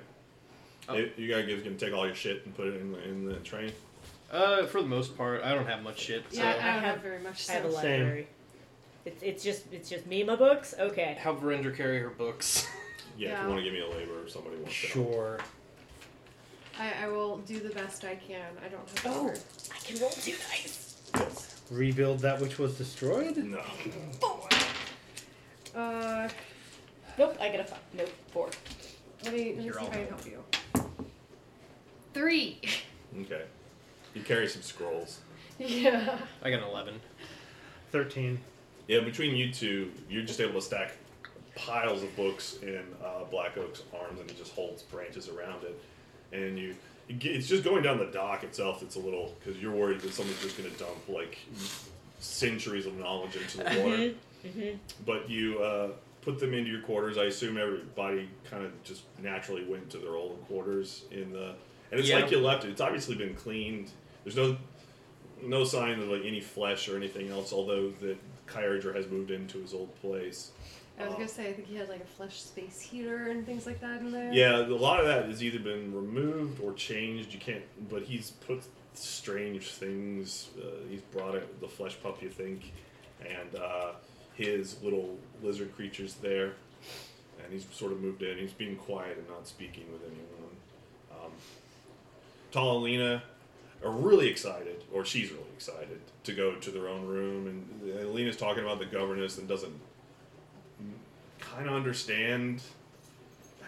[0.89, 0.95] Oh.
[0.95, 3.35] You- You guys gonna take all your shit and put it in the, in the
[3.37, 3.73] train?
[4.31, 6.25] Uh, for the most part, I don't have much shit.
[6.33, 7.49] So Yeah, I don't I have, have- very much.
[7.49, 7.81] I have a So.
[7.81, 8.27] Same.
[9.05, 10.75] It's, it's just it's just me and my books.
[10.79, 11.15] Okay.
[11.21, 12.66] have Verendra carry her books.
[13.16, 14.73] Yeah, if you want to give me a labor or somebody wants.
[14.73, 15.39] Sure.
[16.77, 18.43] I, I will do the best I can.
[18.65, 19.07] I don't have.
[19.16, 19.25] Oh.
[19.27, 19.39] word.
[19.73, 20.97] I can roll two dice.
[21.71, 23.37] Rebuild that which was destroyed.
[23.37, 23.62] No.
[25.75, 26.29] Uh,
[27.19, 27.37] Nope.
[27.41, 27.79] I get a five.
[27.97, 28.11] Nope.
[28.33, 28.51] Four.
[29.25, 30.45] let me let me You're see all if I can help you.
[32.13, 32.61] Three.
[33.21, 33.43] Okay.
[34.15, 35.21] You carry some scrolls.
[35.57, 36.19] yeah.
[36.43, 36.95] I got an eleven.
[37.93, 38.41] Thirteen.
[38.89, 40.97] Yeah, between you two, you're just able to stack
[41.55, 45.81] piles of books in uh, Black Oak's arms, and he just holds branches around it.
[46.37, 46.75] And you,
[47.09, 48.83] it ge- it's just going down the dock itself.
[48.83, 51.39] It's a little because you're worried that someone's just going to dump like
[52.19, 54.15] centuries of knowledge into the water.
[54.45, 54.77] Mm-hmm.
[55.07, 55.89] But you uh,
[56.23, 57.19] put them into your quarters.
[57.19, 61.55] I assume everybody kind of just naturally went to their old quarters in the.
[61.91, 62.21] And it's Yeah.
[62.21, 62.71] like you left it.
[62.71, 63.91] It's obviously been cleaned.
[64.25, 64.57] There's no
[65.43, 67.53] no sign of like any flesh or anything else.
[67.53, 68.16] Although that
[68.47, 70.53] Kyrager has moved into his old place.
[70.99, 73.45] I was Uh, gonna say I think he had like a flesh space heater and
[73.45, 74.33] things like that in there.
[74.33, 77.33] Yeah, a lot of that has either been removed or changed.
[77.35, 78.62] You can't, but he's put
[78.95, 80.51] strange things.
[80.57, 82.73] Uh, he's brought it, the flesh pup, you think,
[83.27, 83.93] and uh,
[84.35, 86.55] his little lizard creatures there.
[87.43, 88.39] And he's sort of moved in.
[88.39, 91.32] He's being quiet and not speaking with anyone.
[92.62, 93.23] Um, Lena
[93.85, 97.47] are really excited, or she's really excited, to go to their own room.
[97.47, 99.74] And Lena's talking about the governess and doesn't
[101.39, 102.62] kind of understand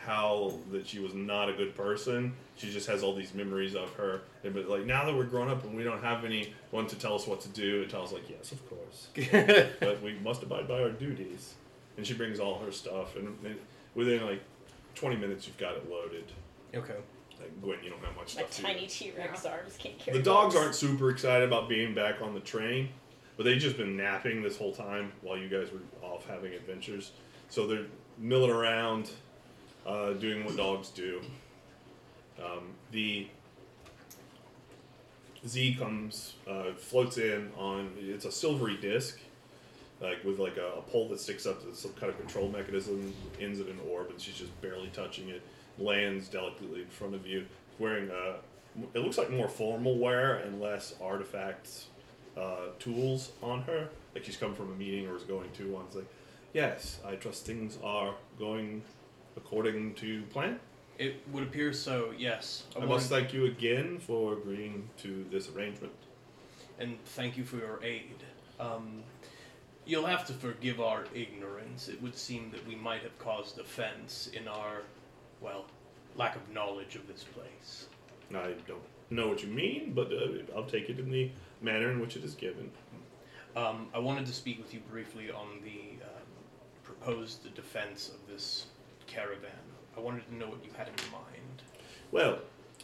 [0.06, 2.32] how that she was not a good person.
[2.56, 4.22] She just has all these memories of her.
[4.44, 7.14] And but like now that we're grown up and we don't have anyone to tell
[7.14, 9.08] us what to do, and tells like, yes, of course,
[9.80, 11.54] but we must abide by our duties.
[11.96, 13.56] And she brings all her stuff, and, and
[13.94, 14.42] within like
[14.94, 16.24] twenty minutes, you've got it loaded.
[16.74, 16.94] okay.
[17.38, 18.50] Like Gwen, you don't have much My stuff.
[18.52, 20.16] to tiny T Rex arms can't carry.
[20.16, 20.64] the dogs books.
[20.64, 22.88] aren't super excited about being back on the train,
[23.36, 27.12] but they've just been napping this whole time while you guys were off having adventures.
[27.50, 27.84] So they're
[28.16, 29.10] milling around,
[29.86, 31.20] uh, doing what dogs do.
[32.42, 33.28] Um, the
[35.46, 39.18] Z comes, uh, floats in on it's a silvery disc,
[40.00, 43.14] like with like a, a pole that sticks up to some kind of control mechanism,
[43.40, 45.42] ends in an orb, and she's just barely touching it.
[45.78, 47.46] Lands delicately in front of you,
[47.78, 48.36] wearing a.
[48.92, 51.86] It looks like more formal wear and less artifacts,
[52.36, 53.88] uh, tools on her.
[54.14, 55.84] Like she's come from a meeting or is going to one.
[55.86, 56.08] It's like,
[56.52, 58.82] yes, I trust things are going
[59.36, 60.58] according to plan.
[60.98, 62.12] It would appear so.
[62.16, 62.64] Yes.
[62.74, 65.92] I wanted- must thank you again for agreeing to this arrangement.
[66.78, 68.22] and thank you for your aid.
[68.60, 69.02] Um,
[69.86, 71.88] you'll have to forgive our ignorance.
[71.88, 74.82] It would seem that we might have caused offense in our,
[75.40, 75.64] well,
[76.16, 77.86] lack of knowledge of this place.
[78.30, 81.30] I don't know what you mean, but uh, I'll take it in the
[81.62, 82.70] manner in which it is given.
[83.56, 86.26] Um, I wanted to speak with you briefly on the um,
[86.84, 88.66] proposed defense of this
[89.16, 89.50] caravan.
[89.96, 91.62] I wanted to know what you had in mind.
[92.12, 92.38] Well,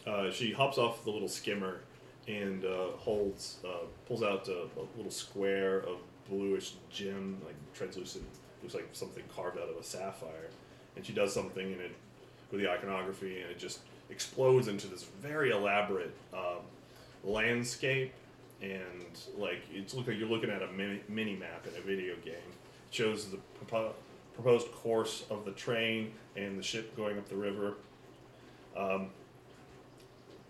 [0.07, 1.81] uh, she hops off the little skimmer
[2.27, 5.97] and uh, holds, uh, pulls out a, a little square of
[6.27, 8.25] bluish gem, like translucent,
[8.61, 10.49] looks like something carved out of a sapphire.
[10.95, 11.95] And she does something in it
[12.51, 13.79] with the iconography, and it just
[14.09, 16.61] explodes into this very elaborate um,
[17.23, 18.13] landscape.
[18.61, 22.15] And like it's look like you're looking at a mini, mini map in a video
[22.23, 22.33] game.
[22.33, 23.37] It shows the
[24.33, 27.75] proposed course of the train and the ship going up the river.
[28.75, 29.09] Um,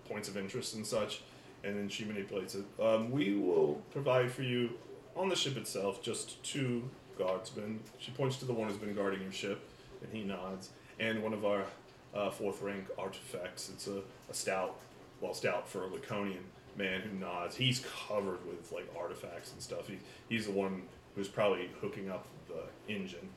[0.08, 1.22] points of interest and such,
[1.64, 2.66] and then she manipulates it.
[2.82, 4.72] Um, we will provide for you
[5.16, 7.80] on the ship itself just two guardsmen.
[8.00, 9.62] She points to the one who's been guarding your ship,
[10.02, 10.70] and he nods.
[11.00, 11.66] And one of our
[12.14, 13.70] uh, fourth rank artifacts.
[13.70, 14.80] It's a, a stout,
[15.22, 16.44] well, stout for a Laconian
[16.78, 17.56] man who nods.
[17.56, 19.88] He's covered with like artifacts and stuff.
[19.88, 20.00] He,
[20.30, 20.84] he's the one
[21.16, 23.30] who's probably hooking up the engine.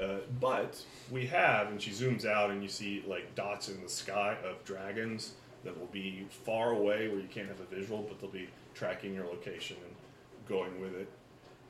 [0.00, 0.80] Uh, but
[1.10, 4.62] we have, and she zooms out, and you see like dots in the sky of
[4.64, 5.32] dragons
[5.64, 9.14] that will be far away where you can't have a visual, but they'll be tracking
[9.14, 11.08] your location and going with it.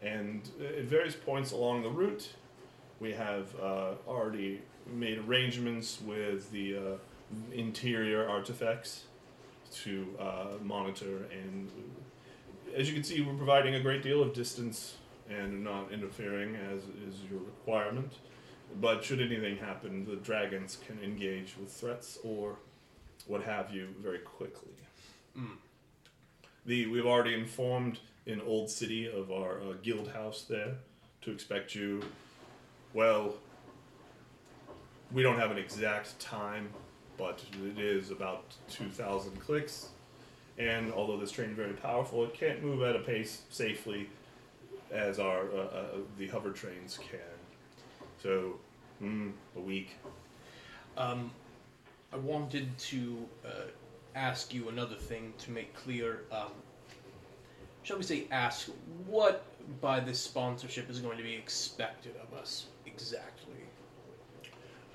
[0.03, 2.29] And at various points along the route,
[3.01, 4.61] we have uh, already
[4.93, 6.81] made arrangements with the uh,
[7.53, 9.05] interior artifacts
[9.73, 11.27] to uh, monitor.
[11.33, 11.71] And
[12.77, 14.97] as you can see, we're providing a great deal of distance
[15.31, 18.13] and not interfering as is your requirement.
[18.81, 22.57] But should anything happen, the dragons can engage with threats or
[23.27, 24.73] what have you very quickly.
[25.37, 25.57] Mm.
[26.67, 30.75] The we've already informed in Old City of our uh, guild house there
[31.23, 32.03] to expect you.
[32.93, 33.35] Well,
[35.13, 36.69] we don't have an exact time,
[37.17, 39.89] but it is about two thousand clicks.
[40.59, 44.11] And although this train is very powerful, it can't move at a pace safely
[44.93, 45.85] as our uh, uh,
[46.19, 47.21] the hover trains can.
[48.23, 48.55] So,
[49.03, 49.97] mm, a week.
[50.97, 51.31] Um,
[52.13, 53.49] I wanted to uh,
[54.15, 56.23] ask you another thing to make clear.
[56.33, 56.51] Um,
[57.83, 58.69] shall we say, ask
[59.07, 59.45] what
[59.81, 63.55] by this sponsorship is going to be expected of us exactly?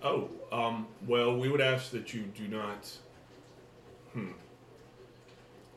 [0.03, 2.91] Oh, um, well, we would ask that you do not.
[4.11, 4.31] Hmm.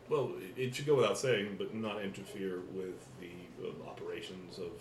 [0.08, 3.30] Well, it- should go without saying, but not interfere with the
[3.86, 4.72] operations of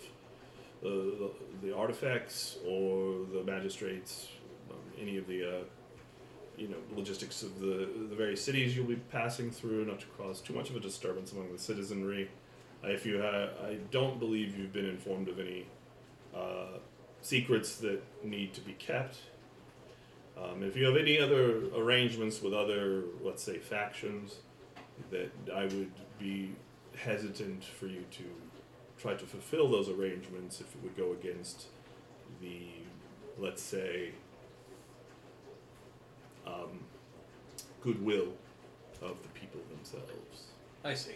[0.84, 1.30] uh, the,
[1.62, 4.28] the artifacts or the magistrates,
[4.70, 5.62] um, any of the, uh,
[6.56, 10.40] you know, logistics of the the various cities you'll be passing through, not to cause
[10.40, 12.30] too much of a disturbance among the citizenry.
[12.84, 15.66] Uh, if you I don't believe you've been informed of any
[16.34, 16.78] uh,
[17.22, 19.16] secrets that need to be kept.
[20.36, 24.36] Um, if you have any other arrangements with other, let's say, factions,
[25.10, 26.52] that I would be
[26.94, 28.24] hesitant for you to
[28.98, 31.66] try to fulfill those arrangements if it would go against
[32.40, 32.68] the,
[33.38, 34.10] let's say,
[36.46, 36.80] um,
[37.82, 38.32] goodwill
[39.02, 40.44] of the people themselves.
[40.84, 41.12] I see.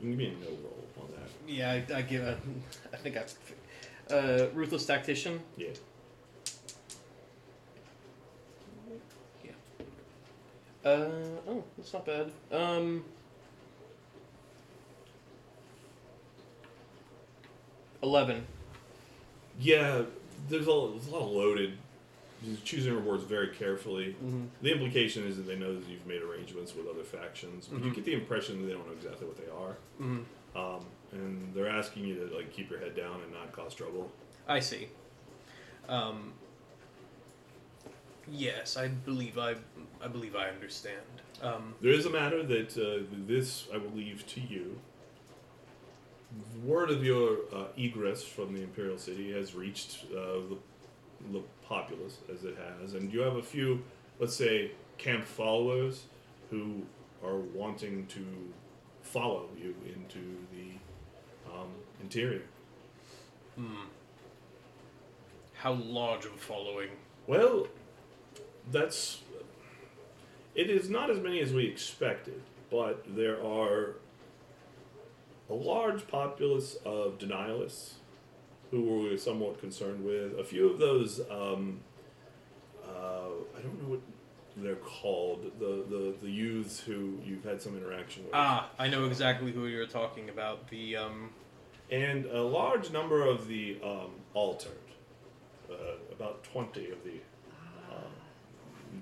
[0.00, 1.28] You can give me a no roll on that.
[1.46, 2.38] Yeah, I, I give a.
[2.92, 3.36] I think that's.
[4.10, 5.40] Uh, ruthless tactician.
[5.56, 5.68] Yeah.
[10.84, 11.10] Uh
[11.46, 12.30] oh, that's not bad.
[12.52, 13.04] Um.
[18.02, 18.46] Eleven.
[19.60, 20.02] Yeah,
[20.48, 21.72] there's a, there's a lot of loaded.
[22.44, 24.14] You're choosing rewards very carefully.
[24.24, 24.44] Mm-hmm.
[24.62, 27.90] The implication is that they know that you've made arrangements with other factions, but you
[27.90, 27.94] Mhm.
[27.96, 30.56] get the impression that they don't know exactly what they are, Mm-hmm.
[30.58, 34.12] um, and they're asking you to like keep your head down and not cause trouble.
[34.46, 34.88] I see.
[35.88, 36.32] Um.
[38.30, 39.56] Yes, I believe I.
[40.00, 41.00] I believe I understand.
[41.42, 41.74] Um.
[41.80, 44.78] There is a matter that uh, this I will leave to you.
[46.62, 50.58] Word of your uh, egress from the imperial city has reached uh, the,
[51.32, 53.82] the populace as it has, and you have a few,
[54.18, 56.04] let's say, camp followers
[56.50, 56.82] who
[57.24, 58.24] are wanting to
[59.02, 61.68] follow you into the um,
[62.02, 62.42] interior.
[63.56, 63.86] Hmm.
[65.54, 66.90] How large of a following?
[67.26, 67.68] Well,
[68.70, 69.22] that's.
[70.54, 73.94] It is not as many as we expected, but there are
[75.50, 77.94] a large populace of denialists
[78.70, 80.38] who we're somewhat concerned with.
[80.38, 81.80] A few of those, um,
[82.84, 84.00] uh, I don't know what
[84.56, 88.34] they're called, the, the, the youths who you've had some interaction with.
[88.34, 90.68] Ah, I know exactly who you're talking about.
[90.68, 91.30] The um.
[91.90, 94.72] and a large number of the um, altered.
[95.70, 95.74] Uh,
[96.10, 97.20] about 20 of the
[97.90, 98.10] um,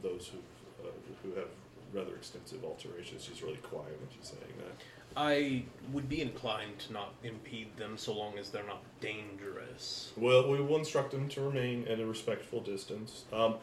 [0.02, 0.38] those who
[0.84, 0.90] uh,
[1.22, 1.48] who have
[1.92, 3.22] rather extensive alterations.
[3.24, 4.82] She's really quiet when she's saying that.
[5.16, 10.12] I would be inclined to not impede them so long as they're not dangerous.
[10.16, 13.24] Well, we will instruct them to remain at a respectful distance.
[13.32, 13.54] Um,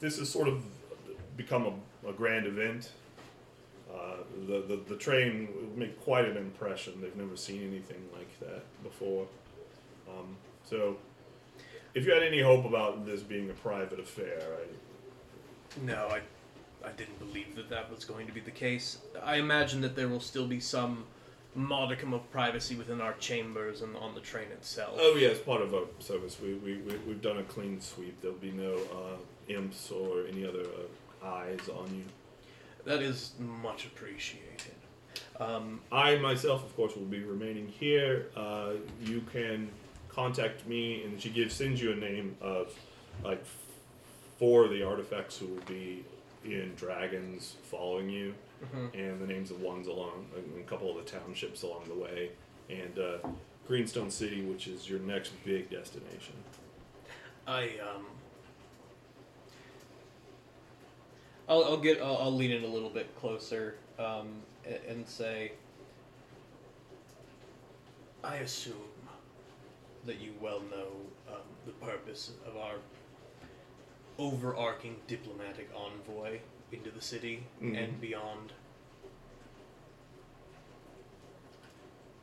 [0.00, 0.64] this has sort of
[1.36, 2.92] become a, a grand event.
[3.92, 4.16] Uh,
[4.46, 7.00] the, the the train will make quite an impression.
[7.00, 9.26] They've never seen anything like that before.
[10.08, 10.96] Um, so,
[11.94, 16.20] if you had any hope about this being a private affair, I, No, I,
[16.84, 18.98] I didn't believe that that was going to be the case.
[19.22, 21.04] I imagine that there will still be some
[21.54, 24.96] modicum of privacy within our chambers and on the train itself.
[24.98, 28.20] Oh yeah, as part of our service, we, we, we we've done a clean sweep.
[28.20, 29.16] There'll be no uh,
[29.48, 32.04] imps or any other uh, eyes on you.
[32.84, 34.74] That is much appreciated.
[35.40, 38.26] Um, I myself, of course, will be remaining here.
[38.36, 38.72] Uh,
[39.04, 39.68] you can
[40.08, 42.72] contact me, and she gives sends you a name of
[43.24, 43.44] like
[44.38, 46.04] four of the artifacts who will be
[46.54, 48.34] in dragons following you,
[48.74, 48.94] mhm.
[48.94, 52.30] and the names of ones along and a couple of the townships along the way,
[52.68, 53.18] and uh,
[53.66, 56.34] Greenstone City, which is your next big destination.
[57.46, 57.64] I
[57.94, 58.06] um.
[61.48, 64.28] I'll, I'll get I'll, I'll lean in a little bit closer um,
[64.66, 65.52] a- and say
[68.22, 68.74] I assume
[70.04, 70.88] that you well know
[71.32, 72.76] um, the purpose of our
[74.18, 76.38] overarching diplomatic envoy
[76.72, 77.76] into the city Mhm.
[77.84, 78.52] and beyond.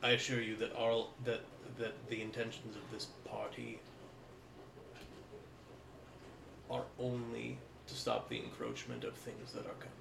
[0.03, 1.41] I assure you that our that
[1.77, 3.80] that the intentions of this party
[6.69, 7.57] are only
[7.88, 9.91] to stop the encroachment of things that are coming.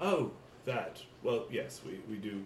[0.00, 0.32] Oh,
[0.64, 1.02] that.
[1.22, 2.44] Well, yes, we, we do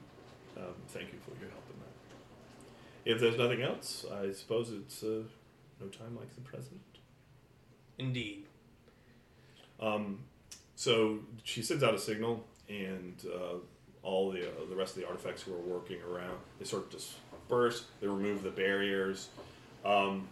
[0.57, 3.11] um, thank you for your help in that.
[3.15, 5.23] If there's nothing else, I suppose it's uh,
[5.81, 6.90] no time like the present.
[8.01, 8.45] Indeed.
[9.79, 10.21] Um,
[10.75, 13.57] so she sends out a signal, and uh,
[14.03, 16.91] all the uh, the rest of the artifacts who are working around they sort of
[16.91, 17.85] disperse.
[18.01, 19.29] They remove the barriers.
[19.85, 20.29] Um,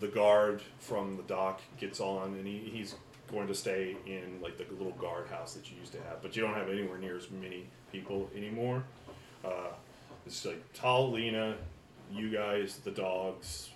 [0.00, 2.96] the guard from the dock gets on, and he, he's
[3.30, 6.42] going to stay in like the little guardhouse that you used to have, but you
[6.42, 8.82] don't have anywhere near as many people anymore.
[9.44, 9.70] Uh,
[10.26, 11.54] it's like Tal, Lena,
[12.10, 13.70] you guys, the dogs,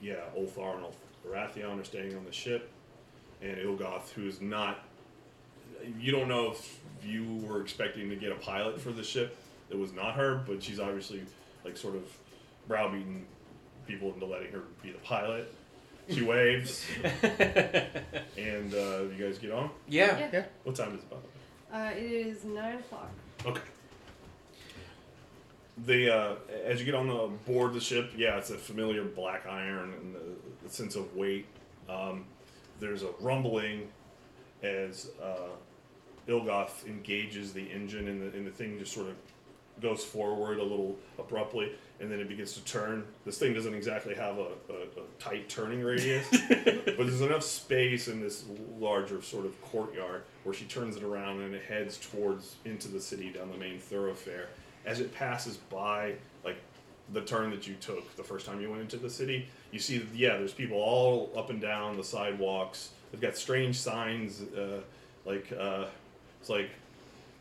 [0.00, 0.86] yeah, Ulthar and
[1.26, 2.70] Baratheon are staying on the ship,
[3.42, 4.84] and Ilgoth, who is not.
[5.98, 9.36] You don't know if you were expecting to get a pilot for the ship.
[9.70, 11.22] It was not her, but she's obviously
[11.64, 12.02] like sort of
[12.66, 13.26] browbeating
[13.86, 15.54] people into letting her be the pilot.
[16.10, 19.70] She waves, and uh, you guys get on.
[19.88, 20.28] Yeah.
[20.32, 20.44] Yeah.
[20.64, 21.10] What time is it?
[21.10, 21.88] By the way?
[21.88, 23.10] Uh, it is nine o'clock.
[23.44, 23.60] Okay.
[25.84, 26.34] The uh,
[26.64, 30.14] as you get on the board the ship, yeah, it's a familiar black iron and
[30.14, 30.20] the,
[30.64, 31.46] the sense of weight.
[31.88, 32.24] Um,
[32.80, 33.88] there's a rumbling
[34.62, 35.50] as uh,
[36.28, 39.14] Ilgoth engages the engine, and the, and the thing just sort of
[39.80, 43.04] goes forward a little abruptly, and then it begins to turn.
[43.24, 48.08] This thing doesn't exactly have a, a, a tight turning radius, but there's enough space
[48.08, 48.44] in this
[48.78, 53.00] larger sort of courtyard where she turns it around and it heads towards into the
[53.00, 54.48] city down the main thoroughfare.
[54.86, 56.14] As it passes by,
[56.44, 56.56] like
[57.12, 60.06] the turn that you took the first time you went into the city, you see,
[60.14, 62.90] yeah, there's people all up and down the sidewalks.
[63.12, 64.80] They've got strange signs, uh,
[65.24, 65.86] like uh,
[66.40, 66.70] it's like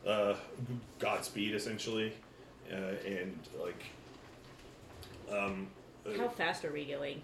[0.05, 0.35] uh,
[0.99, 2.13] Godspeed essentially,
[2.71, 3.83] uh, and like
[5.31, 5.67] um,
[6.05, 7.21] uh, How fast are we going?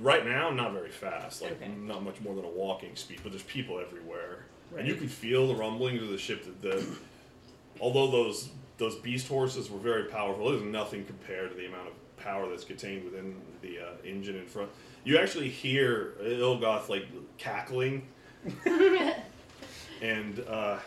[0.00, 1.68] right now not very fast, like Okay.
[1.68, 4.44] not much more than a walking speed, but there's people everywhere,
[4.76, 6.44] and you can feel the rumblings of the ship.
[6.44, 6.84] That the
[7.80, 12.16] although those those beast horses were very powerful, there's nothing compared to the amount of
[12.16, 14.70] power that's contained within the uh, engine in front.
[15.04, 17.06] You actually hear Ilgoth like
[17.38, 18.06] cackling,
[20.02, 20.78] and uh,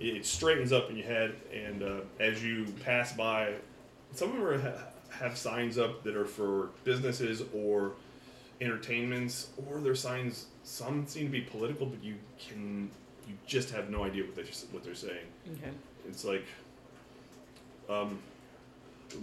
[0.00, 1.34] it it straightens up in your head.
[1.52, 3.54] And uh, as you pass by,
[4.12, 7.92] some of them are, ha- have signs up that are for businesses or
[8.60, 10.46] entertainments, or their signs.
[10.62, 12.90] Some seem to be political, but you can
[13.26, 15.26] you just have no idea what they what they're saying.
[15.52, 15.70] Okay.
[16.08, 16.44] It's like
[17.88, 18.18] um,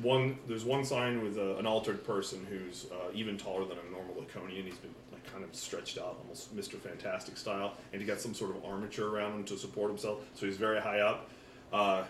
[0.02, 0.38] one.
[0.48, 4.16] There's one sign with uh, an altered person who's uh, even taller than a normal
[4.16, 4.66] Laconian.
[4.66, 6.80] He's been like kind of stretched out, almost Mr.
[6.80, 10.20] Fantastic style, and he got some sort of armature around him to support himself.
[10.34, 11.30] So he's very high up.
[11.72, 12.04] Uh,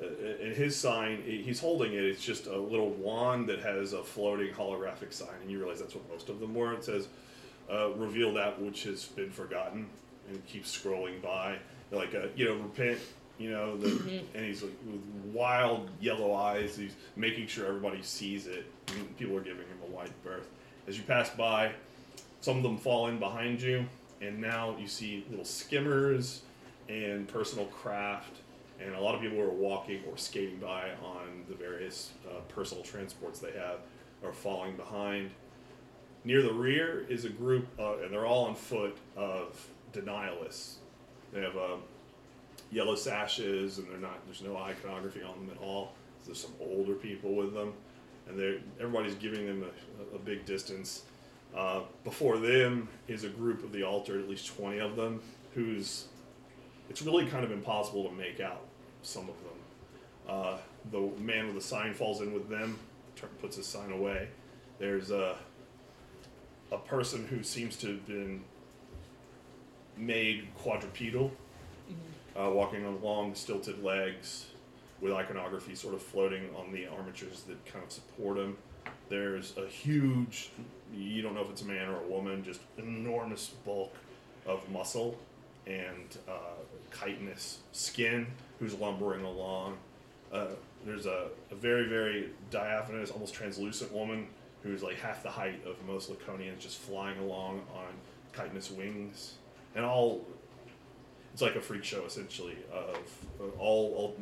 [0.00, 2.02] and his sign, he's holding it.
[2.02, 5.94] It's just a little wand that has a floating holographic sign, and you realize that's
[5.94, 6.72] what most of them were.
[6.72, 7.08] It says,
[7.70, 9.88] uh, "Reveal that which has been forgotten,"
[10.28, 11.58] and keeps scrolling by,
[11.90, 12.98] like, uh, you know, repent.
[13.40, 15.00] You know, the, and he's like with
[15.32, 16.76] wild yellow eyes.
[16.76, 18.66] He's making sure everybody sees it.
[19.18, 20.46] People are giving him a wide berth.
[20.86, 21.72] As you pass by,
[22.42, 23.86] some of them fall in behind you,
[24.20, 26.42] and now you see little skimmers
[26.90, 28.36] and personal craft,
[28.78, 32.84] and a lot of people are walking or skating by on the various uh, personal
[32.84, 33.78] transports they have
[34.22, 35.30] are falling behind.
[36.24, 40.74] Near the rear is a group, uh, and they're all on foot, of denialists.
[41.32, 41.76] They have uh,
[42.70, 44.24] yellow sashes, and they're not.
[44.26, 45.92] There's no iconography on them at all.
[46.24, 47.72] There's some older people with them,
[48.28, 49.64] and they're everybody's giving them
[50.12, 51.02] a, a big distance.
[51.56, 55.20] Uh, before them is a group of the altar, at least twenty of them,
[55.54, 56.06] who's
[56.88, 58.62] it's really kind of impossible to make out
[59.02, 60.28] some of them.
[60.28, 60.56] Uh,
[60.90, 62.78] the man with the sign falls in with them,
[63.40, 64.28] puts his sign away.
[64.78, 65.36] There's a
[66.72, 68.42] a person who seems to have been
[69.96, 71.32] made quadrupedal,
[72.40, 74.46] uh, walking on long stilted legs,
[75.00, 78.56] with iconography sort of floating on the armatures that kind of support him.
[79.08, 80.50] There's a huge,
[80.94, 83.94] you don't know if it's a man or a woman, just enormous bulk
[84.46, 85.18] of muscle
[85.66, 86.60] and uh,
[86.96, 88.26] chitinous skin
[88.58, 89.78] who's lumbering along.
[90.32, 90.48] Uh,
[90.84, 94.26] there's a, a very, very diaphanous, almost translucent woman
[94.62, 97.88] who's like half the height of most Laconians, just flying along on
[98.34, 99.34] chitinous wings.
[99.74, 100.24] And all,
[101.32, 104.14] it's like a freak show essentially of all,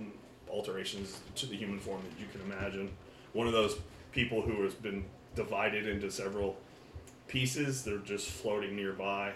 [0.51, 2.90] alterations to the human form that you can imagine.
[3.32, 3.78] One of those
[4.12, 5.05] people who has been
[5.35, 6.56] divided into several
[7.28, 9.32] pieces, they're just floating nearby.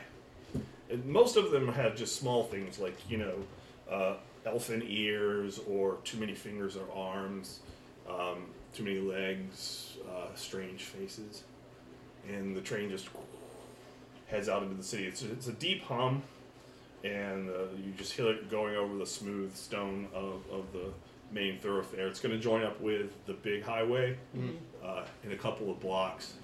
[0.91, 3.35] And most of them have just small things like, you know,
[3.91, 7.61] uh, elfin ears or too many fingers or arms,
[8.09, 11.45] um, too many legs, uh, strange faces.
[12.29, 13.09] And the train just
[14.27, 15.07] heads out into the city.
[15.07, 16.23] It's, it's a deep hum,
[17.05, 20.93] and uh, you just hear it going over the smooth stone of, of the
[21.33, 22.07] main thoroughfare.
[22.07, 24.17] It's going to join up with the big highway
[24.85, 26.35] uh, in a couple of blocks.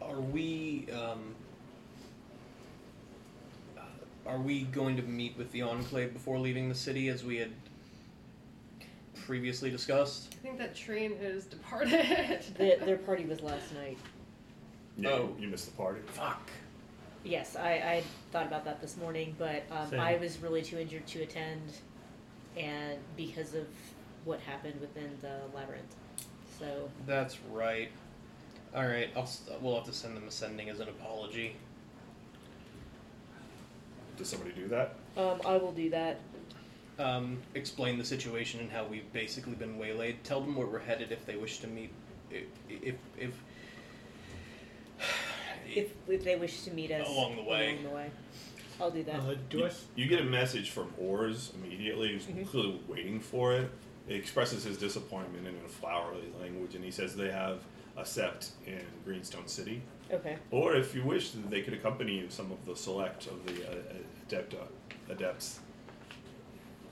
[0.00, 1.34] Are we um,
[3.76, 3.80] uh,
[4.26, 7.50] are we going to meet with the Enclave before leaving the city, as we had
[9.26, 10.34] previously discussed?
[10.38, 11.90] I think that train has departed.
[12.58, 13.98] The, their party was last night.
[14.96, 15.36] Yeah, Oh.
[15.40, 16.00] you missed the party.
[16.06, 16.50] Fuck.
[17.24, 18.02] Yes, I, I
[18.32, 20.00] thought about that this morning, but um, Same.
[20.00, 21.62] I was really too injured to attend,
[22.56, 23.66] and because of
[24.24, 25.94] what happened within the labyrinth.
[26.58, 27.90] So That's right.
[28.74, 31.56] All right, I'll, s- we'll have to send them a sending as an apology.
[34.18, 34.94] Does somebody do that?
[35.16, 36.20] um, I will do that.
[36.98, 40.22] Um, explain the situation and how we've basically been waylaid.
[40.24, 41.90] Tell them where we're headed if they wish to meet.
[42.32, 43.32] i- If if
[45.76, 47.72] If, if they wish to meet us Along the way.
[47.72, 48.10] along the way.
[48.80, 49.16] I'll do that.
[49.20, 49.68] Uh, do you, I?
[49.68, 52.08] s- you get a message from Ors immediately.
[52.12, 52.46] He's Mhm.
[52.48, 53.70] clearly waiting for it.
[54.08, 57.60] He expresses his disappointment in a flowery language, and he says they have
[57.96, 59.80] a sept in Greenstone City.
[60.10, 60.36] Okay.
[60.50, 63.74] Or if you wish, they could accompany you, some of the select of the uh,
[64.28, 64.66] adepta,
[65.08, 65.60] adepts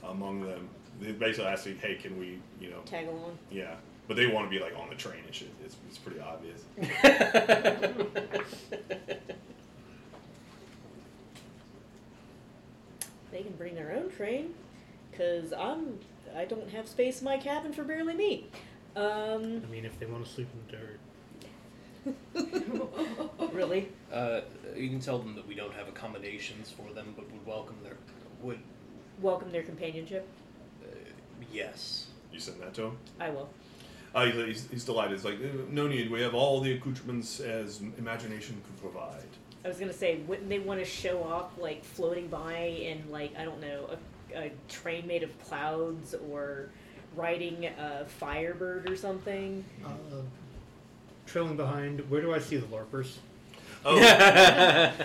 [0.04, 0.68] among them.
[1.00, 3.36] They're basically asking, hey, can we, you know, Tag along.
[3.50, 3.74] yeah.
[4.08, 5.50] But they want to be like on the train and shit.
[5.64, 6.64] It's, it's pretty obvious.
[13.30, 14.54] they can bring their own train,
[15.16, 15.98] cause I'm
[16.36, 18.46] I don't have space in my cabin for barely me.
[18.96, 20.98] Um, I mean, if they want to sleep in the dirt.
[23.52, 23.88] really?
[24.12, 24.40] uh,
[24.76, 27.96] you can tell them that we don't have accommodations for them, but would welcome their
[28.42, 28.58] would
[29.20, 30.26] Welcome their companionship.
[30.82, 30.88] uh,
[31.52, 32.06] yes.
[32.32, 32.98] You send that to him?
[33.20, 33.48] I will.
[34.14, 35.12] Uh, he's, he's, he's delighted.
[35.12, 35.38] He's like,
[35.70, 36.10] no need.
[36.10, 39.24] We have all the accoutrements as imagination could provide.
[39.64, 43.32] I was gonna say, wouldn't they want to show off like floating by in like
[43.38, 43.90] I don't know
[44.34, 46.68] a, a train made of clouds or
[47.14, 49.64] riding a firebird or something?
[49.84, 49.90] Uh,
[51.26, 53.18] trailing behind, where do I see the LARPers?
[53.84, 53.96] Oh,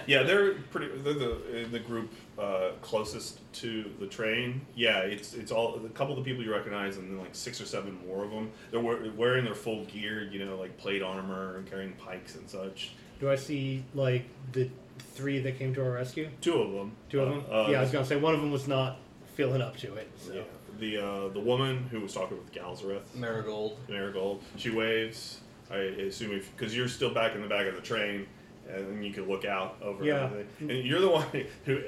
[0.08, 0.90] yeah, they're pretty.
[1.00, 4.62] They're the in the group uh, closest to the train.
[4.76, 7.60] Yeah, it's it's all a couple of the people you recognize, and then like six
[7.60, 8.52] or seven more of them.
[8.72, 12.50] They're wear- wearing their full gear, you know, like plate armor and carrying pikes and
[12.50, 12.94] such.
[13.20, 14.70] Do I see like the
[15.14, 16.30] three that came to our rescue?
[16.42, 16.92] Two of them.
[17.10, 17.44] Two of them.
[17.50, 18.98] Uh, uh, yeah, I was gonna say one of them was not
[19.36, 20.10] feeling up to it.
[20.18, 20.34] So.
[20.34, 20.42] yeah.
[20.80, 23.80] The uh, the woman who was talking with Galzareth, Marigold.
[23.90, 25.40] Marigold, she waves.
[25.72, 28.28] I assume if because you're still back in the back of the train,
[28.74, 30.26] and then you can look out over Yeah.
[30.26, 30.70] everything.
[30.72, 31.26] And you're the one
[31.66, 31.82] who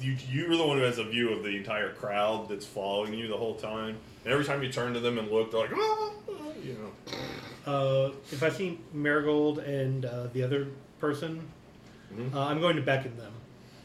[0.00, 3.28] you you're the one who has a view of the entire crowd that's following you
[3.28, 3.96] the whole time.
[4.24, 6.10] And every time you turn to them and look, they're like, ah,
[6.62, 7.70] you know.
[7.72, 10.68] Uh, if I see Marigold and uh, the other
[11.00, 11.48] person,
[12.14, 12.34] Mhm.
[12.34, 13.32] uh, I'm going to beckon them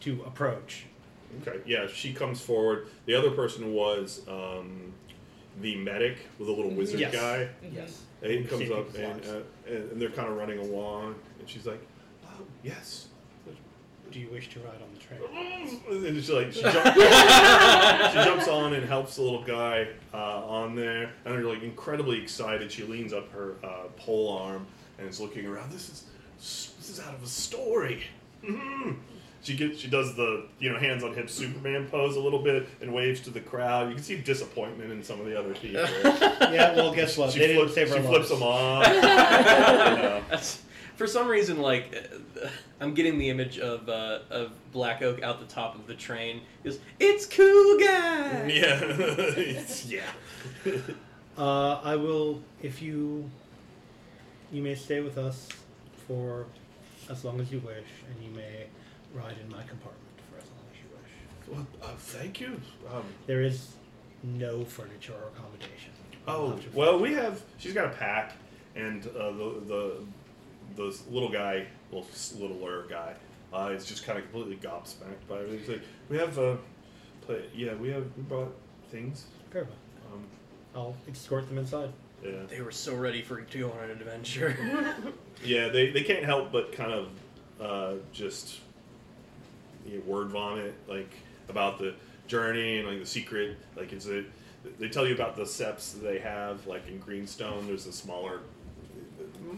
[0.02, 0.86] to approach.
[1.48, 2.88] Okay, yeah, she comes forward.
[3.06, 4.94] The other person was um,
[5.62, 7.14] the medic with a little wizard Yes.
[7.14, 7.50] guy.
[7.74, 8.02] Yes.
[8.22, 9.40] And he comes if up and, uh,
[9.72, 11.82] and and they're kind of running along, and she's like,
[12.26, 13.08] Oh, yes.
[14.12, 16.06] Do you wish to ride on the train?
[16.06, 20.76] And she like she, jump, she jumps on and helps the little guy uh, on
[20.76, 22.70] there, and they're like incredibly excited.
[22.72, 24.68] She leans up her uh, pole arm
[25.00, 25.72] and is looking around.
[25.72, 26.04] This is
[26.38, 28.04] this is out of a story.
[28.44, 28.98] Mhm.
[29.44, 32.68] She gets she does the you know hands on hips Superman pose a little bit
[32.82, 33.90] and waves to the crowd.
[33.90, 35.82] You can see disappointment in some of the other people.
[36.04, 37.32] yeah, well, guess what?
[37.32, 38.86] she they didn't flips, she flips them off.
[38.92, 39.02] You
[40.04, 40.22] know.
[40.98, 41.96] For some reason, like
[42.44, 42.48] uh,
[42.80, 46.42] I'm getting the image of uh, of Black Oak out the top of the train.
[46.64, 48.46] Is it's cool guy.
[48.48, 50.02] Yeah, It's- yeah.
[51.38, 53.28] Uh, I will, if you,
[54.52, 55.48] you may stay with us
[56.08, 56.46] for
[57.10, 58.66] as long as you wish, and you may
[59.14, 59.98] ride in my compartment
[60.30, 61.58] for as long as you wish.
[61.82, 62.60] Well, uh, thank you.
[62.94, 63.74] Um, There is
[64.24, 65.92] no furniture or accommodation.
[66.28, 67.42] Oh well, we have.
[67.58, 68.34] She's got a pack,
[68.76, 69.96] and uh, the the
[70.76, 72.08] the little guy, little
[72.40, 73.16] littler guy,
[73.52, 75.60] uh, is just kind of completely gobsmacked by everything.
[75.60, 76.58] He's like, "We have uh,
[77.22, 78.54] play, yeah, we have we brought
[78.92, 79.26] things.
[79.52, 79.74] Very well.
[80.14, 80.24] Um,
[80.76, 81.90] I'll escort them inside.
[82.24, 84.56] yeah, They were so ready for to go on an adventure.
[85.44, 85.70] yeah.
[85.70, 87.08] They they can't help but kind of
[87.60, 88.60] uh, just
[90.00, 91.12] word vomit like
[91.50, 91.94] about the
[92.28, 93.58] journey and like the secret.
[93.76, 94.24] Like it's a
[94.80, 95.46] they tell you about the
[95.94, 97.68] that they have like in Greenstone.
[97.68, 98.42] There's a smaller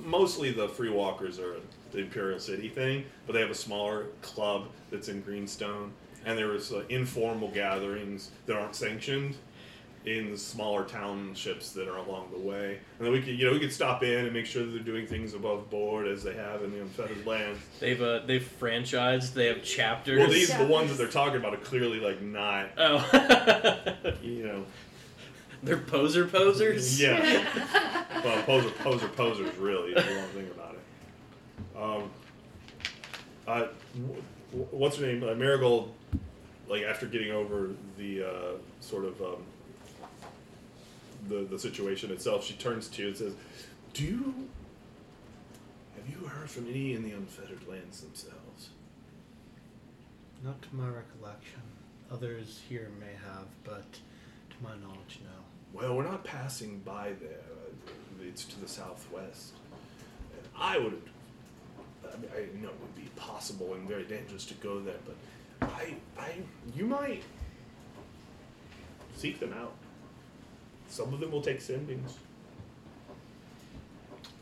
[0.06, 1.58] mostly the free walkers are
[1.92, 5.92] the Imperial City thing, but they have a smaller club that's in Greenstone,
[6.26, 9.36] and there was uh, informal gatherings that aren't sanctioned
[10.06, 13.54] in the smaller townships that are along the way, and then we could you know
[13.54, 16.34] we could stop in and make sure that they're doing things above board as they
[16.34, 17.58] have in the unfettered land.
[17.80, 19.34] they've uh, they've franchised.
[19.34, 20.20] They have chapters.
[20.20, 24.66] Well, these the ones that they're talking about are clearly like not oh, you know
[25.64, 27.00] they're poser posers.
[27.00, 27.46] yeah
[28.26, 31.82] well poser poser posers really if you want to think about it.
[31.82, 32.10] Um,
[33.48, 35.24] uh, wh- wh- what's her name?
[35.24, 35.94] Uh, Marigold,
[36.68, 38.52] like after getting over the uh,
[38.82, 39.44] sort of um,
[41.28, 43.34] the the situation itself, she turns to you and says,
[43.94, 44.50] "Do you
[45.96, 48.70] have you heard from any in the unfettered lands themselves?"
[50.44, 51.62] Not to my recollection.
[52.12, 55.80] Others here may have, but to my knowledge, no.
[55.80, 57.40] Well, we're not passing by there.
[58.22, 59.54] It's to the southwest.
[60.38, 61.02] And I would.
[62.06, 65.16] I, mean, I know it would be possible and very dangerous to go there, but
[65.70, 66.34] I, I,
[66.76, 67.24] you might
[69.16, 69.74] seek them out.
[70.94, 72.12] Some of them will take sendings.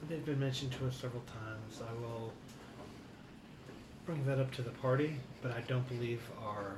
[0.10, 1.80] They've been mentioned to us several times.
[1.80, 2.34] I will
[4.06, 6.76] bring that up to the party, but I don't believe our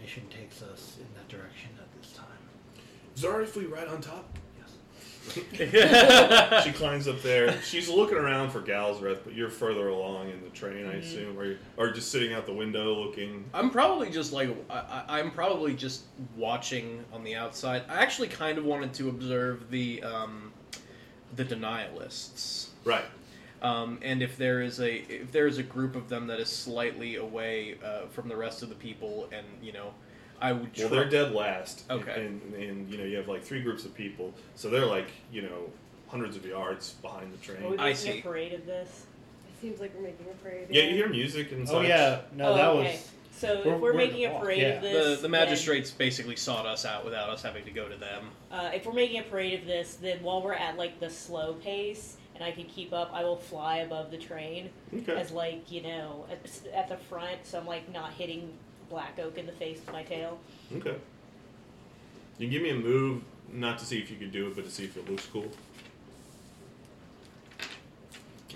[0.00, 2.24] mission takes us in that direction at this time.
[3.14, 4.38] Is it if we ride on top?
[5.52, 6.64] Yes.
[6.64, 7.60] she climbs up there.
[7.62, 10.98] She's looking around for Galzareth, but you're further along in the train, I Mm-hmm.
[11.00, 13.44] assume, or, you- or just sitting out the window looking.
[13.54, 14.74] I'm probably just like I,
[15.08, 16.02] I- I'm probably just
[16.36, 17.82] watching on the outside.
[17.88, 20.52] I actually kind of wanted to observe the um,
[21.34, 23.04] the denialists, Right.
[23.62, 26.48] um, and if there is a if there is a group of them that is
[26.48, 29.92] slightly away uh, from the rest of the people, and you know,
[30.40, 30.62] I would.
[30.78, 31.84] Well, try- they're dead last.
[31.90, 32.26] Okay.
[32.26, 35.42] And, and you know you have like three groups of people, so they're like you
[35.42, 35.70] know
[36.08, 37.80] hundreds of yards behind the Are we train.
[37.80, 38.18] I making see.
[38.18, 39.06] a parade of this?
[39.48, 40.66] It seems like we're making a parade.
[40.70, 41.88] Yeah, you hear music and Oh such.
[41.88, 42.92] yeah, no, Oh, that okay.
[42.92, 43.10] was.
[43.32, 45.90] So We're- if we're, we're making a parade walk, of this, the the then- magistrates
[45.90, 48.30] basically sought us out without us having to go to them.
[48.50, 51.54] Uh, if we're making a parade of this, then while we're at like the slow
[51.54, 55.16] pace and I can keep up, I will fly above the train Okay.
[55.16, 56.38] as like you know at,
[56.74, 58.52] at the front, so I'm like not hitting
[58.88, 60.38] Black Oak in the face with my tail.
[60.76, 60.96] Okay.
[62.38, 63.22] You give me a move,
[63.52, 65.50] not to see if you can do it, but to see if it looks cool.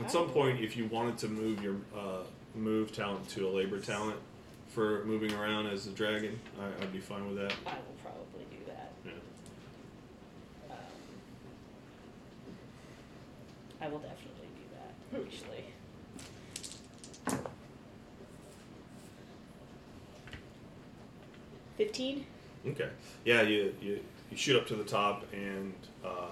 [0.01, 2.23] At some point, if you wanted to move your uh,
[2.55, 4.17] move talent to a labor talent
[4.69, 7.53] for moving around as a dragon, I, I'd be fine with that.
[7.67, 8.93] I will probably do that.
[9.05, 9.13] Yeah.
[10.71, 10.77] Um,
[13.83, 15.21] I will definitely do that.
[15.21, 15.65] Actually.
[21.81, 22.27] Fifteen.
[22.67, 22.91] Okay.
[23.25, 24.01] Yeah, you, you,
[24.31, 25.73] you shoot up to the top and
[26.05, 26.27] uh,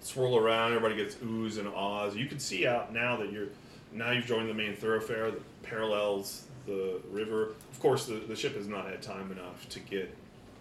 [0.00, 0.74] swirl around.
[0.74, 2.14] Everybody gets oohs and ahs.
[2.14, 3.48] You can see out now that you're
[3.92, 7.48] now you've joined the main thoroughfare that parallels the river.
[7.72, 10.16] Of course, the, the ship has not had time enough to get.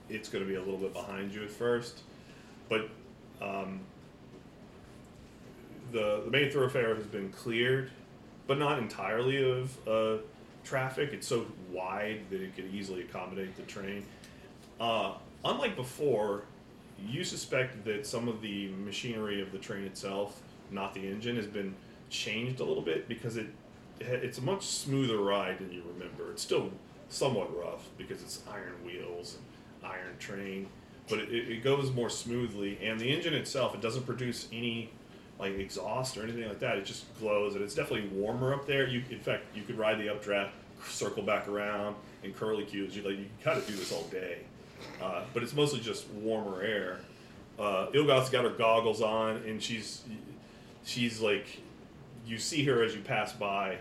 [0.10, 2.00] It's going to be a little bit behind you at first,
[2.68, 2.90] but
[3.44, 3.82] um,
[5.92, 7.92] the the main thoroughfare has been cleared,
[8.48, 10.18] but not entirely of uh,
[10.64, 11.12] traffic.
[11.14, 14.04] It's so wide that it could easily accommodate the train.
[14.82, 15.14] Uh,
[15.46, 16.42] unlike before,
[17.08, 20.42] you suspect that some of the machinery of the train itself,
[20.72, 21.76] not the engine, has been
[22.10, 23.46] changed a little bit because it
[24.00, 26.32] it's a much smoother ride than you remember.
[26.32, 26.72] It's still
[27.10, 30.68] somewhat rough because it's iron wheels and iron train,
[31.08, 32.80] but it, it it goes more smoothly.
[32.82, 34.90] And the engine itself, it doesn't produce any
[35.38, 36.80] like exhaust or anything like that.
[36.80, 38.88] It just glows, and it's definitely warmer up there.
[38.88, 40.54] You, in fact, you could ride the updraft,
[40.88, 42.96] circle back around, and curly cues.
[42.96, 44.40] You like you kind of do this all day,
[45.02, 47.00] uh, but it's mostly just warmer air.
[47.60, 50.04] Uh, Ilgoth's got her goggles on, and she's
[50.86, 51.46] she's like,
[52.26, 53.78] you see her as you pass by.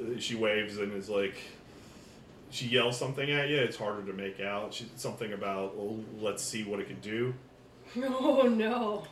[0.00, 1.36] Uh, She waves and is like,
[2.50, 3.56] she yells something at you.
[3.56, 4.74] It's harder to make out.
[4.74, 7.34] She, something about, well, let's see what it can do.
[7.96, 9.06] Oh no.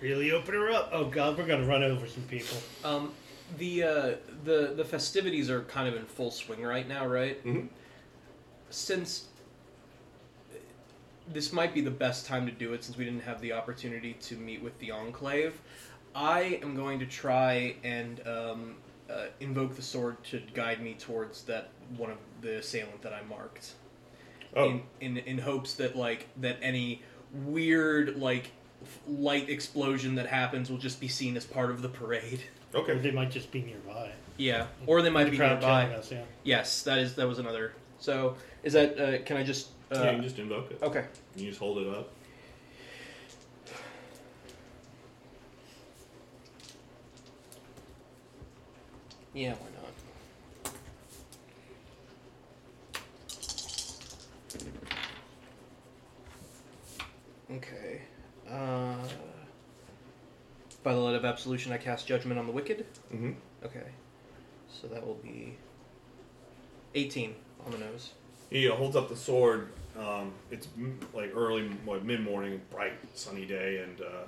[0.00, 0.90] Really open her up.
[0.92, 2.56] Oh god, we're gonna run over some people.
[2.84, 3.12] Um,
[3.58, 4.14] the uh,
[4.44, 7.44] the the festivities are kind of in full swing right now, right?
[7.44, 7.68] Mhm.
[8.70, 9.26] Since
[11.32, 14.14] this might be the best time to do it, since we didn't have the opportunity
[14.22, 15.60] to meet with the Enclave,
[16.14, 18.74] I am going to try and um,
[19.08, 23.22] uh, invoke the sword to guide me towards that one of the assailant that I
[23.22, 23.72] marked.
[24.56, 27.02] Oh, In, in in hopes that like that any
[27.44, 28.50] weird like
[28.82, 32.42] f- light explosion that happens will just be seen as part of the parade.
[32.72, 32.92] Okay.
[32.92, 33.00] Or okay.
[33.02, 34.12] they might just be nearby.
[34.36, 35.82] Yeah, or they might The be crowd nearby.
[35.86, 36.22] killing us, yeah.
[36.44, 37.72] Yes, that is that was another.
[37.98, 38.96] So is that?
[38.96, 39.70] Uh, can I just?
[39.92, 40.78] Uh, yeah, you can just invoke it.
[40.82, 41.04] okay.
[41.36, 42.12] You just hold it up.
[49.32, 50.74] Yeah, why not?
[57.56, 58.02] Okay.
[58.50, 58.94] Uh,
[60.82, 62.86] by the light of absolution, I cast judgment on the wicked.
[63.14, 63.32] Mm-hmm.
[63.64, 63.86] Okay,
[64.68, 65.56] so that will be
[66.94, 67.34] eighteen
[67.64, 68.12] on the nose.
[68.50, 69.68] He holds up the sword.
[69.98, 71.70] Um, it's m- like early,
[72.02, 74.24] mid morning, bright, sunny day, and uh,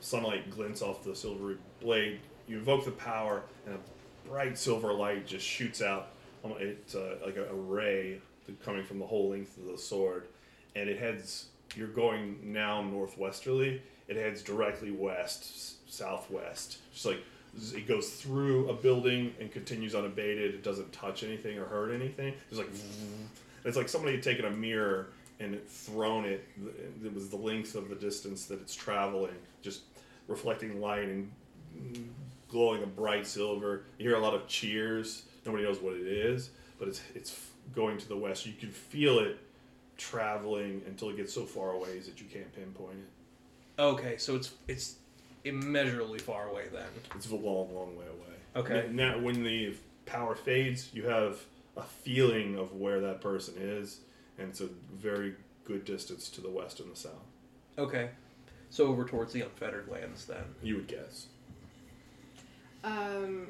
[0.00, 2.20] sunlight glints off the silvery blade.
[2.48, 6.10] You evoke the power, and a bright silver light just shoots out.
[6.44, 8.20] Um, It's uh, like a, a ray
[8.64, 10.24] coming from the whole length of the sword,
[10.76, 11.46] and it heads.
[11.76, 13.80] You're going now northwesterly.
[14.08, 16.78] It heads directly west, s- southwest.
[16.92, 17.20] Just like
[17.74, 20.52] it goes through a building and continues unabated.
[20.54, 22.34] It doesn't touch anything or hurt anything.
[22.48, 22.70] It's like
[23.64, 25.08] it's like somebody had taken a mirror
[25.38, 26.46] and thrown it.
[27.04, 29.82] It was the length of the distance that it's traveling, just
[30.28, 31.30] reflecting light and
[32.48, 33.84] glowing a bright silver.
[33.98, 35.24] You hear a lot of cheers.
[35.46, 37.40] Nobody knows what it is, but it's it's
[37.74, 38.46] going to the west.
[38.46, 39.38] You can feel it
[39.96, 43.82] traveling until it gets so far away that you can't pinpoint it.
[43.82, 44.96] Okay, so it's it's
[45.44, 46.88] immeasurably far away then.
[47.14, 48.36] It's a long, long way away.
[48.56, 48.88] Okay.
[48.92, 49.74] Now, when the
[50.06, 51.38] power fades, you have
[51.76, 54.00] a feeling of where that person is,
[54.38, 55.34] and it's a very
[55.64, 57.12] good distance to the west and the south.
[57.78, 58.10] Okay,
[58.70, 60.44] so over towards the unfettered lands then.
[60.62, 61.26] You would guess.
[62.82, 63.46] um,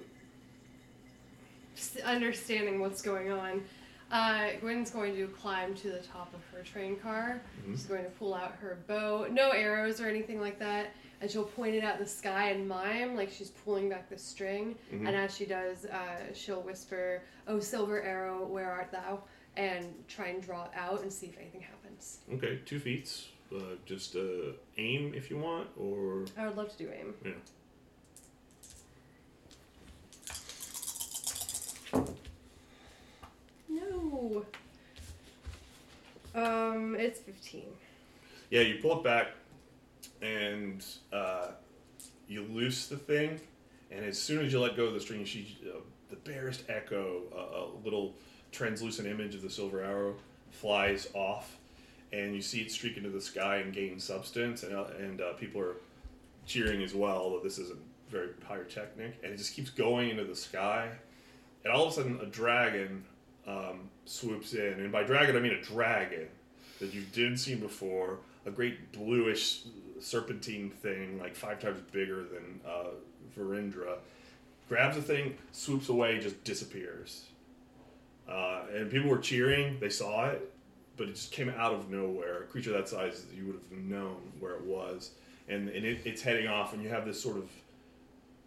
[1.76, 3.62] just understanding what's going on.
[4.10, 7.40] Uh, Gwen's going to climb to the top of her train car.
[7.64, 7.70] Mhm.
[7.72, 10.88] She's going to pull out her bow, no arrows or anything like that,
[11.20, 14.76] and she'll point it at the sky and mime like she's pulling back the string.
[14.92, 15.06] Mhm.
[15.06, 19.22] And as she does, uh, she'll whisper, "Oh, silver arrow, where art thou?"
[19.56, 22.20] and try and draw it out and see if anything happens.
[22.32, 23.28] Okay, two feats.
[23.52, 27.14] Uh, just uh, aim if you want, or I would love to do aim.
[27.24, 27.32] yeah.
[33.68, 34.44] No.
[36.34, 37.66] Um, it's fifteen.
[38.50, 39.28] Yeah, you pull it back,
[40.22, 41.48] and uh,
[42.28, 43.40] you loose the thing,
[43.90, 47.22] and as soon as you let go of the string, she, uh, the barest echo,
[47.34, 48.14] uh, a little
[48.52, 50.14] translucent image of the silver arrow
[50.50, 51.56] flies off,
[52.12, 55.32] and you see it streak into the sky and gain substance, and, uh, and uh,
[55.34, 55.76] people are
[56.46, 57.78] cheering as well, although this isn't
[58.10, 60.88] very pyrotechnic, and it just keeps going into the sky,
[61.64, 63.04] and all of a sudden a dragon
[63.46, 66.28] um, swoops in, and by dragon I mean a dragon
[66.80, 69.62] that you didn't see before, a great bluish
[70.00, 72.90] serpentine thing, like five times bigger than uh,
[74.68, 77.26] grabs the thing, swoops away, just disappears.
[78.28, 80.52] Uh, and people were cheering, they saw it,
[80.96, 82.42] but it just came out of nowhere.
[82.42, 85.10] A creature that size, you would have known where it was.
[85.48, 87.48] And, and it, it's heading off, and you have this sort of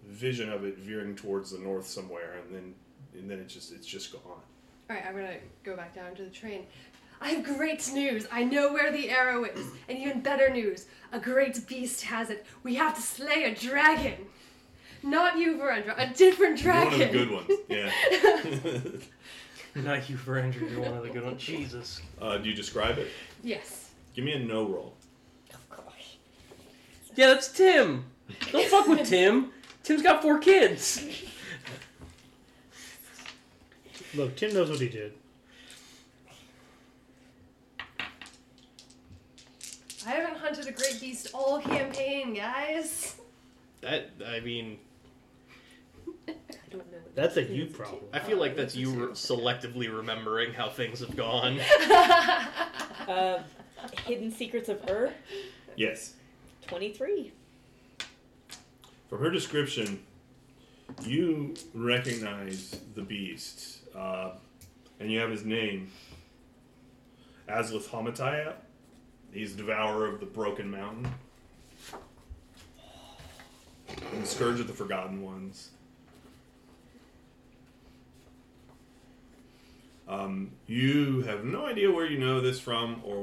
[0.07, 2.75] vision of it veering towards the north somewhere, and then
[3.13, 4.21] and then it's just it's just gone.
[4.25, 4.41] All
[4.89, 6.65] right, I'm gonna go back down to the train.
[7.24, 8.28] I have great news.
[8.34, 10.88] I know where the arrow is, and even better news.
[11.14, 12.45] A great beast has it.
[12.64, 14.26] We have to slay a dragon.
[15.02, 15.94] Not you, Verendra.
[15.98, 16.91] A different dragon.
[16.91, 17.91] One of the good ones, yeah.
[19.82, 20.70] Not you Verendra.
[20.70, 21.41] You're one of the good ones.
[21.41, 22.02] Jesus.
[22.22, 23.08] uh, do you describe it?
[23.41, 23.91] Yes.
[24.14, 24.94] Give me a no roll.
[25.54, 26.18] Of course.
[27.16, 28.04] Yeah, that's Tim.
[28.52, 29.52] Don't fuck with Tim.
[29.84, 31.04] Tim's got four kids.
[34.14, 35.14] Look, Tim knows what he did.
[40.05, 43.15] I haven't hunted a great beast all campaign, guys.
[43.81, 44.80] That I mean,
[46.27, 46.34] I
[46.69, 46.97] don't know.
[47.15, 48.03] That's a you problem.
[48.13, 51.59] I feel like that's you re- selectively remembering how things have gone.
[53.07, 53.43] Uh,
[54.05, 55.13] Hidden Secrets of Ur,
[55.75, 56.13] Yes.
[56.67, 57.34] 23.
[59.09, 60.01] From her description,
[61.03, 64.31] you recognize the beast, uh,
[64.99, 65.91] and you have his name.
[67.49, 68.53] Aslith Hamataya.
[69.34, 71.11] He's the devourer of the broken mountain.
[73.89, 75.72] And the scourge of the forgotten ones.
[80.07, 83.15] Um, you have no idea where you know this from or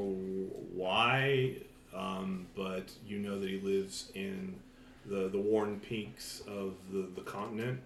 [0.74, 1.56] why,
[1.94, 4.56] um, but you know that he lives in
[5.06, 7.80] the, the worn peaks of the, the continent.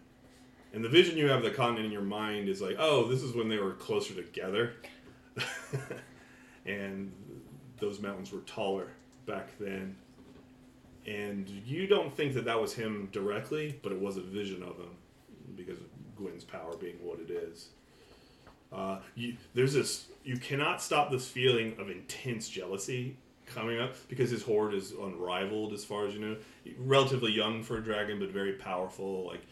[0.73, 3.23] And the vision you have of the continent in your mind is like, oh, this
[3.23, 4.75] is when they were closer together.
[6.67, 7.13] and
[7.79, 8.89] those mountains were taller
[9.27, 9.97] back then.
[11.07, 14.77] And you don't think that that was him directly, but it was a vision of
[14.79, 14.91] him
[15.57, 15.85] because of
[16.17, 17.69] Gwen's power being what it is.
[18.73, 24.31] Uh, you, there's this, you cannot stop this feeling of intense jealousy coming up because
[24.31, 26.37] his hoard is unrivaled as far as you know.
[26.79, 29.27] Relatively young for a dragon, but very powerful.
[29.27, 29.43] Like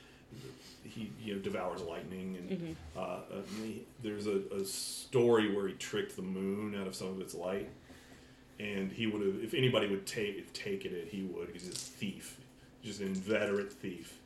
[0.85, 3.21] he, you know, devours lightning, and uh, uh,
[3.63, 7.35] he- there's a, a story where he tricked the moon out of some of its
[7.35, 7.69] light,
[8.63, 11.49] and he would have, if anybody would take taken it, he would.
[11.53, 12.39] He's just a thief,
[12.83, 14.19] just an inveterate thief.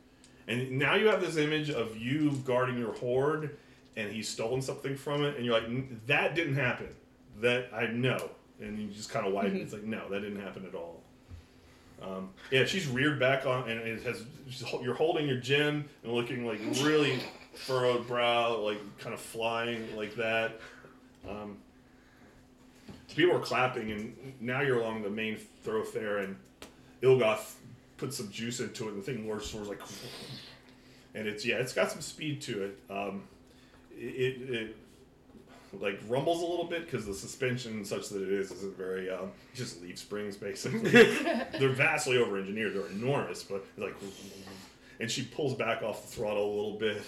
[0.47, 3.57] And now you have this image of you guarding your hoard,
[3.95, 6.87] and he's stolen something from it, and you're like, that didn't happen.
[7.41, 8.29] That I know.
[8.61, 9.61] And you just kind of wipe it.
[9.61, 11.01] It's like, no, that didn't happen at all.
[12.01, 14.23] Um, yeah, she's reared back on, and it has.
[14.49, 17.19] she's You're holding your gem and looking like really
[17.55, 20.59] furrowed brow, like kind of flying like that.
[21.27, 21.57] Um,
[23.17, 26.37] people are clapping, and now you're along the main thoroughfare, and
[27.01, 27.55] Ilgoth
[27.97, 29.81] put some juice into it, and the thing lures towards like,
[31.15, 32.79] and it's yeah, it's got some speed to it.
[32.89, 33.23] Um,
[33.91, 34.75] it, it
[35.81, 39.31] like rumbles a little bit because the suspension such that it is isn't very um,
[39.53, 40.79] just leaf springs basically.
[41.59, 42.75] they're vastly over engineered.
[42.75, 43.95] They're enormous, but like,
[44.99, 47.01] and she pulls back off the throttle a little bit.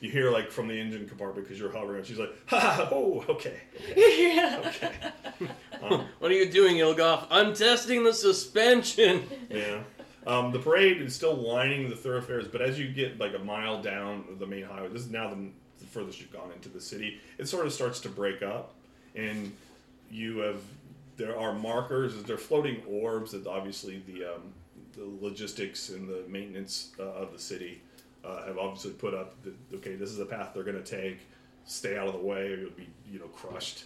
[0.00, 2.04] You hear like from the engine compartment because you're hovering.
[2.04, 3.60] She's like, ha, ha, oh, okay,
[3.90, 4.92] okay.
[5.80, 7.28] Um, What are you doing, Ilgoth?
[7.30, 9.22] I'm testing the suspension.
[9.50, 9.82] Yeah.
[10.26, 13.80] Um, the parade is still lining the thoroughfares, but as you get like a mile
[13.80, 15.36] down the main highway, this is now the,
[15.78, 17.18] the furthest you've gone into the city.
[17.38, 18.74] It sort of starts to break up,
[19.14, 19.52] and
[20.10, 20.60] you have
[21.16, 22.22] there are markers.
[22.24, 24.52] They're floating orbs that obviously the um,
[24.92, 27.80] the logistics and the maintenance uh, of the city
[28.28, 29.42] uh, have obviously put up.
[29.44, 31.20] That, okay, this is the path they're going to take.
[31.64, 33.84] Stay out of the way, or you'll be you know crushed.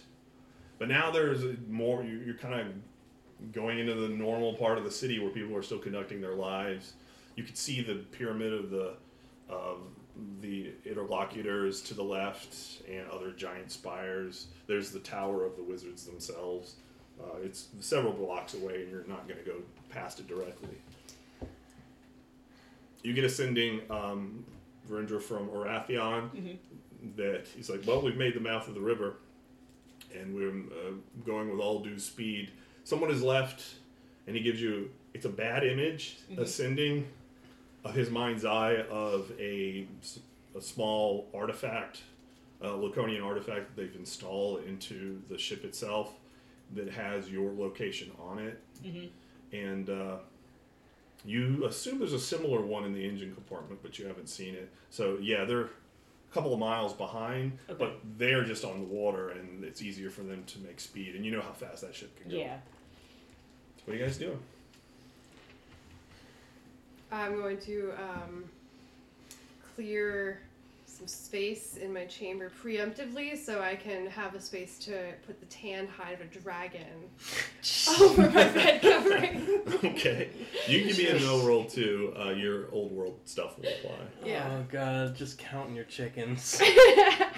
[0.79, 2.03] But now there's more.
[2.03, 5.63] you- You're kind of going into the normal part of the city where people are
[5.63, 6.93] still conducting their lives.
[7.35, 8.93] You could see the pyramid of the
[9.49, 9.79] of
[10.41, 12.55] the interlocutors to the left
[12.89, 14.47] and other giant spires.
[14.67, 16.75] There's the tower of the wizards themselves.
[17.19, 19.57] Uh, it's several blocks away, and you're not going to go
[19.89, 20.77] past it directly.
[23.03, 24.45] You get a sending, um,
[24.89, 26.29] Verendra from Orathion,
[27.17, 29.15] that he's like, "Well, we've made the mouth of the river,
[30.17, 30.93] and we're uh,
[31.25, 32.51] going with all due speed."
[32.85, 33.63] Someone has left,
[34.27, 34.89] and he gives you.
[35.13, 37.07] It's a bad image, ascending
[37.85, 39.85] of his mind's eye of a,
[40.57, 42.01] a small artifact,
[42.61, 46.13] a Laconian artifact that they've installed into the ship itself
[46.73, 48.59] that has your location on it.
[49.51, 50.15] And uh,
[51.25, 54.69] you assume there's a similar one in the engine compartment, but you haven't seen it.
[54.89, 55.69] So, yeah, they're a
[56.33, 57.77] couple of miles behind, Okay.
[57.79, 61.15] but they're just on the water, and it's easier for them to make speed.
[61.15, 62.37] And you know how fast that ship can go.
[62.37, 62.57] Yeah.
[63.85, 64.39] What are you guys doing?
[67.11, 68.43] I'm going to um,
[69.75, 70.41] clear
[71.03, 75.45] some space in my chamber preemptively so I can have a space to put the
[75.47, 77.09] tan hide of a dragon
[78.01, 79.61] over my bed covering.
[79.83, 80.29] okay.
[80.67, 82.13] You can be me a no roll too.
[82.17, 83.97] Uh, your old world stuff will apply.
[84.23, 84.47] Yeah.
[84.49, 86.61] Oh god, just counting your chickens.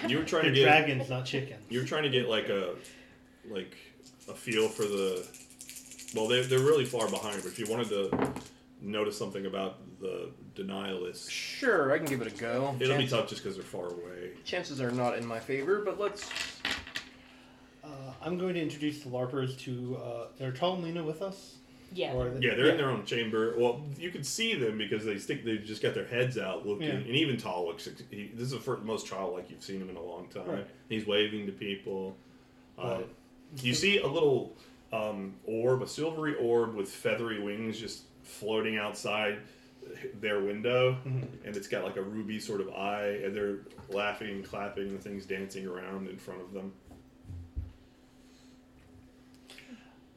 [0.06, 1.62] You were trying They're to get dragons, not chickens.
[1.68, 2.74] you were trying to get like a
[3.48, 3.74] like
[4.28, 5.26] a feel for the
[6.14, 8.32] well they're, they're really far behind but if you wanted to
[8.80, 12.74] notice something about the denialists Sure, I can give it a go.
[12.80, 15.98] it'll be tough just because they're far away Chances are not in my favor, but
[15.98, 16.28] let's.
[17.84, 17.88] Uh,
[18.22, 19.96] I'm going to introduce the LARPers to.
[20.40, 21.56] Uh, are Tal and Lena with us?
[21.92, 22.12] Yeah.
[22.14, 23.54] Or the- Yeah, they're in their own chamber.
[23.56, 25.44] Well, you can see them because they stick.
[25.44, 26.88] They just got their heads out looking.
[26.88, 26.94] Yeah.
[26.94, 27.88] And even Tal looks.
[28.10, 30.46] He, this is the first, most childlike you've seen him in a long time.
[30.48, 30.66] Right.
[30.88, 32.16] He's waving to people.
[32.78, 33.08] Uh, Right.
[33.62, 34.56] you see a little
[34.92, 39.38] um, orb, a silvery orb with feathery wings, just floating outside
[40.20, 43.58] their window, and it's got like a ruby sort of eye, and they're
[43.88, 46.72] laughing and clapping, and the things dancing around in front of them.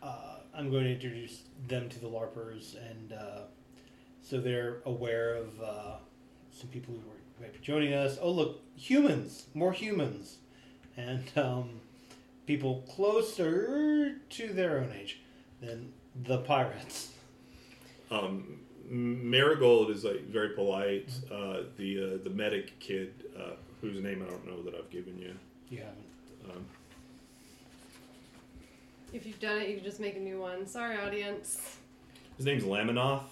[0.01, 3.41] uh, I'm going to introduce them to the LARPers, and uh,
[4.21, 5.95] so they're aware of uh,
[6.51, 8.17] some people who are, might be joining us.
[8.21, 10.37] Oh, look, humans, more humans,
[10.97, 11.81] and um,
[12.45, 15.21] people closer to their own age
[15.61, 17.11] than the pirates.
[18.11, 18.59] Um,
[18.89, 21.11] Marigold is like very polite.
[21.31, 23.51] Uh, the uh, the medic kid, uh,
[23.81, 25.33] whose name I don't know that I've given you.
[25.69, 26.55] You haven't.
[26.57, 26.65] Um,
[29.13, 30.65] If you've done it, you can just make a new one.
[30.67, 31.77] Sorry, audience.
[32.37, 33.23] his name's Laminoth,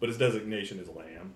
[0.00, 1.32] but his designation is Lamb.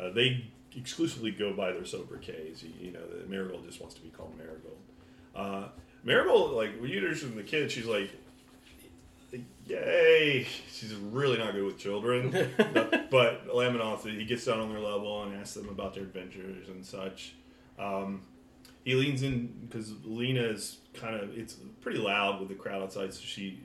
[0.00, 0.44] Uh, they
[0.76, 2.62] exclusively go by their sobriquets.
[2.62, 4.78] You, you know, the Marigold just wants to be called Marigold.
[5.34, 5.68] Uh,
[6.04, 8.10] Marigold, like when you introduce the kid, she's like,
[9.68, 12.30] "Yay!" She's really not good with children.
[12.56, 16.68] but, but Laminoth, he gets down on their level and asks them about their adventures
[16.68, 17.34] and such.
[17.78, 18.22] Um,
[18.84, 23.12] he leans in because Lena is kind of it's pretty loud with the crowd outside,
[23.12, 23.60] so she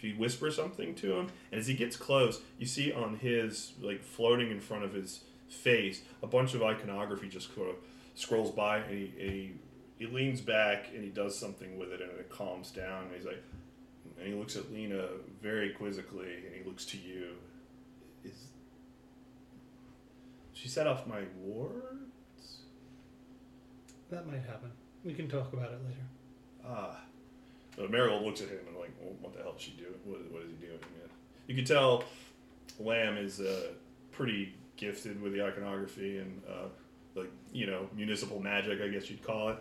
[0.00, 4.02] she whispers something to him, and as he gets close, you see on his like
[4.02, 7.76] floating in front of his face a bunch of iconography just sort of
[8.14, 9.52] scrolls by, and he, and he
[9.98, 13.04] he leans back and he does something with it, and it calms down.
[13.04, 13.42] And he's like,
[14.22, 15.04] and he looks at Lena
[15.42, 17.30] very quizzically, and he looks to you.
[18.24, 18.46] Is
[20.52, 22.60] she set off my wards?
[24.10, 24.70] That might happen.
[25.04, 26.06] We can talk about it later.
[26.64, 27.00] Ah.
[27.76, 29.94] But Marigold looks at him and like, well, what the hell is she doing?
[30.04, 30.78] What, what is he doing?
[30.80, 31.08] Yeah.
[31.48, 32.04] You can tell
[32.78, 33.72] Lamb is uh,
[34.12, 36.68] pretty gifted with the iconography and uh,
[37.16, 39.56] like you know municipal magic, I guess you'd call it.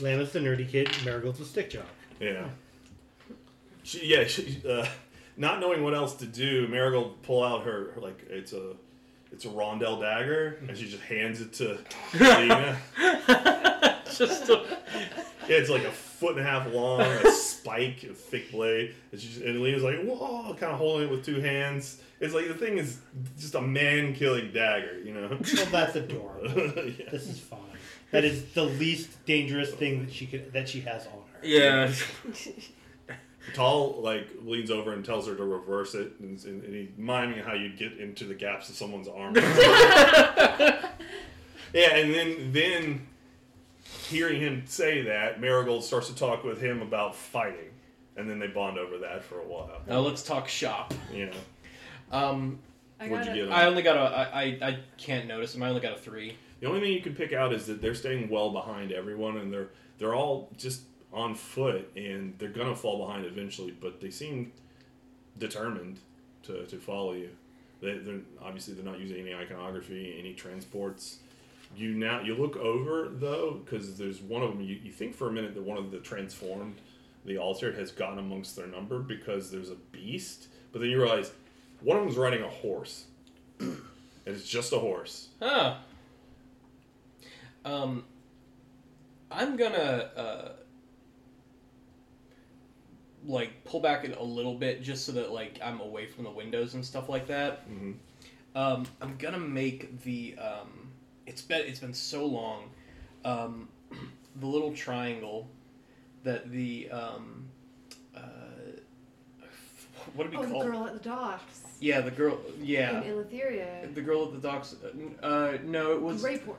[0.00, 0.90] Lamb is the nerdy kid.
[1.04, 1.86] Marigold's a stick job.
[2.20, 2.46] Yeah.
[3.82, 4.24] She, yeah.
[4.24, 4.86] She, uh,
[5.36, 8.74] not knowing what else to do, Marigold pull out her, her like it's a
[9.32, 11.78] it's a rondelle dagger, and she just hands it to
[12.20, 12.78] Lena.
[14.14, 14.62] Just a,
[15.48, 18.94] Yeah, it's like a foot and a half long, a spike, a thick blade.
[19.10, 22.00] And, she's, and Lena's like, whoa, kind of holding it with two hands.
[22.20, 23.00] It's like the thing is
[23.38, 25.28] just a man killing dagger, you know?
[25.28, 26.46] Well, that's adorable.
[26.76, 27.10] yeah.
[27.10, 27.58] This is fine.
[28.12, 31.46] That is the least dangerous thing that she could that she has on her.
[31.46, 31.92] yeah.
[33.54, 37.40] Tal like leans over and tells her to reverse it, and, and, and he's miming
[37.40, 39.34] how you'd get into the gaps of someone's arm.
[39.36, 40.82] yeah,
[41.74, 43.06] and then then
[44.08, 47.70] hearing him say that, Marigold starts to talk with him about fighting,
[48.16, 49.80] and then they bond over that for a while.
[49.88, 50.92] Now let's talk shop.
[51.12, 51.32] You know,
[52.10, 52.58] Um,
[53.00, 53.48] I what'd you it.
[53.48, 53.52] get?
[53.56, 54.00] I only got a.
[54.00, 55.62] I, I, I can't notice them.
[55.62, 56.36] I only got a three.
[56.60, 59.52] The only thing you can pick out is that they're staying well behind everyone, and
[59.52, 60.82] they're they're all just
[61.12, 63.74] on foot, and they're gonna fall behind eventually.
[63.78, 64.52] But they seem
[65.38, 65.98] determined
[66.44, 67.30] to, to follow you.
[67.80, 71.18] They, they're obviously they're not using any iconography, any transports.
[71.76, 74.60] You now you look over though, because there's one of them.
[74.60, 76.76] You, you think for a minute that one of the transformed,
[77.24, 81.32] the altar has gotten amongst their number because there's a beast, but then you realize
[81.80, 83.06] one of them's riding a horse,
[83.58, 83.80] and
[84.26, 85.28] it's just a horse.
[85.40, 85.76] Huh.
[87.64, 88.04] Um,
[89.30, 90.48] I'm gonna uh,
[93.26, 96.30] like pull back it a little bit just so that like I'm away from the
[96.30, 97.68] windows and stuff like that.
[97.70, 97.94] Mhm.
[98.54, 100.90] Um, I'm gonna make the um,
[101.26, 102.70] it's been it's been so long.
[103.24, 103.68] Um,
[104.40, 105.48] the little triangle
[106.24, 107.48] that the um,
[108.16, 108.20] uh,
[110.14, 111.62] what do we Oh, the girl at the docks.
[111.80, 112.38] Yeah, the girl.
[112.60, 113.94] Yeah, In Eleutheria.
[113.94, 114.74] the girl at the docks.
[115.22, 116.22] Uh, no, it was.
[116.22, 116.56] Grayport.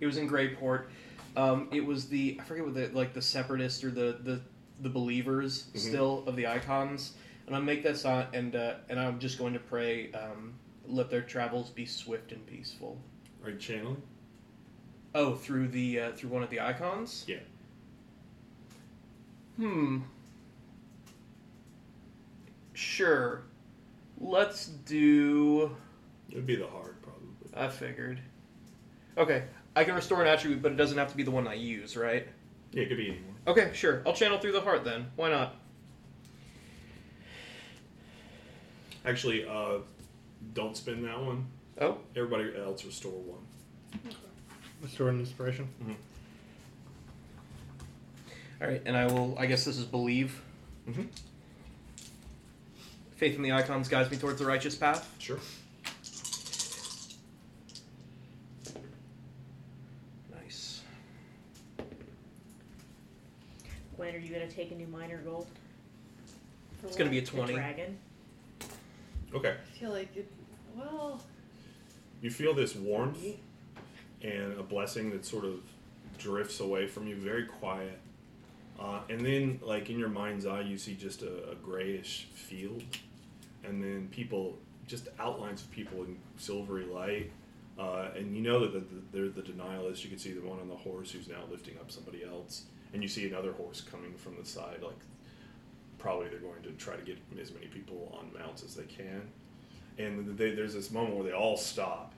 [0.00, 0.84] It was in Grayport.
[1.36, 4.40] Um, it was the I forget what the like the separatist or the the,
[4.80, 5.78] the believers Mhm.
[5.78, 7.14] still of the icons,
[7.46, 10.10] and I'll make that sign and uh, and I'm just going to pray.
[10.12, 10.54] Um,
[10.86, 13.00] let their travels be swift and peaceful.
[13.40, 14.02] Right, channeling.
[15.14, 17.24] Oh, through the uh, through one of the icons.
[17.28, 17.38] Yeah.
[19.56, 20.00] Hmm.
[22.74, 23.42] Sure.
[24.18, 25.76] Let's do.
[26.30, 27.28] It would be the hard, probably.
[27.54, 28.20] I figured.
[29.18, 29.44] Okay,
[29.76, 31.96] I can restore an attribute, but it doesn't have to be the one I use,
[31.96, 32.26] right?
[32.72, 33.31] Yeah, it could be anyone.
[33.46, 34.02] Okay, sure.
[34.06, 35.06] I'll channel through the heart then.
[35.16, 35.56] Why not?
[39.04, 39.78] Actually, uh,
[40.54, 41.46] don't spend that one.
[41.80, 43.40] Oh, Everybody else restore one.
[44.80, 45.68] Restore an inspiration.
[48.60, 49.36] All right, and I will.
[49.38, 50.40] I guess this is believe.
[50.88, 51.08] Mhm.
[53.16, 55.12] Faith in the icons guides me towards the righteous path.
[55.18, 55.38] Sure.
[60.32, 60.82] Nice.
[63.96, 65.46] When are you gonna take a new minor gold?
[66.80, 67.22] For It's gonna be a?
[67.22, 67.54] The 20.
[67.54, 67.98] dragon.
[69.34, 69.56] Okay.
[69.60, 70.30] I feel like it.
[70.76, 71.22] Well,
[72.22, 73.18] You feel this warmth
[74.22, 75.60] and a blessing that sort of
[76.18, 77.98] drifts away from you, very quiet.
[78.78, 82.82] Uh, and then, like in your mind's eye, you see just a, a grayish field,
[83.64, 84.56] and then people,
[84.86, 87.30] just outlines of people in silvery light.
[87.78, 90.02] Uh, and you know that the, the, they're the denialists.
[90.04, 93.02] You can see the one on the horse who's now lifting up somebody else, and
[93.02, 94.78] you see another horse coming from the side.
[94.82, 94.98] Like
[95.98, 99.22] probably they're going to try to get as many people on mounts as they can.
[99.98, 102.12] And they, there's this moment where they all stop.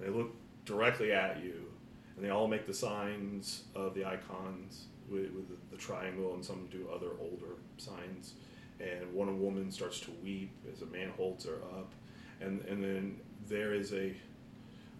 [0.00, 0.34] They look
[0.64, 1.66] directly at you,
[2.16, 6.44] and they all make the signs of the icons with, with the, the triangle, and
[6.44, 8.34] some do other older signs.
[8.80, 11.92] And one woman starts to weep as a man holds her up,
[12.40, 14.14] and and then there is a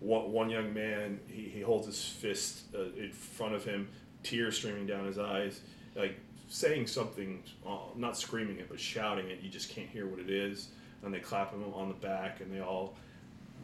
[0.00, 1.20] one, one young man.
[1.28, 3.88] He, he holds his fist uh, in front of him,
[4.22, 5.60] tears streaming down his eyes,
[5.96, 6.18] like
[6.48, 9.40] saying something, uh, not screaming it, but shouting it.
[9.42, 10.68] You just can't hear what it is.
[11.02, 12.94] And they clap him on the back, and they all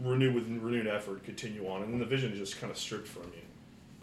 [0.02, 3.08] renew with renewed effort, continue on, and then the vision is just kind of stripped
[3.08, 3.42] from you.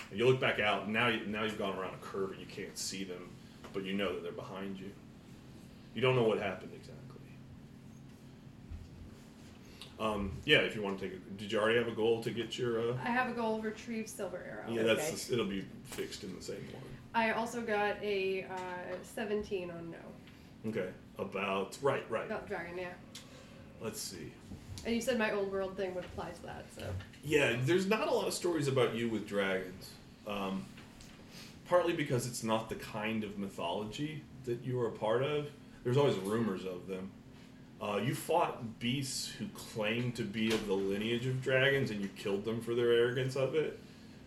[0.10, 2.40] And you look back out, and now you, now you've gone around a curve, and
[2.40, 3.30] you can't see them,
[3.73, 4.91] but you know that they're behind you.
[5.95, 6.98] You don't know what happened exactly.
[10.02, 12.32] Um, yeah, if you want to take a, did you already have a goal to
[12.32, 12.80] get your?
[12.91, 14.73] Uh, I have a goal: retrieve silver arrow.
[14.76, 15.15] yeah, that's Okay.
[15.28, 16.82] the it'll be fixed in the same one.
[17.14, 22.26] I also got a uh, 17 on no Okay, about right, right.
[22.26, 22.78] about dragon.
[22.78, 22.88] Yeah,
[23.80, 24.32] Let's see.
[24.86, 26.65] and you said my old world thing would apply to that.
[26.76, 26.84] So
[27.23, 29.91] Yeah, there's not a lot of stories about you with dragons.
[30.26, 30.65] Um,
[31.68, 35.48] partly because it's not the kind of mythology that you are a part of.
[35.84, 37.11] There's always rumors of them.
[37.82, 42.08] Uh, you fought beasts who claimed to be of the lineage of dragons, and you
[42.10, 43.80] killed them for their arrogance of it.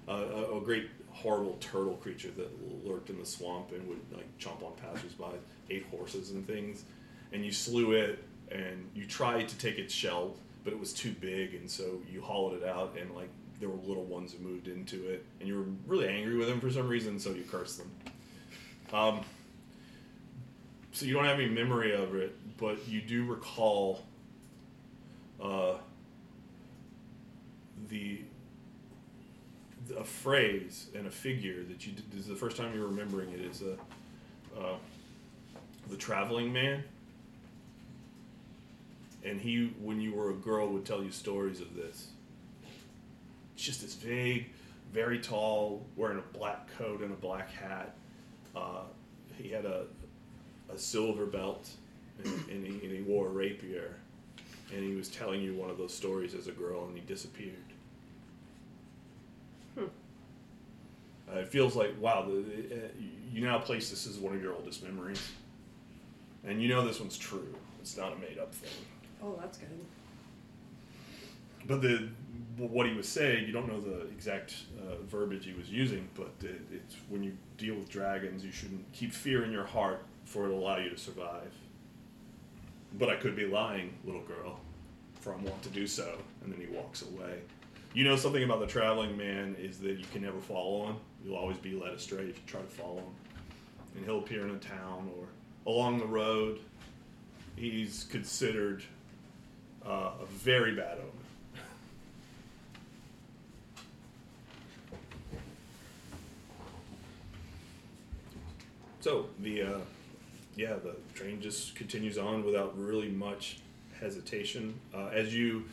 [0.08, 2.50] Uh, a, a great, horrible turtle creature that
[2.84, 5.38] lurked in the swamp and would like chomp on passersby,
[5.70, 6.84] ate horses and things.
[7.32, 11.12] And you slew it, and you tried to take its shell, but it was too
[11.12, 13.28] big, and so you hollowed it out, and like
[13.60, 16.60] there were little ones who moved into it, and you were really angry with them
[16.60, 17.90] for some reason, so you cursed them.
[18.92, 19.20] Um,
[20.94, 24.04] so you don't have any memory of it, but you do recall
[25.42, 25.74] uh,
[27.88, 28.20] the
[29.98, 33.28] a phrase and a figure that you did, this is the first time you're remembering
[33.30, 33.74] it is a
[34.58, 34.76] uh,
[35.90, 36.82] the traveling man.
[39.24, 42.08] And he when you were a girl would tell you stories of this.
[43.54, 44.46] It's just this vague
[44.92, 47.96] very tall wearing a black coat and a black hat.
[48.54, 48.82] Uh,
[49.36, 49.86] he had a,
[50.72, 51.68] a silver belt
[52.22, 53.96] and, and, he, and he wore a rapier
[54.74, 57.56] and he was telling you one of those stories as a girl and he disappeared.
[59.78, 62.88] Uh, it feels like wow the, uh,
[63.32, 65.20] you now place this as one of your oldest memories.
[66.46, 67.54] And you know this one's true.
[67.80, 68.70] It's not a made-up thing.
[69.22, 69.68] Oh, that's good.
[71.66, 72.08] but the
[72.58, 76.30] what he was saying, you don't know the exact uh, verbiage he was using, but
[76.42, 80.46] it, it's when you deal with dragons, you shouldn't keep fear in your heart, for
[80.46, 81.52] it'll allow you to survive.
[82.98, 84.60] But I could be lying, little girl,
[85.20, 86.18] for I'm wont to do so.
[86.42, 87.40] And then he walks away.
[87.92, 90.96] You know something about the traveling man is that you can never follow him.
[91.24, 93.14] You'll always be led astray if you try to follow him.
[93.96, 95.26] And he'll appear in a town or
[95.70, 96.60] along the road.
[97.56, 98.82] He's considered
[99.86, 101.10] uh, a very bad omen.
[109.00, 109.78] So the uh,
[110.56, 113.58] yeah the train just continues on without really much
[114.00, 114.78] hesitation.
[114.94, 115.64] Uh, as you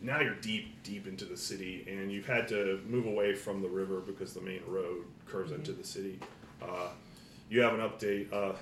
[0.00, 3.68] now you're deep deep into the city and you've had to move away from the
[3.68, 6.18] river because the main road curves into the city.
[6.62, 6.88] Uh,
[7.48, 8.32] you have an update.
[8.32, 8.54] Uh,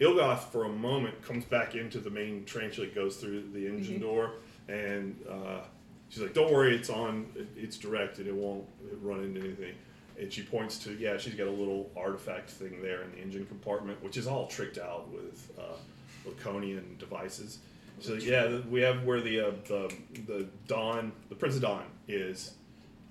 [0.00, 2.70] Ilgoth for a moment comes back into the main train.
[2.70, 4.32] She like goes through the engine door
[4.68, 5.60] and uh,
[6.08, 7.26] she's like, "Don't worry, it's on.
[7.56, 8.26] It's directed.
[8.26, 8.64] It won't
[9.00, 9.74] run into anything."
[10.20, 13.46] And she points to yeah, she's got a little artifact thing there in the engine
[13.46, 17.58] compartment, which is all tricked out with uh, Laconian devices.
[18.00, 19.94] She's like, "Yeah, we have where the uh, the
[20.26, 22.54] the Dawn, the Prince of Don is.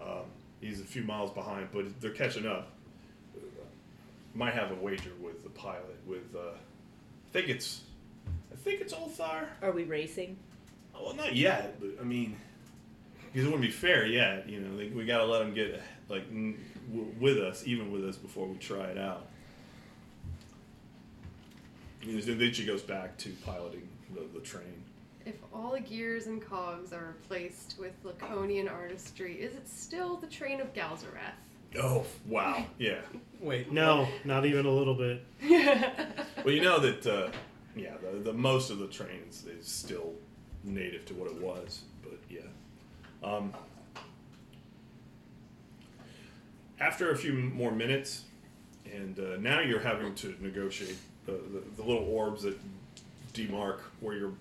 [0.01, 0.25] Um,
[0.59, 2.71] he's a few miles behind, but they're catching up.
[4.33, 5.97] Might have a wager with the pilot.
[6.07, 7.81] With uh, I think it's,
[8.51, 9.47] I think it's Ulthar.
[9.61, 10.37] Are we racing?
[10.93, 12.35] Well, not yet, but I mean,
[13.31, 14.47] because it wouldn't be fair yet.
[14.49, 16.57] You know, like, we got to let them get like n-
[16.89, 19.27] w- with us, even with us, before we try it out.
[22.03, 24.83] And then she goes back to piloting the, the train.
[25.25, 30.25] If all the gears and cogs are replaced with Laconian artistry, is it still the
[30.27, 31.35] train of Galzareth?
[31.79, 32.99] Oh wow, yeah.
[33.39, 35.23] Wait, No, not even a little bit.
[35.41, 35.89] Yeah.
[36.43, 37.29] Well, you know that uh,
[37.75, 40.13] yeah, the, the most of the train is, is still
[40.63, 42.39] native to what it was, but yeah.
[43.23, 43.53] Um,
[46.79, 48.23] after a few more minutes,
[48.91, 52.57] and uh, now you're having to negotiate the, the, the little orbs that
[53.33, 54.33] demark where you're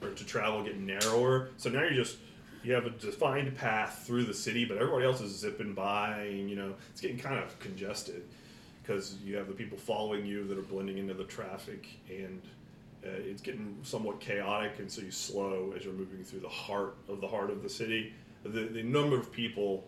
[0.00, 1.48] or to travel get narrower.
[1.56, 2.18] So now you're just
[2.62, 6.18] you have a defined path through the city, but everybody else is zipping by.
[6.20, 8.24] And, you know, it's getting kind of congested
[8.82, 12.57] because you have the people following you that are blending into the traffic, and uh,
[13.02, 14.78] it's getting somewhat chaotic.
[14.78, 17.68] And so you slow as you're moving through the heart of the heart of the
[17.68, 18.12] city.
[18.44, 19.84] The the number of people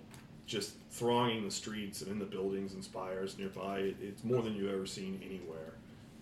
[0.47, 4.55] just thronging the streets and in the buildings and spires nearby, it, it's more than
[4.57, 5.75] you've ever seen anywhere.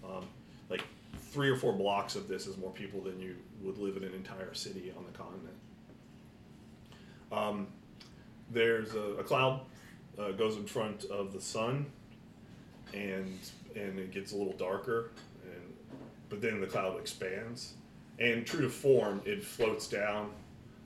[0.05, 0.27] Um,
[0.69, 0.85] like
[1.17, 4.13] three or four blocks of this is more people than you would live in an
[4.13, 5.55] entire city on the continent.
[7.33, 7.67] Um,
[8.51, 9.61] there's a, a cloud
[10.19, 11.87] uh, goes in front of the sun,
[12.93, 13.39] and
[13.77, 15.11] and it gets a little darker,
[16.29, 17.75] but then the cloud expands,
[18.19, 20.31] and true to form, it floats down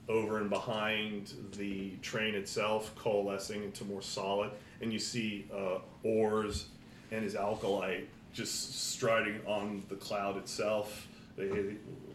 [0.09, 4.51] over and behind the train itself, coalescing into more solid,
[4.81, 6.67] and you see uh, oars
[7.11, 11.09] and his acolyte just striding on the cloud itself.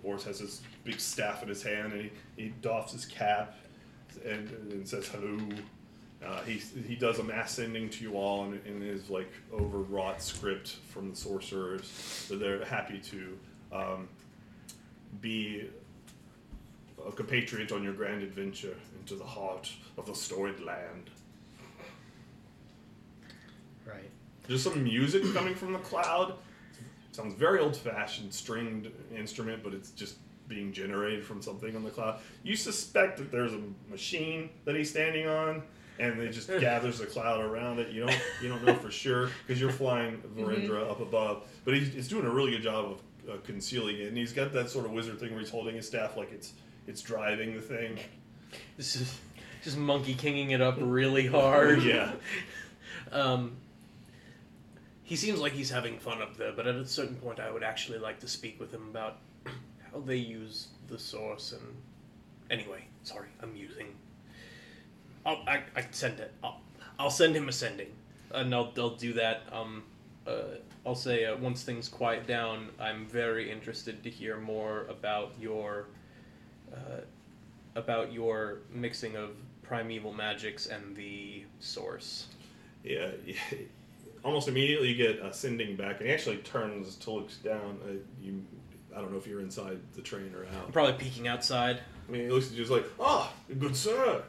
[0.04, 3.56] Oars has his big staff in his hand, and he, he doffs his cap
[4.26, 5.38] and, and says hello.
[6.26, 6.54] Uh, he,
[6.88, 11.12] he does a mass sending to you all in, in his like overwrought script from
[11.12, 11.86] the sorcerers.
[12.28, 13.38] So they're happy to
[13.72, 14.08] um,
[15.22, 15.70] be
[17.06, 21.10] a compatriot on your grand adventure into the heart of the storied land.
[23.86, 24.10] Right.
[24.48, 26.34] There's some music coming from the cloud.
[27.10, 30.16] It sounds very old fashioned stringed instrument, but it's just
[30.48, 32.20] being generated from something on the cloud.
[32.44, 35.64] You suspect that there's a machine that he's standing on,
[36.00, 37.90] and it just gathers the cloud around it.
[37.90, 41.94] You don't you don't know for sure because you're flying Verendra up above, but he's,
[41.94, 44.08] he's doing a really good job of uh, concealing it.
[44.08, 46.54] And he's got that sort of wizard thing where he's holding his staff like it's
[46.88, 47.98] it's driving the thing.
[48.78, 49.20] this is
[49.64, 51.84] just monkey kinging it up really hard.
[51.84, 52.14] yeah.
[53.10, 53.56] Um,
[55.04, 57.64] he seems like he's having fun up there, but at a certain point, I would
[57.64, 59.20] actually like to speak with him about
[59.94, 61.54] how they use the source.
[61.54, 61.62] And
[62.52, 63.96] anyway, sorry, I'm using.
[65.28, 66.34] I'll I, I send it.
[66.44, 66.62] I'll,
[66.98, 67.92] I'll send him a sending,
[68.32, 69.44] and I'll I'll do that.
[69.52, 69.84] Um,
[70.26, 70.56] uh,
[70.86, 75.90] I'll say uh, once things quiet down, I'm very interested to hear more about your
[76.74, 77.02] uh,
[77.76, 79.32] about your mixing of
[79.62, 82.28] primeval magics and the source.
[82.84, 83.12] Yeah,
[84.24, 87.80] almost immediately you get a sending back, and he actually turns to look down.
[87.84, 87.92] Uh,
[88.22, 88.42] you,
[88.96, 90.72] I don't know if you're inside the train or I'm out.
[90.72, 91.82] probably peeking outside.
[92.08, 94.24] I mean, he looks at you just like, ah, good sir.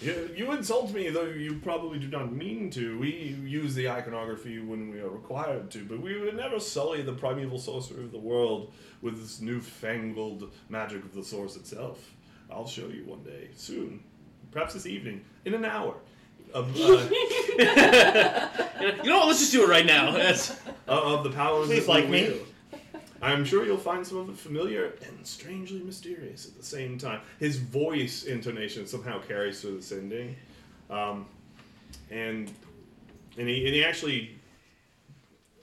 [0.00, 2.98] You, you insult me, though you probably do not mean to.
[2.98, 3.10] We
[3.44, 7.58] use the iconography when we are required to, but we would never sully the primeval
[7.58, 12.12] sorcery of the world with this newfangled magic of the source itself.
[12.50, 14.02] I'll show you one day, soon,
[14.50, 15.94] perhaps this evening, in an hour.
[16.52, 16.80] Of, uh,
[17.58, 17.64] you
[19.10, 19.28] know what?
[19.28, 20.10] Let's just do it right now.
[20.16, 20.50] That's,
[20.86, 22.22] uh, of the powers Please that like we me.
[22.28, 22.46] wield.
[23.24, 27.20] I'm sure you'll find some of it familiar and strangely mysterious at the same time.
[27.38, 30.36] His voice intonation somehow carries through the sending,
[30.90, 31.26] um,
[32.10, 32.52] and
[33.38, 34.38] and he and he actually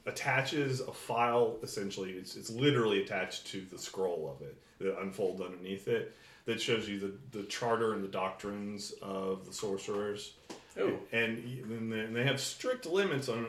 [0.08, 1.58] attaches a file.
[1.62, 6.16] Essentially, it's it's literally attached to the scroll of it that unfolds underneath it
[6.46, 10.34] that shows you the the charter and the doctrines of the sorcerers.
[10.80, 10.94] Oh.
[11.12, 11.38] And,
[11.70, 13.46] and and they have strict limits on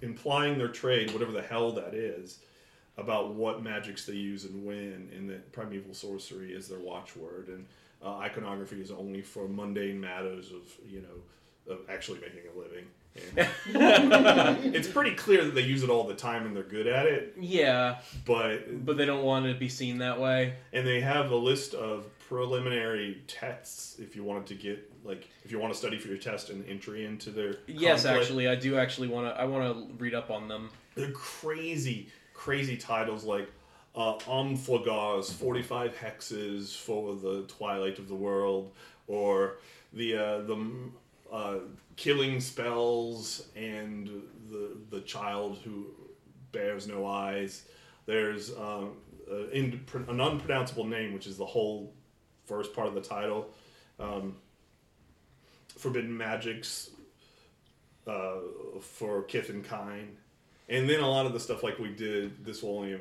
[0.00, 2.38] implying their trade, whatever the hell that is,
[2.96, 7.66] about what magics they use and when, and that primeval sorcery is their watchword, and
[8.04, 12.84] uh, iconography is only for mundane matters of you know of actually making a living.
[13.16, 13.48] And
[14.74, 17.34] it's pretty clear that they use it all the time and they're good at it,
[17.40, 20.54] yeah, but but they don't want to be seen that way.
[20.72, 25.52] and they have a list of preliminary tests if you wanted to get like if
[25.52, 28.22] you want to study for your test and entry into their Yes, conflict.
[28.24, 29.40] actually, I do actually want to.
[29.40, 30.70] I want to read up on them.
[30.96, 32.08] they're crazy,
[32.44, 33.50] crazy titles like
[33.96, 38.70] uh, Omphlegars, 45 hexes for the Twilight of the World,
[39.06, 39.54] or
[39.94, 40.72] the uh, the
[41.32, 41.54] uh,
[41.96, 44.10] killing spells and
[44.50, 45.86] the the child who
[46.52, 47.62] bears no eyes.
[48.04, 48.96] There's um,
[49.50, 51.94] in, an unpronounceable name, which is the whole
[52.44, 53.48] first part of the title.
[53.98, 54.36] Um,
[55.78, 56.90] forbidden magics
[58.06, 58.36] uh,
[58.82, 60.18] for kith and kind
[60.68, 62.44] and then a lot of the stuff like we did.
[62.44, 62.98] This will only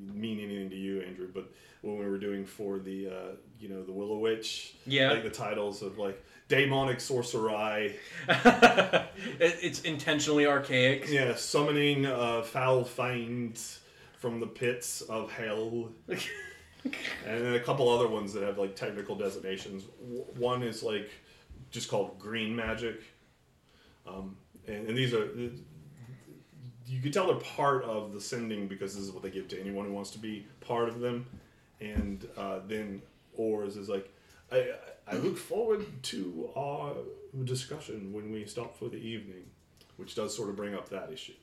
[0.00, 1.50] mean anything to you, Andrew, but
[1.82, 3.12] when we were doing for the uh,
[3.60, 5.10] you know the Willow Witch, Yeah.
[5.12, 7.96] like the titles of like demonic sorcery,
[9.40, 11.08] it's intentionally archaic.
[11.08, 13.80] yeah, summoning uh, foul fiends
[14.18, 15.90] from the pits of hell.
[16.08, 19.84] and then a couple other ones that have like technical designations.
[20.00, 21.10] W- One is like
[21.70, 23.02] just called green magic,
[24.06, 24.36] um,
[24.66, 25.28] and, and these are
[26.88, 29.60] you can tell they're part of the sending because this is what they give to
[29.60, 31.26] anyone who wants to be part of them.
[31.80, 33.02] And uh, then
[33.36, 34.12] Oars is like,
[34.50, 34.70] I,
[35.06, 36.94] I look forward to our
[37.44, 39.44] discussion when we stop for the evening,
[39.96, 41.34] which does sort of bring up that issue.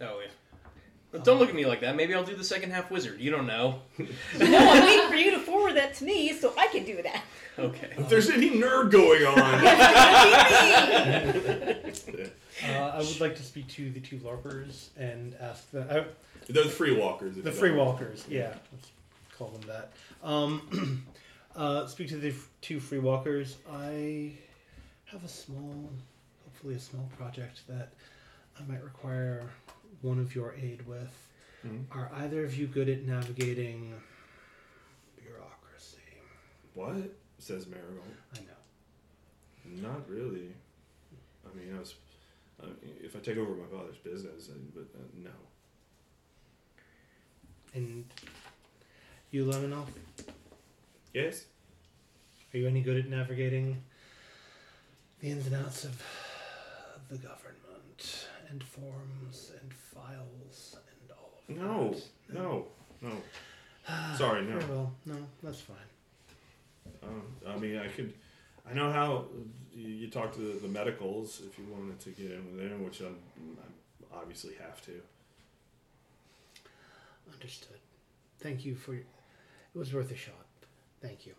[0.00, 0.30] Oh yeah.
[1.10, 1.96] But don't look at me like that.
[1.96, 3.18] Maybe I'll do the second half wizard.
[3.20, 3.80] You don't know.
[4.38, 7.22] No, I'm waiting for you to forward that to me so I can do that.
[7.58, 7.90] Okay.
[7.96, 9.38] If there's any nerd going on,
[12.64, 15.86] Uh, I would like to speak to the two LARPers and ask them.
[15.88, 16.02] Uh,
[16.48, 17.36] they're the free walkers.
[17.36, 18.90] the free don't- walkers, yeah, let's
[19.36, 19.92] call them that.
[20.26, 21.06] Um,
[21.56, 23.56] uh, speak to the f- two free walkers.
[23.72, 24.32] I
[25.06, 25.88] have a small,
[26.44, 27.90] hopefully a small project that
[28.58, 29.44] I might require
[30.02, 31.12] one of your aid with.
[31.66, 31.86] Mhm.
[31.90, 34.00] Are either of you good at navigating
[35.20, 35.98] bureaucracy?
[36.74, 38.06] What says Marigold?
[38.34, 39.82] I know.
[39.88, 40.54] Not really.
[41.44, 41.94] I mean, I was.
[42.62, 45.30] I mean, if I take over my father's business, but uh, no.
[47.74, 48.04] And
[49.30, 49.86] you, Lemonov,
[51.14, 51.44] Yes.
[52.52, 53.82] are you any good at navigating
[55.20, 56.02] the ins and outs of
[57.10, 59.52] the government and forms
[60.08, 61.94] files and all of No.
[61.94, 62.34] that?
[62.34, 62.66] No.
[63.02, 63.12] No.
[64.16, 64.58] Sorry, no.
[64.68, 64.92] Well.
[65.06, 65.76] No, that's fine.
[67.02, 68.12] Um, I mean, I could.
[68.68, 69.24] I know how
[69.72, 72.84] you, you talk to the, the medicals if you wanted to get in with them,
[72.84, 73.06] which I
[74.14, 74.92] obviously have to.
[77.32, 77.78] Understood.
[78.40, 78.94] Thank you for.
[78.94, 79.06] It
[79.74, 80.34] was worth a shot.
[81.00, 81.34] Thank you.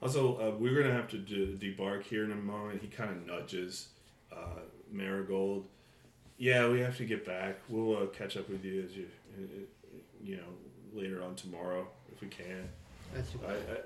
[0.00, 2.80] Also, uh, we're gonna have to de- debark here in a moment.
[2.80, 3.88] He kind of nudges
[4.34, 4.60] uh,
[4.90, 5.66] Marigold.
[6.42, 7.60] Yeah, we have to get back.
[7.68, 9.06] We'll uh, catch up with you as you,
[9.38, 9.60] uh,
[10.20, 10.42] you know,
[10.92, 12.68] later on tomorrow if we can.
[13.14, 13.76] That's I, I,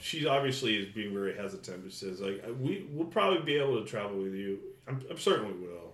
[0.00, 3.78] she obviously is being very hesitant, but she says like we we'll probably be able
[3.82, 4.60] to travel with you.
[4.88, 5.92] I'm, I'm certain we will,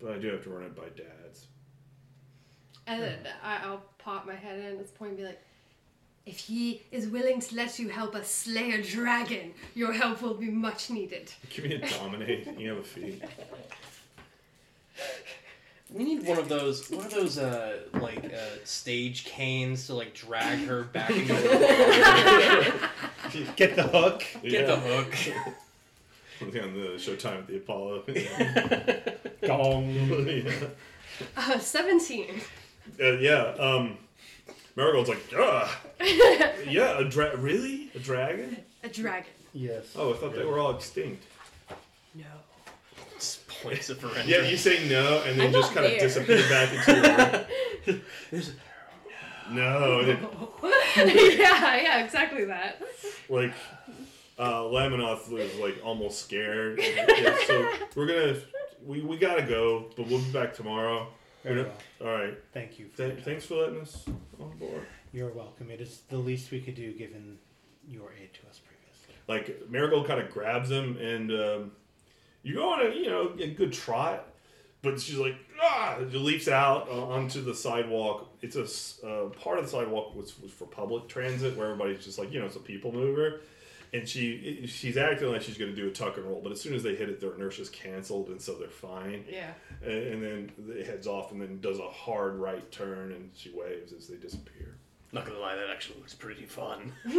[0.00, 1.46] but I do have to run it by Dad's.
[2.88, 5.40] And then I, I'll pop my head in at this point and be like,
[6.26, 10.34] if he is willing to let you help us slay a dragon, your help will
[10.34, 11.32] be much needed.
[11.50, 12.58] Give me a dominate.
[12.58, 13.22] you have a feat.
[15.92, 16.90] We need one of those.
[16.90, 22.90] One of those uh like uh, stage canes to like drag her back into the
[23.56, 24.24] Get the hook.
[24.42, 25.14] Get the hook.
[26.38, 28.02] Something on the Showtime at the Apollo.
[29.46, 29.90] Gong.
[30.26, 30.52] yeah.
[31.36, 32.40] Uh, 17.
[33.00, 33.54] Uh, yeah.
[33.58, 33.96] Um,
[34.76, 35.80] Marigold's like, ah,
[36.68, 38.58] yeah, a dra- really a dragon?
[38.82, 39.30] A dragon.
[39.54, 39.94] Yes.
[39.96, 41.22] Oh, I thought they were all extinct.
[42.14, 42.24] No.
[43.56, 44.30] Just points of surrender.
[44.30, 47.96] Yeah, you say no, and then I'm just not kind of disappear back into
[48.32, 48.42] your
[49.50, 50.08] No, and
[50.96, 52.82] then, yeah, yeah, exactly that.
[53.28, 53.52] like
[54.38, 56.80] uh, Laminoth was like almost scared.
[57.16, 58.36] Yeah, so we're gonna
[58.84, 61.06] we, we gotta go, but we'll be back tomorrow.
[61.44, 62.12] Very We're well.
[62.12, 62.38] All right.
[62.52, 62.88] Thank you.
[62.88, 64.04] For Th- thanks for letting us
[64.40, 64.82] on board.
[65.12, 65.70] You're welcome.
[65.70, 67.38] It is the least we could do given
[67.88, 69.14] your aid to us previously.
[69.28, 71.70] Like Marigold kind of grabs him, and um,
[72.46, 74.24] you go on a you know a good trot,
[74.82, 78.28] but she's like ah, she leaps out uh, onto the sidewalk.
[78.40, 82.18] It's a uh, part of the sidewalk was, was for public transit, where everybody's just
[82.18, 83.40] like you know it's a people mover,
[83.92, 86.60] and she she's acting like she's going to do a tuck and roll, but as
[86.60, 89.24] soon as they hit it, their inertia's canceled, and so they're fine.
[89.28, 89.50] Yeah.
[89.82, 93.50] And, and then it heads off, and then does a hard right turn, and she
[93.50, 94.76] waves as they disappear.
[95.10, 96.92] Not gonna lie, that actually looks pretty fun.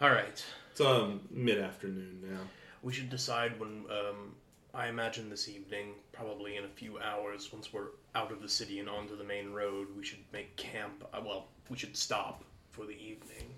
[0.00, 2.40] All right, It's um mid afternoon now.
[2.82, 3.84] we should decide when.
[3.88, 4.34] Um,
[4.74, 8.80] I imagine this evening, probably in a few hours, once we're out of the city
[8.80, 11.04] and onto the main road, we should make camp.
[11.14, 13.54] Uh, well, we should stop for the evening.